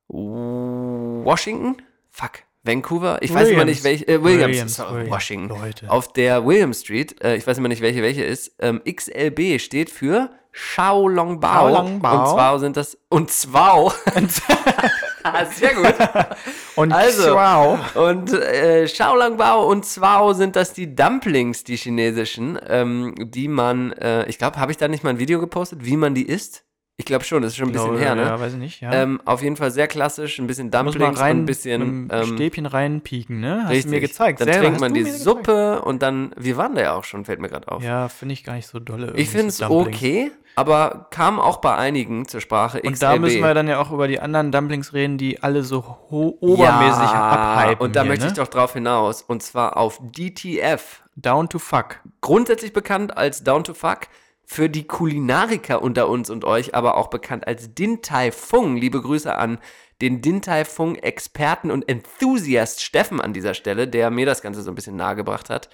[0.08, 1.80] Washington?
[2.10, 2.40] Fuck.
[2.64, 3.22] Vancouver?
[3.22, 4.08] Ich weiß immer nicht, welche.
[4.08, 5.50] Äh, Williams, Williams, sorry, Williams, Washington.
[5.50, 5.92] Leute.
[5.92, 8.56] Auf der William Street, äh, ich weiß immer nicht, welche welche ist.
[8.58, 11.68] Ähm, XLB steht für Xiaolongbao.
[11.68, 12.20] Xiaolongbao.
[12.20, 12.98] Und zwar sind das.
[13.10, 13.94] Und zwar.
[15.24, 15.96] Ah, Sehr gut.
[16.76, 17.96] Und Also, wow.
[17.96, 24.26] und äh, Xiaolongbao und Zwao sind das die Dumplings, die chinesischen, ähm, die man, äh,
[24.28, 26.66] ich glaube, habe ich da nicht mal ein Video gepostet, wie man die isst?
[26.96, 28.22] Ich glaube schon, das ist schon ein bisschen her, ne?
[28.22, 28.82] Ja, weiß ich nicht.
[28.82, 28.94] Ja.
[28.94, 32.68] Ähm, auf jeden Fall sehr klassisch, ein bisschen Dumplings rein, und ein bisschen ähm, Stäbchen
[32.68, 33.62] reinpieken, ne?
[33.64, 33.86] Hast richtig.
[33.86, 34.42] du mir gezeigt.
[34.42, 35.24] Dann Selber trinkt man die mir gezeigt.
[35.24, 37.82] Suppe und dann, wir waren da ja auch schon, fällt mir gerade auf.
[37.82, 39.14] Ja, finde ich gar nicht so dolle.
[39.16, 42.80] ich finde es okay, aber kam auch bei einigen zur Sprache.
[42.84, 43.22] Und da XLB.
[43.22, 47.02] müssen wir dann ja auch über die anderen Dumplings reden, die alle so ho- obermäßig
[47.02, 47.84] ja, abhypen.
[47.84, 48.32] Und da hier, möchte ne?
[48.32, 49.24] ich doch drauf hinaus.
[49.24, 51.02] Und zwar auf DTF.
[51.16, 52.00] Down to fuck.
[52.22, 54.08] grundsätzlich bekannt als Down to Fuck,
[54.46, 58.76] für die Kulinariker unter uns und euch aber auch bekannt als Din Tai Fung.
[58.76, 59.60] Liebe Grüße an
[60.02, 64.62] den Din Tai Fung Experten und Enthusiast Steffen an dieser Stelle, der mir das Ganze
[64.62, 65.70] so ein bisschen nahegebracht hat.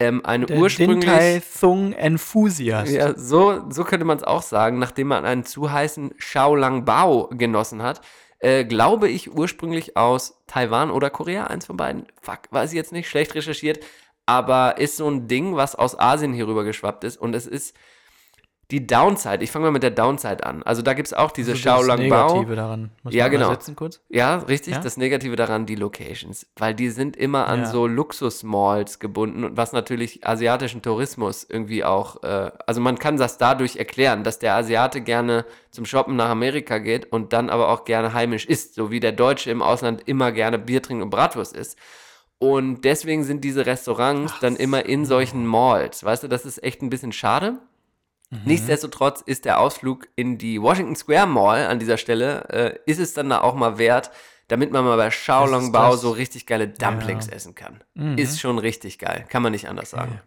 [0.00, 2.92] Ähm, eine Der ursprünglich Din Tai Thung Enthusiast.
[2.92, 7.28] ja, so, so könnte man es auch sagen, nachdem man einen zu heißen Xiaolang Bao
[7.32, 8.00] genossen hat.
[8.40, 12.06] Äh, glaube ich ursprünglich aus Taiwan oder Korea, eins von beiden.
[12.20, 13.82] Fuck, weiß ich jetzt nicht, schlecht recherchiert.
[14.26, 17.16] Aber ist so ein Ding, was aus Asien hier rüber geschwappt ist.
[17.16, 17.74] Und es ist
[18.70, 19.44] die Downside.
[19.44, 20.62] Ich fange mal mit der Downside an.
[20.62, 22.28] Also da gibt es auch diese Also das Xiaolang Bao.
[22.34, 22.90] Negative daran.
[23.02, 23.54] Muss Ja, genau.
[24.08, 24.74] Ja, richtig.
[24.74, 24.80] Ja?
[24.80, 26.46] Das Negative daran, die Locations.
[26.56, 27.66] Weil die sind immer an Ja.
[27.66, 33.38] so Luxusmalls gebunden und was natürlich asiatischen Tourismus irgendwie auch, äh, also man kann das
[33.38, 37.84] dadurch erklären, dass der Asiate gerne zum Shoppen nach Amerika geht und dann aber auch
[37.84, 41.54] gerne heimisch isst, so wie der Deutsche im Ausland immer gerne Bier trinkt und Bratwurst
[41.54, 41.78] isst.
[42.38, 46.02] Und deswegen sind diese Restaurants dann immer in solchen Malls.
[46.04, 47.58] Weißt du, das ist echt ein bisschen schade.
[48.44, 53.14] Nichtsdestotrotz ist der Ausflug in die Washington Square Mall an dieser Stelle, äh, ist es
[53.14, 54.10] dann da auch mal wert,
[54.48, 56.00] damit man mal bei Xiaolong Bao das?
[56.02, 57.82] so richtig geile Dumplings essen kann.
[58.16, 60.20] Ist schon richtig geil, kann man nicht anders sagen.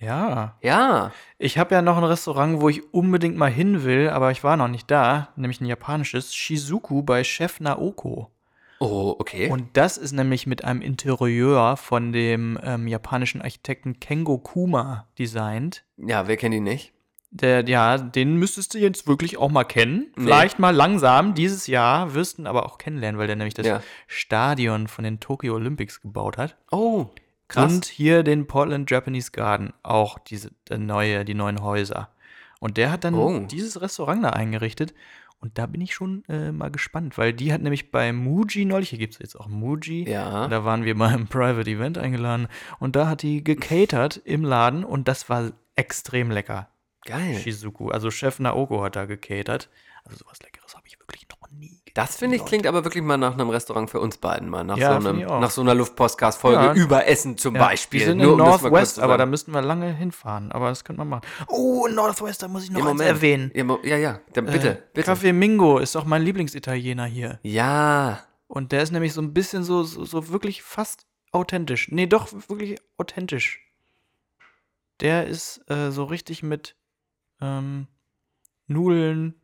[0.00, 0.56] Ja.
[0.62, 4.44] Ja, Ich habe ja noch ein Restaurant, wo ich unbedingt mal hin will, aber ich
[4.44, 8.30] war noch nicht da, nämlich ein japanisches Shizuku bei Chef Naoko.
[8.78, 9.50] oh, okay.
[9.50, 15.82] Und das ist nämlich mit einem Interieur von dem ähm, japanischen Architekten Kengo Kuma designt.
[15.96, 16.92] ja, wer kennt ihn nicht?
[17.30, 20.06] Der, ja, den müsstest du jetzt wirklich auch mal kennen.
[20.16, 20.24] Nee.
[20.24, 23.66] Vielleicht mal langsam dieses Jahr, wirst du ihn aber auch kennenlernen, weil der nämlich das
[23.66, 23.82] Ja.
[24.06, 26.56] Stadion von den Tokyo Olympics gebaut hat.
[26.70, 27.06] Oh,
[27.48, 27.70] krass.
[27.72, 32.08] Und hier den Portland Japanese Garden, auch diese neue, die neuen Häuser.
[32.60, 33.38] Und der hat dann Oh.
[33.40, 34.94] dieses Restaurant da eingerichtet.
[35.40, 38.88] Und da bin ich schon äh, mal gespannt, weil die hat nämlich bei Muji neulich,
[38.90, 40.48] hier gibt es jetzt auch Muji, Ja.
[40.48, 42.48] da waren wir mal im Private Event eingeladen
[42.80, 46.68] und da hat die gecatert im Laden und das war extrem lecker.
[47.04, 47.36] Geil.
[47.36, 49.68] Shizuku, also Chef Naoko hat da gecatert.
[50.04, 51.92] Also sowas Leckeres habe ich wirklich noch nie gegessen.
[51.94, 54.64] Das finde ich klingt aber wirklich mal nach einem Restaurant für uns beiden mal.
[54.64, 55.40] Nach, Ja, so, einem, auch.
[55.40, 56.74] nach so einer Luftpostcast-Folge Ja.
[56.74, 58.00] über Essen zum Ja, Beispiel.
[58.00, 60.50] Die sind Nur in Northwest, aber da müssten wir lange hinfahren.
[60.52, 61.22] Aber das könnte man machen.
[61.48, 63.50] Oh, Northwest, da muss ich noch Im erwähnen.
[63.84, 64.20] Ja, ja.
[64.32, 65.10] Dann bitte, Äh, bitte.
[65.12, 67.38] Café Mingo ist doch mein Lieblingsitaliener hier.
[67.42, 71.88] Ja, Und der ist nämlich so ein bisschen so, so, so wirklich fast authentisch.
[71.90, 73.60] Nee, doch wirklich authentisch.
[75.00, 76.74] Der ist äh, so richtig mit
[77.40, 77.86] ähm,
[78.66, 79.34] Nudeln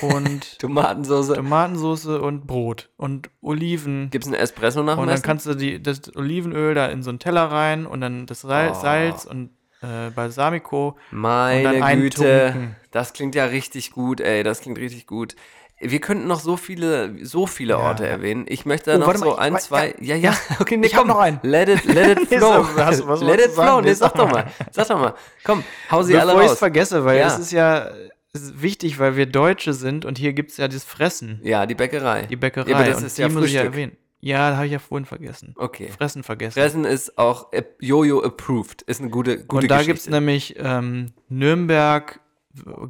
[0.00, 1.34] und Tomatensauce.
[1.34, 4.10] Tomatensauce und Brot und Oliven.
[4.10, 7.10] Gibt es einen Espresso nach Und dann kannst du die, das Olivenöl da in so
[7.10, 8.80] einen Teller rein und dann das Salz, Oh.
[8.82, 9.50] Salz und
[9.82, 10.96] äh, Balsamico.
[11.10, 15.36] Meine Güte, das klingt ja richtig gut, ey, das klingt richtig gut.
[15.80, 17.78] Wir könnten noch so viele, so viele Ja.
[17.78, 18.46] Orte erwähnen.
[18.48, 19.94] Ich möchte Oh, noch so mal, ich- ein, wa- zwei.
[20.00, 21.06] Ja, ja, okay, nee, ich komm.
[21.08, 21.38] noch einen.
[21.42, 22.64] Let it, let it flow.
[22.64, 23.80] du was let it flow.
[23.80, 24.46] Nee, sag doch mal.
[24.72, 25.14] Sag doch mal.
[25.44, 26.58] Komm, hau sie alle Bevor ich es raus.
[26.58, 27.26] vergesse, weil Ja.
[27.28, 27.90] es ist ja
[28.34, 31.74] ist wichtig, weil wir Deutsche sind und hier gibt es ja das Fressen, Ja, die
[31.74, 32.22] Bäckerei.
[32.22, 32.70] die Bäckerei.
[32.70, 33.74] Ja, aber das und ist die ja muss ich ja Frühstück.
[33.74, 33.96] erwähnen.
[34.20, 35.54] Ja, da habe ich ja vorhin vergessen.
[35.56, 35.90] Okay.
[35.96, 36.54] Fressen vergessen.
[36.60, 38.82] Fressen ist auch äh, Jojo approved.
[38.82, 39.86] Ist eine gute, gute und da Geschichte.
[39.92, 42.18] gibt es nämlich ähm, Nürnberg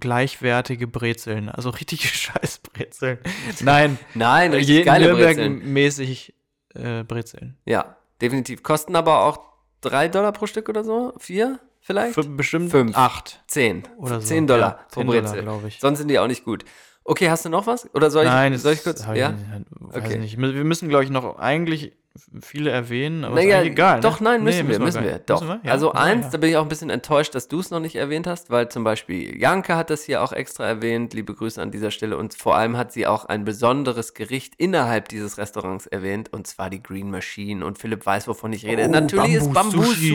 [0.00, 3.18] gleichwertige Brezeln, also richtige Scheißbrezeln.
[3.60, 5.60] Nein, Nein, richtig geile Brezeln.
[5.62, 6.32] Nürnberg-mäßig
[6.74, 7.56] äh, Brezeln.
[7.64, 8.62] Ja, definitiv.
[8.62, 9.38] Kosten aber auch
[9.82, 11.12] 3 Dollar pro Stück oder so?
[11.18, 12.14] Vier vielleicht?
[12.14, 12.96] Für bestimmt Fünf.
[12.96, 13.42] acht.
[13.48, 13.84] 10.
[13.98, 15.42] Oder so, 10 Dollar ja, pro 10 Dollar, Brezel.
[15.42, 15.78] glaub ich.
[15.80, 16.64] Sonst sind die auch nicht gut.
[17.04, 17.88] Okay, hast du noch was?
[17.94, 19.00] Oder soll ich, Nein, soll ich kurz?
[19.00, 19.34] ich Ja?
[19.70, 20.18] weiß Okay.
[20.18, 20.36] nicht.
[20.38, 21.92] Wir müssen, glaube ich, noch eigentlich
[22.40, 24.00] viele erwähnen, aber Naja, ist egal.
[24.00, 24.30] doch, ne?
[24.30, 25.18] nein, müssen Nee, wir, müssen wir.
[25.20, 25.40] Doch.
[25.40, 25.66] Müssen wir?
[25.68, 26.30] Ja, also eins, ja.
[26.32, 28.68] da bin ich auch ein bisschen enttäuscht, dass du es noch nicht erwähnt hast, weil
[28.68, 31.14] zum Beispiel Janke hat das hier auch extra erwähnt.
[31.14, 32.16] Liebe Grüße an dieser Stelle.
[32.16, 36.70] Und vor allem hat sie auch ein besonderes Gericht innerhalb dieses Restaurants erwähnt, und zwar
[36.70, 37.64] die Green Machine.
[37.64, 38.84] Und Philipp weiß, wovon ich rede.
[38.86, 40.08] Oh, Natürlich ist Bambus Bambus-Sushi.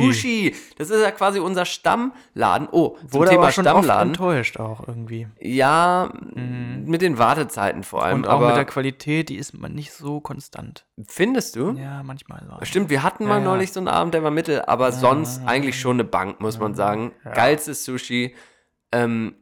[0.51, 0.55] Sushi.
[0.77, 2.67] Das ist ja quasi unser Stammladen.
[2.71, 4.09] Oh, zum Wurde Thema aber schon oft Stammladen.
[4.09, 5.27] enttäuscht auch irgendwie.
[5.39, 8.17] Ja, mit den Wartezeiten vor allem.
[8.19, 10.85] Und auch aber mit der Qualität, die ist man nicht so konstant.
[11.07, 11.71] findest du?
[11.71, 12.65] Ja, manchmal so.
[12.65, 13.45] Stimmt, wir hatten mal Ja, ja.
[13.45, 16.75] neulich so einen Abend, der war mittel, aber sonst eigentlich schon eine Bank, muss man
[16.75, 17.11] sagen.
[17.23, 18.35] Geilstes Sushi,
[18.91, 19.35] ähm,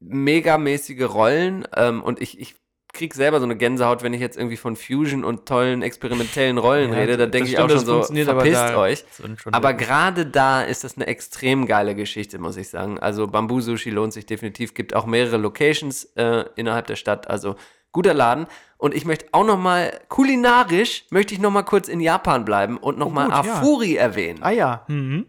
[0.00, 2.56] megamäßige Rollen ähm, und ich, ich
[2.94, 6.92] krieg selber so eine Gänsehaut, wenn ich jetzt irgendwie von Fusion und tollen experimentellen Rollen
[6.92, 9.04] Ja, rede, da denke ich auch schon so, aber verpisst da euch.
[9.52, 12.98] Aber gerade da ist das eine extrem geile Geschichte, muss ich sagen.
[12.98, 17.56] Also Bamboo Sushi lohnt sich definitiv, gibt auch mehrere Locations äh, innerhalb der Stadt, also
[17.94, 18.46] guter Laden.
[18.76, 22.76] Und ich möchte auch noch mal kulinarisch möchte ich noch mal kurz in Japan bleiben
[22.76, 23.54] und noch mal Oh, gut, ja.
[23.54, 24.40] Afuri erwähnen.
[24.42, 24.84] Ah ja.
[24.88, 25.24] Mhm.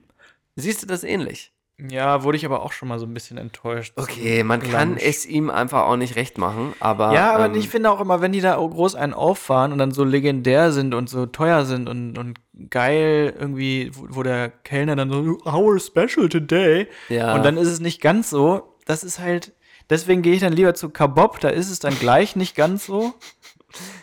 [0.58, 1.54] Siehst du das ähnlich?
[1.78, 3.94] Ja, wurde ich aber auch schon mal so ein bisschen enttäuscht.
[3.98, 5.02] Okay, man kann Lunch.
[5.04, 8.22] es ihm einfach auch nicht recht machen, aber Ja, aber ähm, ich finde auch immer,
[8.22, 11.90] wenn die da groß einen auffahren und dann so legendär sind und so teuer sind
[11.90, 12.40] und, und
[12.70, 16.88] geil irgendwie, wo, wo der Kellner dann so, our special today.
[17.10, 17.36] Ja.
[17.36, 18.74] Und dann ist es nicht ganz so.
[18.86, 19.52] Das ist halt,
[19.90, 23.14] deswegen gehe ich dann lieber zu Kabob, da ist es dann gleich nicht ganz so.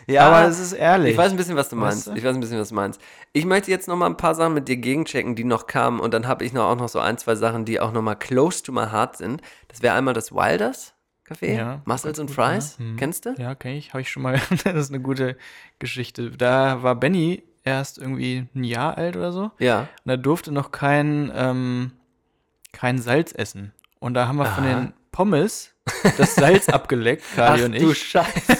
[0.07, 1.11] ja, aber es ist ehrlich.
[1.11, 2.07] Ich weiß ein bisschen, was du Weißt meinst.
[2.07, 2.13] du?
[2.13, 3.01] Ich weiß ein bisschen, was du meinst.
[3.31, 5.99] Ich möchte jetzt noch mal ein paar Sachen mit dir gegenchecken, die noch kamen.
[5.99, 8.15] Und dann habe ich noch auch noch so ein, zwei Sachen, die auch noch mal
[8.15, 9.41] close to my heart sind.
[9.69, 10.93] Das wäre einmal das Wilders
[11.27, 12.75] Café, Ja, Mussels and gut, Fries.
[12.77, 12.85] ja.
[12.85, 12.97] Mhm.
[12.97, 13.33] Kennst du?
[13.37, 14.39] Ja, kenne ich, habe ich schon mal.
[14.63, 15.37] das ist eine gute
[15.79, 16.29] Geschichte.
[16.31, 19.51] Da war Benny erst irgendwie ein Jahr alt oder so.
[19.57, 19.87] Ja.
[20.03, 21.93] Und er durfte noch kein, ähm,
[22.73, 23.73] kein Salz essen.
[23.99, 24.73] Und da haben wir von Aha.
[24.81, 25.72] den Pommes
[26.17, 28.03] das Salz abgeleckt, Kali Ach und du ich.
[28.03, 28.57] Scheiße.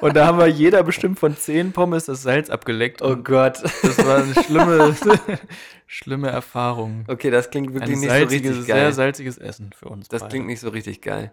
[0.00, 3.02] Und da haben wir jeder bestimmt von zehn Pommes das Salz abgeleckt.
[3.02, 3.62] Oh Gott.
[3.82, 4.96] das war eine schlimme,
[5.86, 7.04] schlimme Erfahrung.
[7.06, 8.92] Okay, das klingt wirklich Ein nicht so richtig sehr geil.
[8.92, 10.08] salziges Essen für uns.
[10.08, 10.30] Das beide.
[10.30, 11.32] klingt nicht so richtig geil.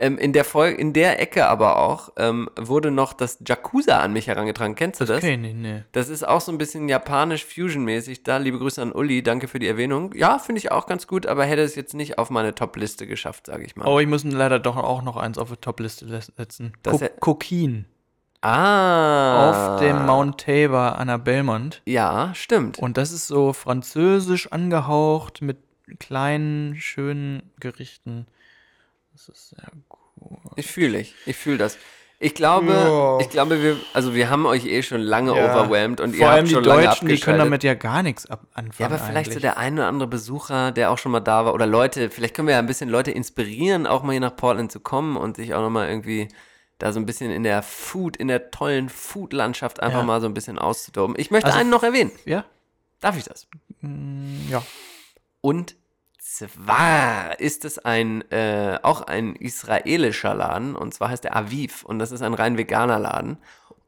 [0.00, 4.12] Ähm, in, der Folge, in der Ecke aber auch ähm, wurde noch das Jakuza an
[4.12, 4.76] mich herangetragen.
[4.76, 5.18] Kennst du das?
[5.18, 5.82] Okay, nee, nee.
[5.90, 8.22] Das ist auch so ein bisschen japanisch-Fusion-mäßig.
[8.22, 10.12] Da liebe Grüße an Uli, danke für die Erwähnung.
[10.14, 13.46] Ja, finde ich auch ganz gut, aber hätte es jetzt nicht auf meine Top-Liste geschafft,
[13.46, 13.86] sage ich mal.
[13.88, 16.06] Oh, ich muss leider doch auch noch eins auf die Top-Liste
[16.36, 16.72] setzen.
[16.84, 17.86] Das wär- Coquin.
[18.42, 19.50] ah.
[19.74, 21.82] Auf dem Mount Tabor an der Belmont.
[21.86, 22.78] Ja, stimmt.
[22.78, 25.58] Und das ist so französisch angehaucht mit
[25.98, 28.26] kleinen, schönen Gerichten.
[29.26, 29.98] Das ist sehr gut.
[30.56, 31.14] Ich fühle ich.
[31.26, 31.76] Ich fühle das.
[32.20, 33.18] Ich glaube, Ja.
[33.20, 36.38] ich glaube, wir, also wir haben euch eh schon lange overwhelmed und Vor ihr allem
[36.40, 38.72] habt die schon lange Deutschen, die können damit ja gar nichts anfangen.
[38.78, 39.42] Ja, aber vielleicht so eigentlich.
[39.42, 42.48] der eine oder andere Besucher, der auch schon mal da war, oder Leute, vielleicht können
[42.48, 45.54] wir ja ein bisschen Leute inspirieren, auch mal hier nach Portland zu kommen und sich
[45.54, 46.28] auch nochmal irgendwie
[46.78, 50.04] da so ein bisschen in der Food, in der tollen Food-Landschaft einfach Ja.
[50.04, 51.14] mal so ein bisschen auszutoben.
[51.18, 52.12] Ich möchte Also- einen noch erwähnen.
[52.24, 52.44] Ja,
[53.00, 53.46] Darf ich das?
[54.50, 54.60] ja.
[55.40, 55.76] Und
[56.36, 61.98] zwar ist es ein, äh, auch ein israelischer Laden, und zwar heißt der Aviv, und
[61.98, 63.38] das ist ein rein veganer Laden.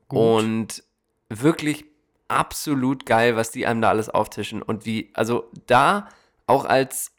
[0.08, 0.82] Und
[1.28, 1.84] wirklich
[2.28, 6.08] absolut geil, was die einem da alles auftischen und wie, also da
[6.46, 7.12] auch als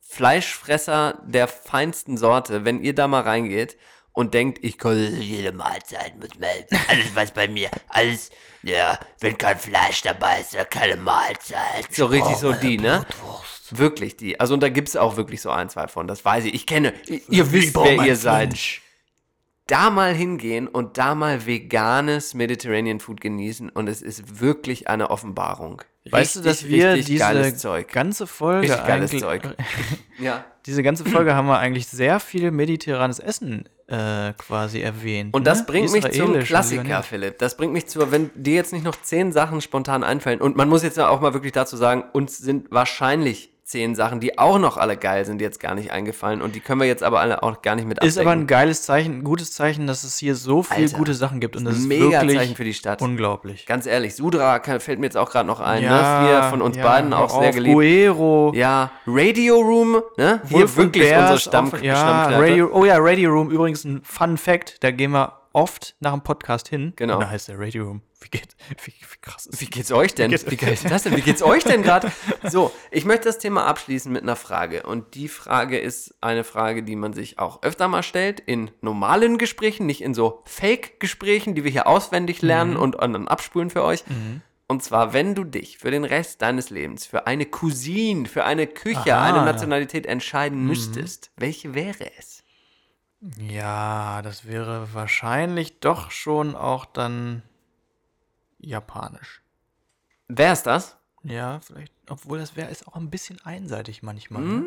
[0.00, 3.76] Fleischfresser der feinsten Sorte, wenn ihr da mal reingeht
[4.12, 8.30] und denkt, ich kann jede Mahlzeit mit Milch, alles was bei mir, alles,
[8.62, 11.92] ja, wenn kein Fleisch dabei ist, keine Mahlzeit.
[11.92, 13.04] So richtig so die, ne?
[13.76, 14.38] Wirklich die.
[14.40, 16.54] Also und da gibt es auch wirklich so ein, zwei von, das weiß ich.
[16.54, 16.92] Ich kenne,
[17.28, 18.56] ihr wisst, wer ihr seid.
[19.66, 25.10] Da mal hingehen und da mal veganes Mediterranean Food genießen und es ist wirklich eine
[25.10, 25.82] Offenbarung.
[26.10, 29.42] Weißt du, dass Richtig, wir richtig diese ganze Folge Richtig geiles Zeug.
[30.18, 30.44] Ja.
[30.66, 35.34] diese ganze Folge haben wir eigentlich sehr viel mediterranes Essen äh, quasi erwähnt.
[35.34, 35.64] Und das ne?
[35.66, 37.02] bringt mich zum Klassiker.
[37.02, 37.38] Philipp.
[37.38, 40.68] Das bringt mich zu, wenn dir jetzt nicht noch zehn Sachen spontan einfallen, und man
[40.68, 44.76] muss jetzt auch mal wirklich dazu sagen, uns sind wahrscheinlich zehn Sachen, die auch noch
[44.78, 46.40] alle geil sind, jetzt gar nicht eingefallen.
[46.42, 48.46] Und die können wir jetzt aber alle auch gar nicht mit Ist aber ein abdecken.
[48.46, 51.54] geiles Zeichen, ein gutes Zeichen, dass es hier so viele Alter, gute Sachen gibt.
[51.56, 53.02] Und das ist mega wirklich Zeichen für die Stadt.
[53.02, 53.66] unglaublich.
[53.66, 56.26] Ganz ehrlich, Sudra kann- fällt mir jetzt auch gerade noch ein, ne?
[56.26, 57.74] Hier von uns ja, beiden auch sehr auf, geliebt.
[57.74, 58.52] Guero.
[58.54, 60.40] Ja, Radio Room, ne?
[60.48, 62.28] Hier Wolf wirklich Bears, unsere Stamm auch- ja.
[62.38, 66.22] Radio, oh ja, Radio Room, übrigens ein Fun Fact, da gehen wir oft nach dem
[66.22, 66.94] Podcast hin.
[66.96, 67.14] Genau.
[67.14, 68.02] Und da heißt der Radio Room.
[68.20, 70.30] Wie, geht, wie, wie krass ist Wie geht's euch denn?
[70.30, 71.16] geht's- Wie geil ist das denn?
[71.16, 72.10] Wie geht's euch denn gerade?
[72.50, 74.82] So, ich möchte das Thema abschließen mit einer Frage.
[74.82, 79.38] Und die Frage ist eine Frage, die man sich auch öfter mal stellt in normalen
[79.38, 84.02] Gesprächen, nicht in so Fake-Gesprächen, die wir hier auswendig lernen und dann abspulen für euch.
[84.66, 88.66] Und zwar, wenn du dich für den Rest deines Lebens für eine Cousine, für eine
[88.66, 89.24] Küche, Aha.
[89.28, 92.42] eine Nationalität entscheiden müsstest, welche wäre es?
[93.38, 97.42] Ja, das wäre wahrscheinlich doch schon auch dann
[98.58, 99.42] japanisch.
[100.28, 100.96] Wär's das?
[101.24, 101.92] Ja, vielleicht.
[102.08, 104.42] Obwohl das wäre ist auch ein bisschen einseitig manchmal.
[104.42, 104.64] Ne?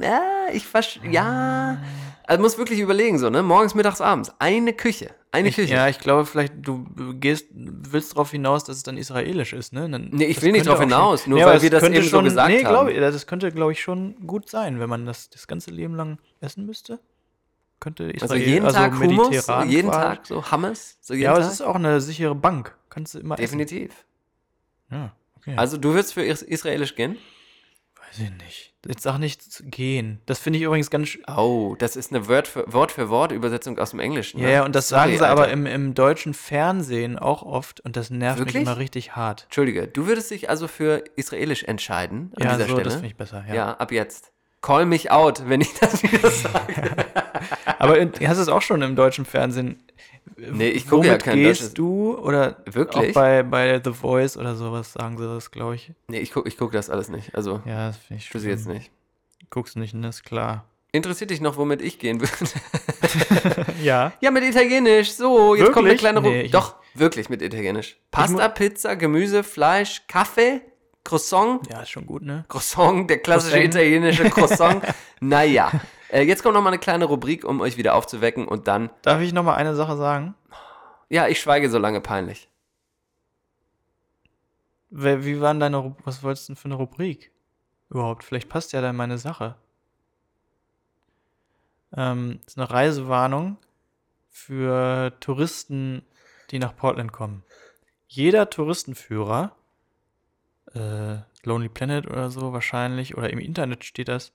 [0.00, 0.20] Ja,
[0.52, 1.10] ich verstehe.
[1.10, 1.78] Ja.
[2.26, 3.42] Also muss wirklich überlegen, so, ne?
[3.42, 4.30] Morgens, mittags, abends.
[4.38, 5.10] Eine Küche.
[5.32, 5.72] Eine Ich, Küche.
[5.74, 6.86] ja, ich glaube, vielleicht du
[7.18, 9.88] gehst, willst darauf hinaus, dass es dann israelisch ist, ne?
[9.88, 12.22] Dann, Nee, ich will nicht auch hinaus, schon- nur Nee, weil wir das eben so
[12.22, 12.70] gesagt nee, haben.
[12.70, 15.94] Glaub ich, das könnte, glaube ich, schon gut sein, wenn man das das ganze Leben
[15.94, 16.98] lang essen müsste.
[17.80, 19.90] könnte Israel, Also jeden Tag Hummus, jeden.
[19.90, 21.48] Tag so Hummus, so jeden Ja, aber Tag.
[21.48, 22.74] das ist auch eine sichere Bank.
[22.96, 23.90] Kannst du immer Definitiv.
[23.90, 24.04] essen.
[24.90, 25.54] Ja, okay.
[25.58, 27.18] Also du würdest für is israelisch gehen?
[28.08, 28.72] weiß ich nicht.
[28.86, 30.22] Jetzt sag nicht gehen.
[30.24, 31.18] Das finde ich übrigens ganz.
[31.26, 34.40] Oh, das ist eine Wort für Wort, für Wort Übersetzung aus dem Englischen.
[34.40, 34.52] Ja, ne?
[34.54, 35.52] ja, und das Sorry, sagen sie aber Alter.
[35.52, 38.54] im, im deutschen Fernsehen auch oft und das nervt Wirklich?
[38.54, 39.42] mich immer richtig hart.
[39.44, 42.84] Entschuldige, du würdest dich also für israelisch entscheiden an Ja, dieser so, Stelle?
[42.84, 43.44] das finde ich besser.
[43.46, 43.54] Ja.
[43.54, 43.72] ja.
[43.76, 44.32] ab jetzt.
[44.62, 46.96] Call mich out, wenn ich das wieder sage.
[47.78, 49.82] Aber in- hast du es auch schon im deutschen Fernsehen?
[50.36, 53.10] Nee, ich gucke ja kein gehst deutsches- du oder Wirklich?
[53.10, 55.92] auch bei, bei The Voice oder sowas sagen sie das, glaube ich.
[56.08, 57.34] nee, ich gucke ich guck das alles nicht.
[57.34, 58.90] Also, Ja, das finde ich für sie jetzt nicht.
[59.50, 60.08] Guckst nicht, ne?
[60.08, 60.64] Ist klar.
[60.92, 62.32] Interessiert dich noch, womit ich gehen würde?
[63.82, 64.12] Ja.
[64.20, 65.12] ja, mit Italienisch.
[65.12, 66.00] So, jetzt kommt eine Wirklich?
[66.00, 67.96] kleine Ru Nee, ich Doch, wirklich mit Italienisch.
[68.10, 70.60] Pasta, Pizza, Gemüse, Fleisch, Kaffee,
[71.04, 71.60] Croissant.
[71.70, 72.44] Ja, ist schon gut, ne?
[72.48, 73.74] Croissant, der klassische Croissant.
[73.74, 74.82] italienische Croissant.
[75.20, 75.70] naja.
[76.10, 79.20] Äh, jetzt kommt noch mal eine kleine Rubrik, um euch wieder aufzuwecken und dann, Darf
[79.20, 80.34] ich noch mal eine Sache sagen?
[81.08, 82.48] ja, ich schweige so lange peinlich.
[84.90, 87.32] Wie waren deine, Ru- was wolltest du denn für eine Rubrik?
[87.90, 89.56] Überhaupt, vielleicht passt ja dann meine Sache.
[91.96, 93.56] Ähm, das ist eine Reisewarnung
[94.30, 96.02] für Touristen,
[96.50, 97.42] die nach Portland kommen.
[98.08, 99.54] Jeder Touristenführer,
[100.74, 104.32] äh, Lonely Planet oder so wahrscheinlich, oder im Internet steht das,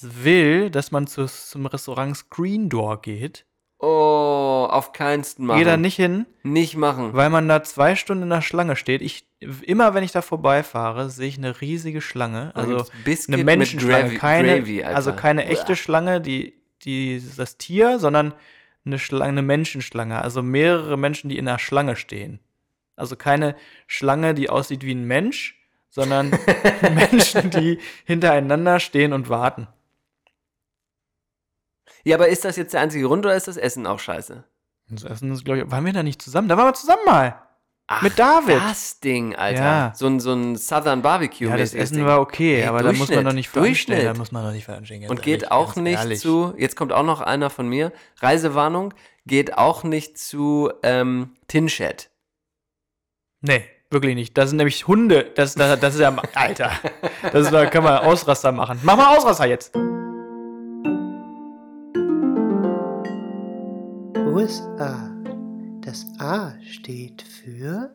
[0.00, 3.44] will, dass man zu, zum Restaurant Screen Door geht.
[3.80, 5.58] Oh, auf keinsten machen.
[5.58, 7.14] Geht da nicht hin, Nicht machen.
[7.14, 9.02] weil man da zwei Stunden in der Schlange steht.
[9.02, 9.28] Ich,
[9.62, 12.50] immer wenn ich da vorbeifahre, sehe ich eine riesige Schlange.
[12.56, 12.86] Also
[13.28, 14.14] eine Menschenschlange.
[14.14, 15.76] Keine, Gravy, also keine echte Uah.
[15.76, 18.34] Schlange, die, die das Tier, sondern
[18.84, 20.20] eine Schlange, eine Menschenschlange.
[20.20, 22.40] Also mehrere Menschen, die in einer Schlange stehen.
[22.96, 23.54] Also keine
[23.86, 25.56] Schlange, die aussieht wie ein Mensch,
[25.88, 26.36] sondern
[26.94, 29.68] Menschen, die hintereinander stehen und warten.
[32.08, 34.42] Ja, aber ist das jetzt der einzige Grund oder ist das Essen auch scheiße?
[34.88, 36.48] Das Essen ist, glaube ich, waren wir da nicht zusammen?
[36.48, 37.38] Da waren wir zusammen mal.
[37.86, 38.56] Ach, Mit David.
[38.56, 39.62] Das Ding, Alter.
[39.62, 39.92] Ja.
[39.94, 41.48] So ein, so ein Southern Barbecue.
[41.48, 42.06] Ja, das Essen Ding.
[42.06, 43.54] war okay, Ey, aber da muss man doch nicht.
[43.54, 44.06] Durchschnitt.
[44.06, 45.02] Da muss man doch nicht veranstalten.
[45.02, 46.20] ganz Und geht ehrlich, auch nicht ehrlich.
[46.20, 48.94] zu, jetzt kommt auch noch einer von mir, Reisewarnung,
[49.26, 52.08] geht auch nicht zu ähm, Tinshed.
[53.42, 54.38] Nee, wirklich nicht.
[54.38, 55.30] Das sind nämlich Hunde.
[55.34, 56.16] Das, das, das ist ja.
[56.34, 56.70] Alter.
[57.32, 58.78] Das ist, da kann man Ausraster machen.
[58.82, 59.74] Mach mal Ausraster jetzt.
[64.28, 65.10] USA.
[65.80, 67.94] Das A steht für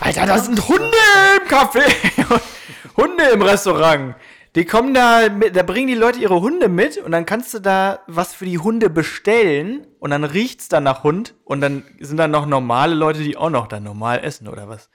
[0.00, 0.90] Alter, das sind Hunde
[1.36, 2.51] im Café.
[2.96, 4.14] Hunde im Restaurant.
[4.54, 7.58] Die kommen da, mit, da bringen die Leute ihre Hunde mit und dann kannst du
[7.58, 12.18] da was für die Hunde bestellen und dann riecht's dann nach Hund und dann sind
[12.18, 14.90] da noch normale Leute, die auch noch dann normal essen oder was.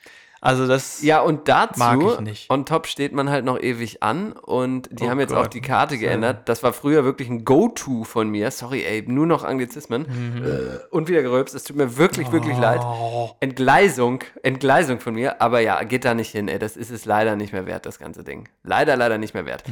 [0.48, 1.02] Also das.
[1.02, 2.50] Ja, und dazu, Mag ich nicht.
[2.50, 5.54] on top steht man halt noch ewig an und die Oh haben jetzt auch Gott.
[5.54, 6.48] die Karte geändert.
[6.48, 8.50] Das war früher wirklich ein Go-To von mir.
[8.52, 10.04] Sorry, ey, nur noch Anglizismen.
[10.08, 10.46] Mhm.
[10.46, 11.54] Äh, Und wieder gerülpst.
[11.54, 12.80] Es tut mir wirklich, wirklich leid.
[12.82, 13.32] Oh.
[13.42, 15.42] Entgleisung, Entgleisung von mir.
[15.42, 16.60] Aber ja, geht da nicht hin, ey.
[16.60, 18.48] Das ist es leider nicht mehr wert, das ganze Ding.
[18.64, 19.64] Leider, leider nicht mehr wert.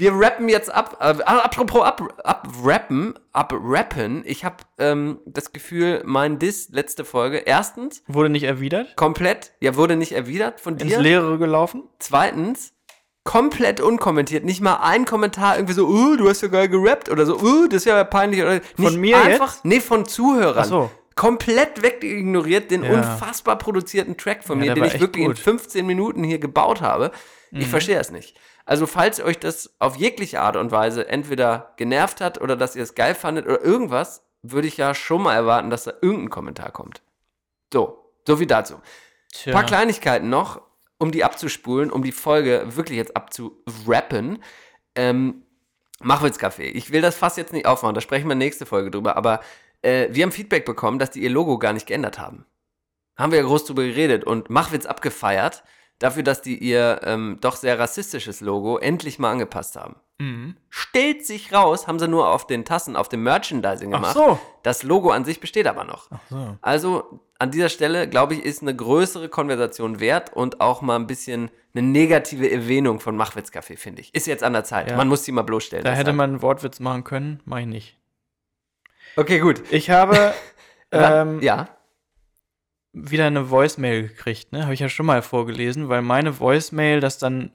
[0.00, 0.96] Wir rappen jetzt ab.
[1.00, 4.22] Äh, apropos ab, abrappen, abrappen.
[4.24, 8.96] Ich habe ähm, das Gefühl, mein Diss letzte Folge, erstens, Wurde nicht erwidert?
[8.96, 11.00] komplett, ja, wurde nicht erwidert von Ins dir.
[11.00, 11.84] Leere gelaufen?
[11.98, 12.72] Zweitens,
[13.24, 14.44] komplett unkommentiert.
[14.44, 17.66] Nicht mal ein Kommentar irgendwie so, oh, du hast ja geil gerappt oder so, oh,
[17.68, 18.42] das ist ja peinlich.
[18.42, 19.64] Oder nicht mir einfach, jetzt?
[19.64, 20.56] Nee, von Zuhörern.
[20.58, 20.90] Ach so.
[21.16, 22.92] Komplett wegignoriert den Ja.
[22.92, 25.36] unfassbar produzierten Track von mir, den ich wirklich gut.
[25.36, 27.10] In 15 Minuten hier gebaut habe.
[27.52, 28.38] Ich verstehe es nicht.
[28.64, 32.82] Also, falls euch das auf jegliche Art und Weise entweder genervt hat oder dass ihr
[32.82, 36.70] es geil fandet oder irgendwas, würde ich ja schon mal erwarten, dass da irgendein Kommentar
[36.70, 37.02] kommt.
[37.72, 38.80] So, so viel dazu.
[39.32, 39.52] Tja.
[39.52, 40.62] Ein paar Kleinigkeiten noch,
[40.98, 44.42] um die abzuspulen, um die Folge wirklich jetzt abzurappen.
[44.94, 45.42] Ähm,
[46.02, 46.68] Machwitzkaffee.
[46.68, 49.40] Ich will das fast jetzt nicht aufmachen, da sprechen wir nächste Folge drüber, aber
[49.82, 52.46] äh, wir haben Feedback bekommen, dass die ihr Logo gar nicht geändert haben.
[53.16, 55.62] Haben wir ja groß drüber geredet und Machwitz abgefeiert,
[56.00, 59.96] dafür, dass die ihr ähm, doch sehr rassistisches Logo endlich mal angepasst haben.
[60.18, 60.56] Mhm.
[60.68, 64.14] Stellt sich raus, haben sie nur auf den Tassen, auf dem Merchandising Ach gemacht.
[64.14, 64.38] so.
[64.62, 66.08] Das Logo an sich besteht aber noch.
[66.28, 66.58] so.
[66.60, 71.06] Also an dieser Stelle, glaube ich, ist eine größere Konversation wert und auch mal ein
[71.06, 74.14] bisschen eine negative Erwähnung von Machwitzkaffee, finde ich.
[74.14, 74.90] Ist jetzt an der Zeit.
[74.90, 74.96] Ja.
[74.96, 75.84] Man muss sie mal bloßstellen.
[75.84, 76.08] Da deshalb.
[76.08, 77.96] hätte man einen Wortwitz machen können, mach ich nicht.
[79.16, 79.62] Okay, gut.
[79.70, 80.34] Ich habe,
[80.92, 81.68] ähm, ja.
[82.92, 84.64] Wieder eine Voicemail gekriegt, ne?
[84.64, 87.52] Habe ich ja schon mal vorgelesen, weil meine Voicemail das dann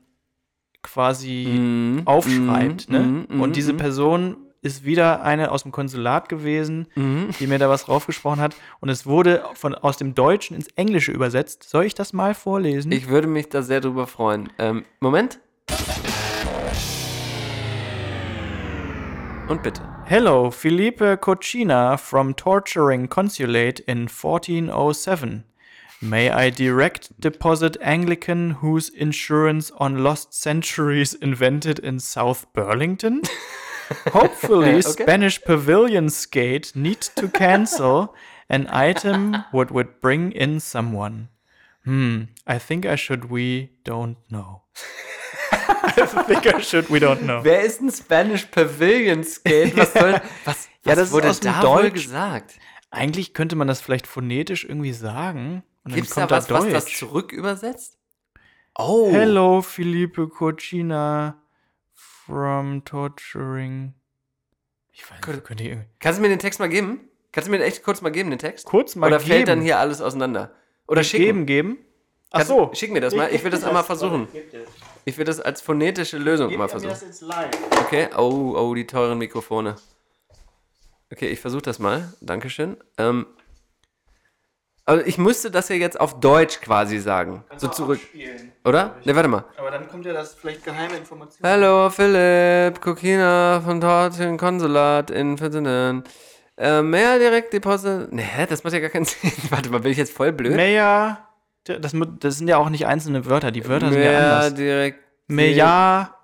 [0.82, 3.26] quasi Mhm, aufschreibt, mhm, ne?
[3.30, 3.78] mhm, Und diese mhm.
[3.78, 7.30] Person ist wieder eine aus dem Konsulat gewesen, Mhm.
[7.40, 8.56] die mir da was draufgesprochen hat.
[8.80, 11.64] Und es wurde von, aus dem Deutschen ins Englische übersetzt.
[11.70, 12.92] Soll ich das mal vorlesen?
[12.92, 14.50] Ich würde mich da sehr drüber freuen.
[14.58, 15.40] Ähm, Moment.
[19.48, 19.85] Und bitte.
[20.08, 25.44] Hello, Felipe Cochina from Torturing Consulate in 1407.
[26.02, 33.24] May I direct deposit Anglican whose insurance on lost centuries invented in South Burlington?
[34.14, 34.82] Hopefully, Okay.
[34.82, 38.16] Spanish pavilion skate need to cancel
[38.50, 41.30] an item what would bring in someone.
[41.84, 44.64] Hmm, I think I should we don't know.
[45.98, 47.44] I should we don't know.
[47.44, 49.76] Wer ist ein Spanish Pavilion Skate?
[49.78, 50.14] Was soll.
[50.46, 52.04] Was, Ja, was das ist wurde aus dem da wohl Deutsch.
[52.04, 52.54] gesagt?
[52.92, 55.64] Eigentlich könnte man das vielleicht phonetisch irgendwie sagen.
[55.84, 56.98] Und Gibt es dann da was, was das Deutsch.
[56.98, 57.98] zurück übersetzt?
[58.78, 59.10] Oh.
[59.12, 61.42] Hello, Felipe Cochina
[61.94, 63.94] from Torturing.
[64.92, 65.88] Ich weiß nicht, könnte irgendwie.
[66.00, 67.02] Kannst du mir den Text mal geben?
[67.32, 68.66] Kannst du mir den echt kurz mal geben, den Text?
[68.66, 69.66] Kurz mal Oder fällt dann geben.
[69.66, 70.54] hier alles auseinander?
[70.88, 71.46] Oder schicken?
[71.46, 71.85] Geben, geben.
[72.36, 72.70] Ach Kannst- so.
[72.74, 73.34] Schick mir das mal.
[73.34, 74.28] Ich will das einmal versuchen.
[75.06, 76.96] Ich will das als phonetische Lösung mal versuchen.
[77.80, 78.10] Okay.
[78.18, 79.76] Oh, oh, die teuren Mikrofone.
[81.12, 82.12] Okay, ich versuche das mal.
[82.20, 82.76] Dankeschön.
[82.98, 83.26] Ähm,
[84.84, 87.44] also ich müsste das ja jetzt auf Deutsch quasi sagen.
[87.56, 88.02] so zurück.
[88.66, 88.96] Oder?
[89.06, 89.46] Ne, warte mal.
[89.58, 91.40] Aber dann kommt ja das vielleicht geheime Information.
[91.48, 96.08] Hallo, Philipp, Kokina von Torten Konsulat in Ferdinand.
[96.58, 98.12] Äh, mehr direkt Deposit.
[98.12, 99.32] Ne, hä, das macht ja gar keinen Sinn.
[99.50, 100.56] Warte mal, bin ich jetzt voll blöd?
[100.56, 101.30] Meja.
[101.66, 103.52] Das, das sind ja auch nicht einzelne Wörter.
[103.52, 104.54] Die Wörter sind ja anders.
[104.54, 105.00] direkt.
[105.28, 106.16] Meja.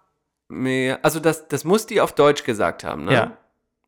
[0.47, 0.99] Mehr.
[1.03, 3.13] Also das, das muss die auf Deutsch gesagt haben, ne?
[3.13, 3.37] Ja.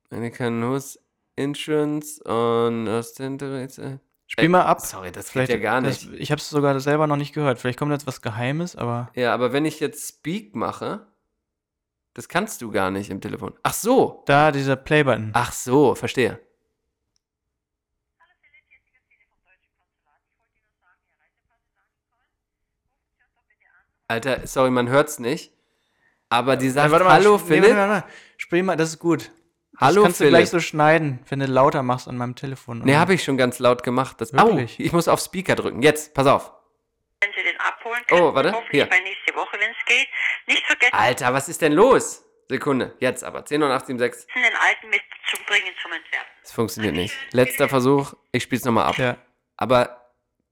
[0.10, 1.00] American Host
[1.36, 4.00] Insurance on Ostenterese.
[4.28, 4.82] Spiel mal ab.
[4.82, 6.08] Sorry, das Vielleicht geht ja gar nicht.
[6.08, 7.60] Das, ich habe es sogar selber noch nicht gehört.
[7.60, 9.12] Vielleicht kommt jetzt was Geheimes, aber.
[9.14, 11.06] Ja, aber wenn ich jetzt Speak mache,
[12.16, 13.54] das kannst du gar nicht im Telefon.
[13.64, 14.24] Ach so.
[14.26, 15.32] Da, dieser Playbutton.
[15.34, 16.40] Ach so, verstehe.
[24.08, 25.52] Alter, sorry, man hört's nicht.
[26.30, 27.76] Aber die sagt, warte mal, hallo sch- nee, Philipp.
[27.76, 28.08] warte, warte.
[28.38, 29.32] Spiel mal, das ist gut.
[29.80, 30.32] Hallo, das kannst du Philipp.
[30.40, 32.80] gleich so schneiden, wenn du lauter machst an meinem Telefon.
[32.84, 34.20] Nee, habe ich schon ganz laut gemacht.
[34.22, 34.80] Das, au, Wirklich?
[34.80, 35.82] ich muss auf Speaker drücken.
[35.82, 36.52] Jetzt, pass auf.
[37.22, 38.36] wenn Sie den abholen Oh, können.
[38.36, 38.86] warte, Hoffentlich hier.
[38.90, 40.08] bei nächste Woche, wenn es geht.
[40.48, 42.24] Nicht vergessen, Alter, was ist denn los?
[42.50, 43.46] Sekunde, jetzt aber.
[43.46, 44.28] 10 und 876.
[44.34, 46.28] den alten mitzubringen zum Entwerfen.
[46.42, 47.16] Das funktioniert nicht.
[47.32, 48.14] Letzter Versuch.
[48.32, 48.98] Ich spiel's nochmal ab.
[48.98, 49.18] Ja.
[49.58, 50.03] Aber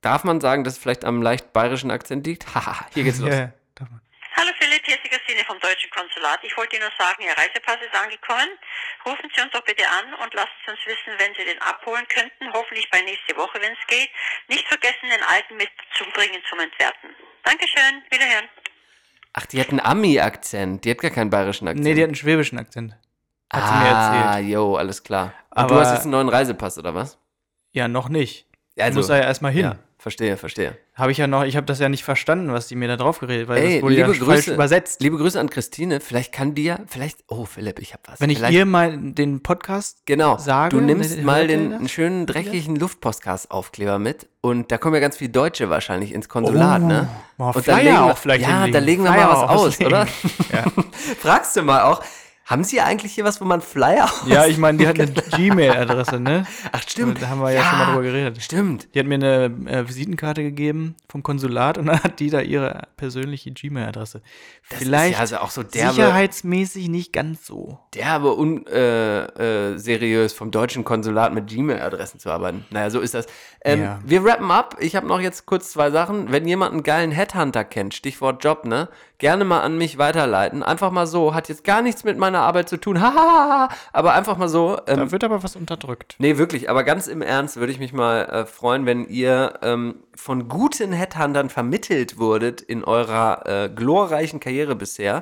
[0.01, 2.45] darf man sagen, dass es vielleicht am leicht bayerischen Akzent liegt?
[2.55, 3.29] Haha, hier geht's los.
[3.29, 4.01] Ja, darf man.
[4.35, 6.39] Hallo Philipp, hier ist die Christine vom Deutschen Konsulat.
[6.43, 8.49] Ich wollte Ihnen nur sagen, Ihr Reisepass ist angekommen.
[9.05, 12.05] Rufen Sie uns doch bitte an und lassen Sie uns wissen, wenn Sie den abholen
[12.07, 12.51] könnten.
[12.53, 14.09] Hoffentlich bei nächste Woche, wenn es geht.
[14.49, 17.09] Nicht vergessen, den alten mitzubringen zum Entwerten.
[17.43, 18.49] Dankeschön, wiederhören.
[19.33, 20.83] Ach, die hat einen Ami-Akzent.
[20.85, 21.83] Die hat gar keinen bayerischen Akzent.
[21.83, 22.95] Nee, die hat einen schwäbischen Akzent.
[23.51, 24.49] Hat sie mir ah, erzählt.
[24.49, 25.33] jo, alles klar.
[25.51, 27.17] Und Aber- du hast jetzt einen neuen Reisepass, oder was?
[27.73, 28.47] Ja, noch nicht.
[28.79, 29.63] Also, Muss er ja erstmal hin.
[29.63, 30.77] Ja, verstehe, verstehe.
[30.95, 33.19] Habe ich ja noch, ich habe das ja nicht verstanden, was die mir da drauf
[33.19, 35.01] geredet, weil Ey, das wurde liebe ja falsch Grüße, übersetzt.
[35.01, 35.99] liebe Grüße an Christine.
[35.99, 38.19] Vielleicht kann die ja, vielleicht, oh Philipp, ich hab was.
[38.19, 40.37] Wenn ich vielleicht, ihr mal den Podcast Genau.
[40.37, 45.17] sage, du nimmst mal den einen schönen dreckigen Luftpostcast-Aufkleber mit und da kommen ja ganz
[45.17, 47.09] viele Deutsche wahrscheinlich ins Konsulat, Oh, ne?
[47.37, 49.49] mal und Flyer da legen wir, auch vielleicht ja, da legen wir Flyer mal was
[49.49, 50.07] aus, oder?
[50.51, 50.65] Ja.
[51.19, 52.03] Fragst du mal auch,
[52.51, 56.19] haben Sie eigentlich hier was, wo man Flyer Ja, ich meine, die hat eine Gmail-Adresse,
[56.19, 56.45] ne?
[56.71, 57.21] Ach, stimmt.
[57.21, 58.41] Da haben wir ja, schon mal drüber geredet.
[58.43, 58.87] Stimmt.
[58.93, 62.83] Die hat mir eine äh, Visitenkarte gegeben vom Konsulat und dann hat die da ihre
[62.97, 64.21] persönliche Gmail-Adresse.
[64.61, 67.79] Vielleicht ja also auch so derbe, sicherheitsmäßig nicht ganz so.
[67.93, 72.65] derbe un, äh, äh, seriös vom deutschen Konsulat mit Gmail-Adressen zu arbeiten.
[72.69, 73.25] Naja, so ist das.
[73.63, 73.99] Ähm, Ja.
[74.05, 74.77] Wir rappen ab.
[74.79, 76.31] Ich habe noch jetzt kurz zwei Sachen.
[76.31, 78.89] Wenn jemand einen geilen Headhunter kennt, Stichwort Job, ne?
[79.22, 80.64] Gerne mal an mich weiterleiten.
[80.64, 81.35] Einfach mal so.
[81.35, 82.99] Hat jetzt gar nichts mit meiner Arbeit zu tun.
[83.02, 83.69] Hahaha.
[83.93, 84.80] aber einfach mal so.
[84.88, 86.15] Ähm, Da wird aber was unterdrückt.
[86.18, 89.98] Nee, wirklich, aber ganz im Ernst würde ich mich mal äh, freuen, wenn ihr ähm,
[90.15, 95.22] von guten Headhuntern vermittelt wurdet in eurer äh, glorreichen Karriere bisher.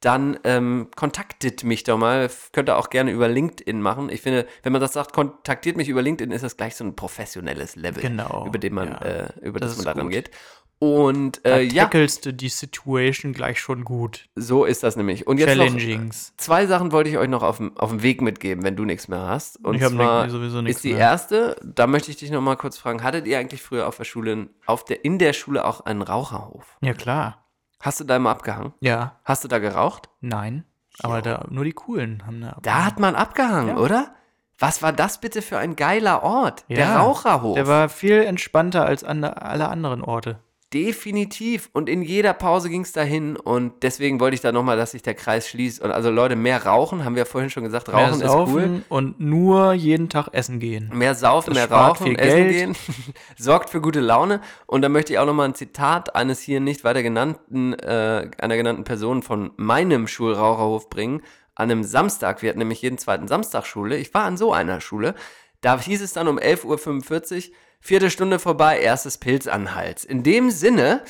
[0.00, 2.28] Dann ähm, kontaktet mich doch mal.
[2.52, 4.10] Könnt ihr auch gerne über LinkedIn machen.
[4.10, 6.94] Ich finde, wenn man das sagt, kontaktiert mich über LinkedIn, ist das gleich so ein
[6.96, 8.98] professionelles Level, Genau, über den man, ja.
[8.98, 10.12] äh, über Das das, man daran gut.
[10.12, 10.30] geht.
[10.78, 14.28] Und Da äh, ja, tackelst du die Situation gleich schon gut.
[14.34, 15.26] so ist das nämlich.
[15.26, 16.34] Und jetzt noch, Challengings.
[16.36, 19.08] Zwei Sachen wollte ich euch noch auf dem, auf dem Weg mitgeben, wenn du nichts
[19.08, 19.64] mehr hast.
[19.64, 20.98] Und Ich zwar sowieso nichts ist die mehr.
[21.00, 24.04] erste, da möchte ich dich noch mal kurz fragen, hattet ihr eigentlich früher auf der
[24.04, 26.76] Schule, auf der, in der Schule auch einen Raucherhof?
[26.82, 27.44] Ja, klar.
[27.80, 28.72] Hast du da immer abgehangen?
[28.80, 30.08] Ja, Hast du da geraucht?
[30.20, 30.64] nein.
[31.02, 32.56] Aber da nur die Coolen haben da.
[32.62, 33.76] Da hat man abgehangen, Ja.
[33.76, 34.14] oder?
[34.58, 36.64] Was war das bitte für ein geiler Ort?
[36.70, 37.54] der Ja, Raucherhof.
[37.54, 40.38] Der war viel entspannter als alle anderen Orte.
[40.74, 41.70] Definitiv.
[41.72, 43.36] Und in jeder Pause ging es dahin.
[43.36, 45.80] Und deswegen wollte ich da nochmal, dass sich der Kreis schließt.
[45.80, 47.88] Und also Leute, mehr rauchen, haben wir ja vorhin schon gesagt.
[47.88, 48.46] Rauchen mehr ist cool.
[48.46, 50.90] saufen und nur jeden Tag essen gehen.
[50.92, 52.50] Mehr saufen, Das mehr rauchen, viel essen Geld.
[52.52, 52.76] gehen.
[53.38, 54.40] Sorgt für gute Laune.
[54.66, 58.56] Und da möchte ich auch nochmal ein Zitat eines hier nicht weiter genannten, äh, einer
[58.56, 61.22] genannten Person von meinem Schulraucherhof bringen.
[61.54, 63.96] An einem Samstag, wir hatten nämlich jeden zweiten Samstag Schule.
[63.96, 65.14] Ich war an so einer Schule.
[65.60, 67.54] Da hieß es dann um 11.45 Uhr,
[67.86, 70.04] vierte Stunde vorbei, erstes Pilz an Hals.
[70.04, 71.02] In dem Sinne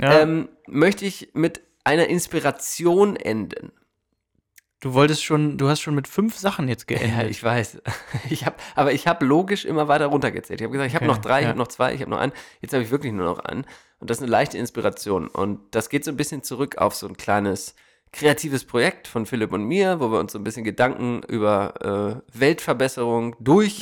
[0.00, 0.20] Ja.
[0.20, 3.70] ähm, möchte ich mit einer Inspiration enden.
[4.80, 7.30] Du wolltest schon, du hast schon mit fünf Sachen jetzt Ja, geendet.
[7.30, 7.78] ich weiß.
[8.30, 10.60] Ich hab, aber ich habe logisch immer weiter runtergezählt.
[10.60, 11.48] Ich habe gesagt, ich habe Okay, noch drei, ich ja.
[11.50, 12.32] habe noch zwei, ich habe noch einen.
[12.60, 13.64] Jetzt habe ich wirklich nur noch einen.
[14.00, 15.28] Und das ist eine leichte Inspiration.
[15.28, 17.74] Und das geht so ein bisschen zurück auf so ein kleines
[18.14, 22.38] kreatives Projekt von Philipp und mir, wo wir uns so ein bisschen Gedanken über äh,
[22.38, 23.80] Weltverbesserung durch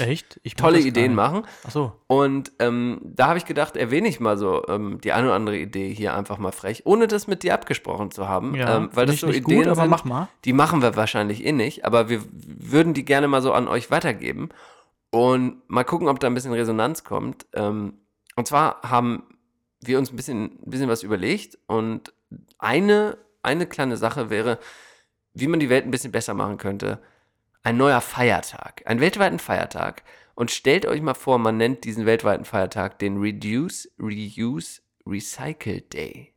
[0.56, 1.46] tolle Ideen machen.
[1.66, 1.92] Ach so.
[2.06, 5.58] Und ähm, da habe ich gedacht, erwähne ich mal so ähm, die eine oder andere
[5.58, 8.54] Idee hier einfach mal frech, ohne das mit dir abgesprochen zu haben.
[8.54, 10.28] Ja, ähm, weil das so Ideen gut, aber sind, mach mal.
[10.46, 13.90] die machen wir wahrscheinlich eh nicht, aber wir würden die gerne mal so an euch
[13.90, 14.48] weitergeben
[15.10, 17.46] und mal gucken, ob da ein bisschen Resonanz kommt.
[17.52, 17.98] Ähm,
[18.34, 19.24] und zwar haben
[19.82, 22.14] wir uns ein bisschen, ein bisschen was überlegt und
[22.58, 24.58] eine, eine kleine Sache wäre,
[25.34, 26.98] wie man die Welt ein bisschen besser machen könnte.
[27.62, 30.02] Ein neuer Feiertag, einen weltweiten Feiertag.
[30.34, 36.32] Und stellt euch mal vor, man nennt diesen weltweiten Feiertag den Reduce, Reuse, Recycle Day.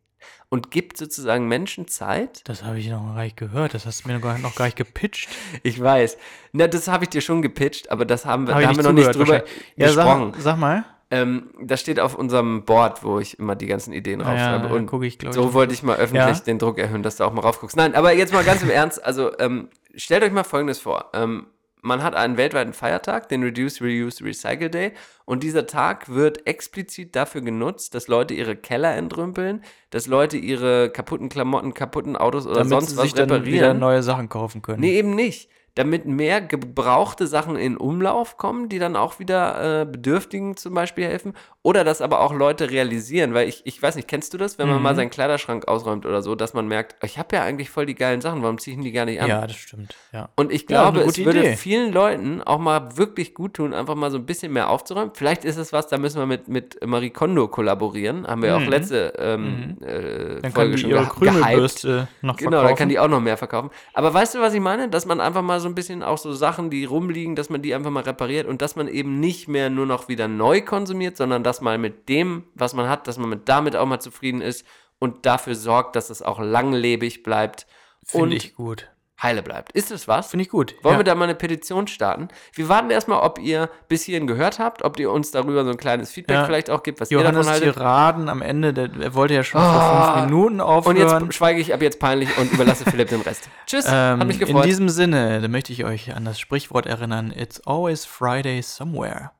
[0.49, 3.73] Und gibt sozusagen Menschen Zeit, Das habe ich noch gar nicht gehört.
[3.73, 5.29] Das hast du mir noch gar, nicht gepitcht.
[5.63, 6.17] Ich weiß.
[6.51, 8.83] Na, das habe ich dir schon gepitcht, aber das haben wir, Hab da haben wir
[8.83, 9.43] noch nicht drüber.
[9.75, 10.33] Ja, gesprochen.
[10.33, 10.85] sag, sag mal.
[11.11, 14.69] Ähm, das steht auf unserem Board, wo ich immer die ganzen Ideen Ah ja, raufschreibe.
[14.69, 15.53] da und guck ich, ich, so drauf.
[15.53, 16.43] wollte ich mal öffentlich Ja.
[16.43, 17.77] den Druck erhöhen, dass du auch mal raufguckst.
[17.77, 19.03] Nein, aber jetzt mal ganz im Ernst.
[19.03, 21.11] Also ähm, stellt euch mal Folgendes vor.
[21.13, 21.47] Ähm,
[21.81, 24.93] man hat einen weltweiten Feiertag, den Reduce, Reuse, Recycle Day.
[25.25, 30.89] Und dieser Tag wird explizit dafür genutzt, dass Leute ihre Keller entrümpeln, dass Leute ihre
[30.89, 33.77] kaputten Klamotten, kaputten Autos oder Damit sonst sie was sich dann wieder reparieren.
[33.79, 34.79] neue Sachen kaufen können.
[34.79, 35.47] Nee, eben nicht.
[35.75, 41.05] Damit mehr gebrauchte Sachen in Umlauf kommen, die dann auch wieder äh, Bedürftigen zum Beispiel
[41.05, 41.33] helfen.
[41.63, 44.67] Oder das aber auch Leute realisieren, weil ich, ich weiß nicht, kennst du das, wenn
[44.67, 44.83] man Mhm.
[44.83, 47.95] mal seinen Kleiderschrank ausräumt oder so, dass man merkt, ich habe ja eigentlich voll die
[47.95, 49.27] geilen Sachen, warum ziehe ich denn die gar nicht an?
[49.27, 49.95] Ja, das stimmt.
[50.13, 50.29] Ja.
[50.35, 51.55] Und ich Ja, glaube, eine es würde Idee.
[51.55, 55.11] vielen Leuten auch mal wirklich gut tun, einfach mal so ein bisschen mehr aufzuräumen.
[55.13, 58.27] Vielleicht ist es was, da müssen wir mit, mit Marie Kondo kollaborieren.
[58.27, 58.69] Haben wir ja auch Mhm.
[58.69, 59.95] letzte ähm, äh,
[60.35, 61.05] Dann kann Folge die schon ihre.
[61.05, 62.67] Krümelbürste noch Genau, verkaufen.
[62.67, 63.69] dann kann die auch noch mehr verkaufen.
[63.93, 64.87] Aber weißt du, was ich meine?
[64.89, 67.73] Dass man einfach mal so ein bisschen auch so Sachen, die rumliegen, dass man die
[67.73, 71.43] einfach mal repariert und dass man eben nicht mehr nur noch wieder neu konsumiert, sondern
[71.43, 74.65] dass man mit dem, was man hat, dass man mit damit auch mal zufrieden ist
[74.99, 77.67] und dafür sorgt, dass es auch langlebig bleibt
[78.11, 78.89] und Finde ich gut.
[79.21, 79.71] Heile bleibt.
[79.71, 80.27] Ist das was?
[80.27, 80.75] Finde ich gut.
[80.83, 80.99] Wollen ja.
[80.99, 82.27] wir da mal eine Petition starten?
[82.53, 85.77] Wir warten erstmal, ob ihr bis hierhin gehört habt, ob ihr uns darüber so ein
[85.77, 86.45] kleines Feedback Ja.
[86.45, 87.75] vielleicht auch gibt, was ihr Johannes davon haltet.
[87.75, 90.03] Tiraden am Ende, der, er wollte ja schon Ah.
[90.05, 90.97] vor fünf Minuten Und aufhören.
[90.97, 93.49] jetzt schweige ich ab jetzt peinlich und überlasse Philipp den Rest.
[93.67, 94.65] Tschüss, Ähm, hat mich in gefreut.
[94.65, 99.31] diesem Sinne, da möchte ich euch an das Sprichwort erinnern: It's always Friday somewhere.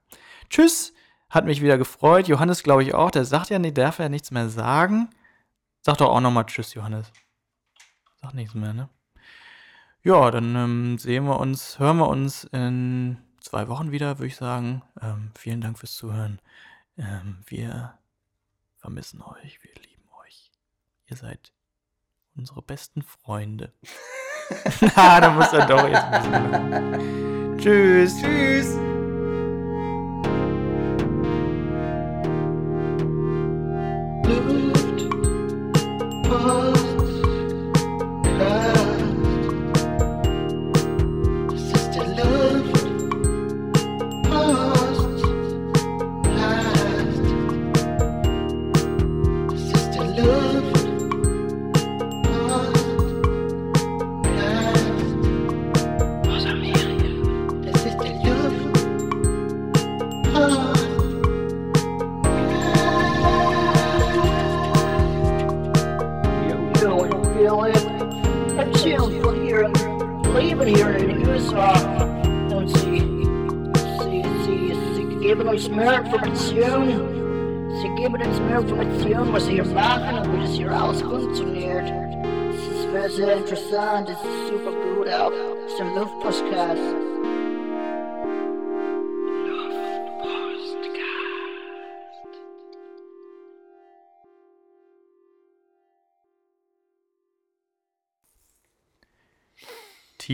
[0.50, 0.94] Tschüss,
[1.30, 2.28] hat mich wieder gefreut.
[2.30, 3.12] Johannes, glaube ich auch.
[3.12, 5.10] Der sagt ja, nicht, darf ja nichts mehr sagen.
[5.82, 7.12] Sag doch auch nochmal Tschüss, Johannes.
[8.22, 8.88] Sag nichts mehr, ne?
[10.06, 14.36] Ja, dann ähm, sehen wir uns, hören wir uns in zwei Wochen wieder, würde ich
[14.36, 14.84] sagen.
[15.02, 16.40] Ähm, vielen Dank fürs Zuhören.
[16.96, 17.98] Ähm, wir
[18.78, 20.52] vermissen euch, wir lieben euch.
[21.08, 21.52] Ihr seid
[22.36, 23.74] unsere besten Freunde.
[24.96, 27.58] ah, da muss er doch jetzt ein bisschen.
[27.58, 28.22] Tschüss.
[28.22, 28.78] Tschüss.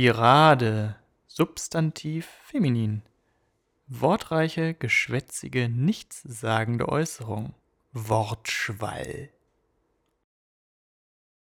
[0.01, 0.95] Tirade.
[1.27, 3.03] Substantiv feminin.
[3.85, 7.53] Wortreiche, geschwätzige, nichtssagende Äußerung.
[7.93, 9.29] Wortschwall.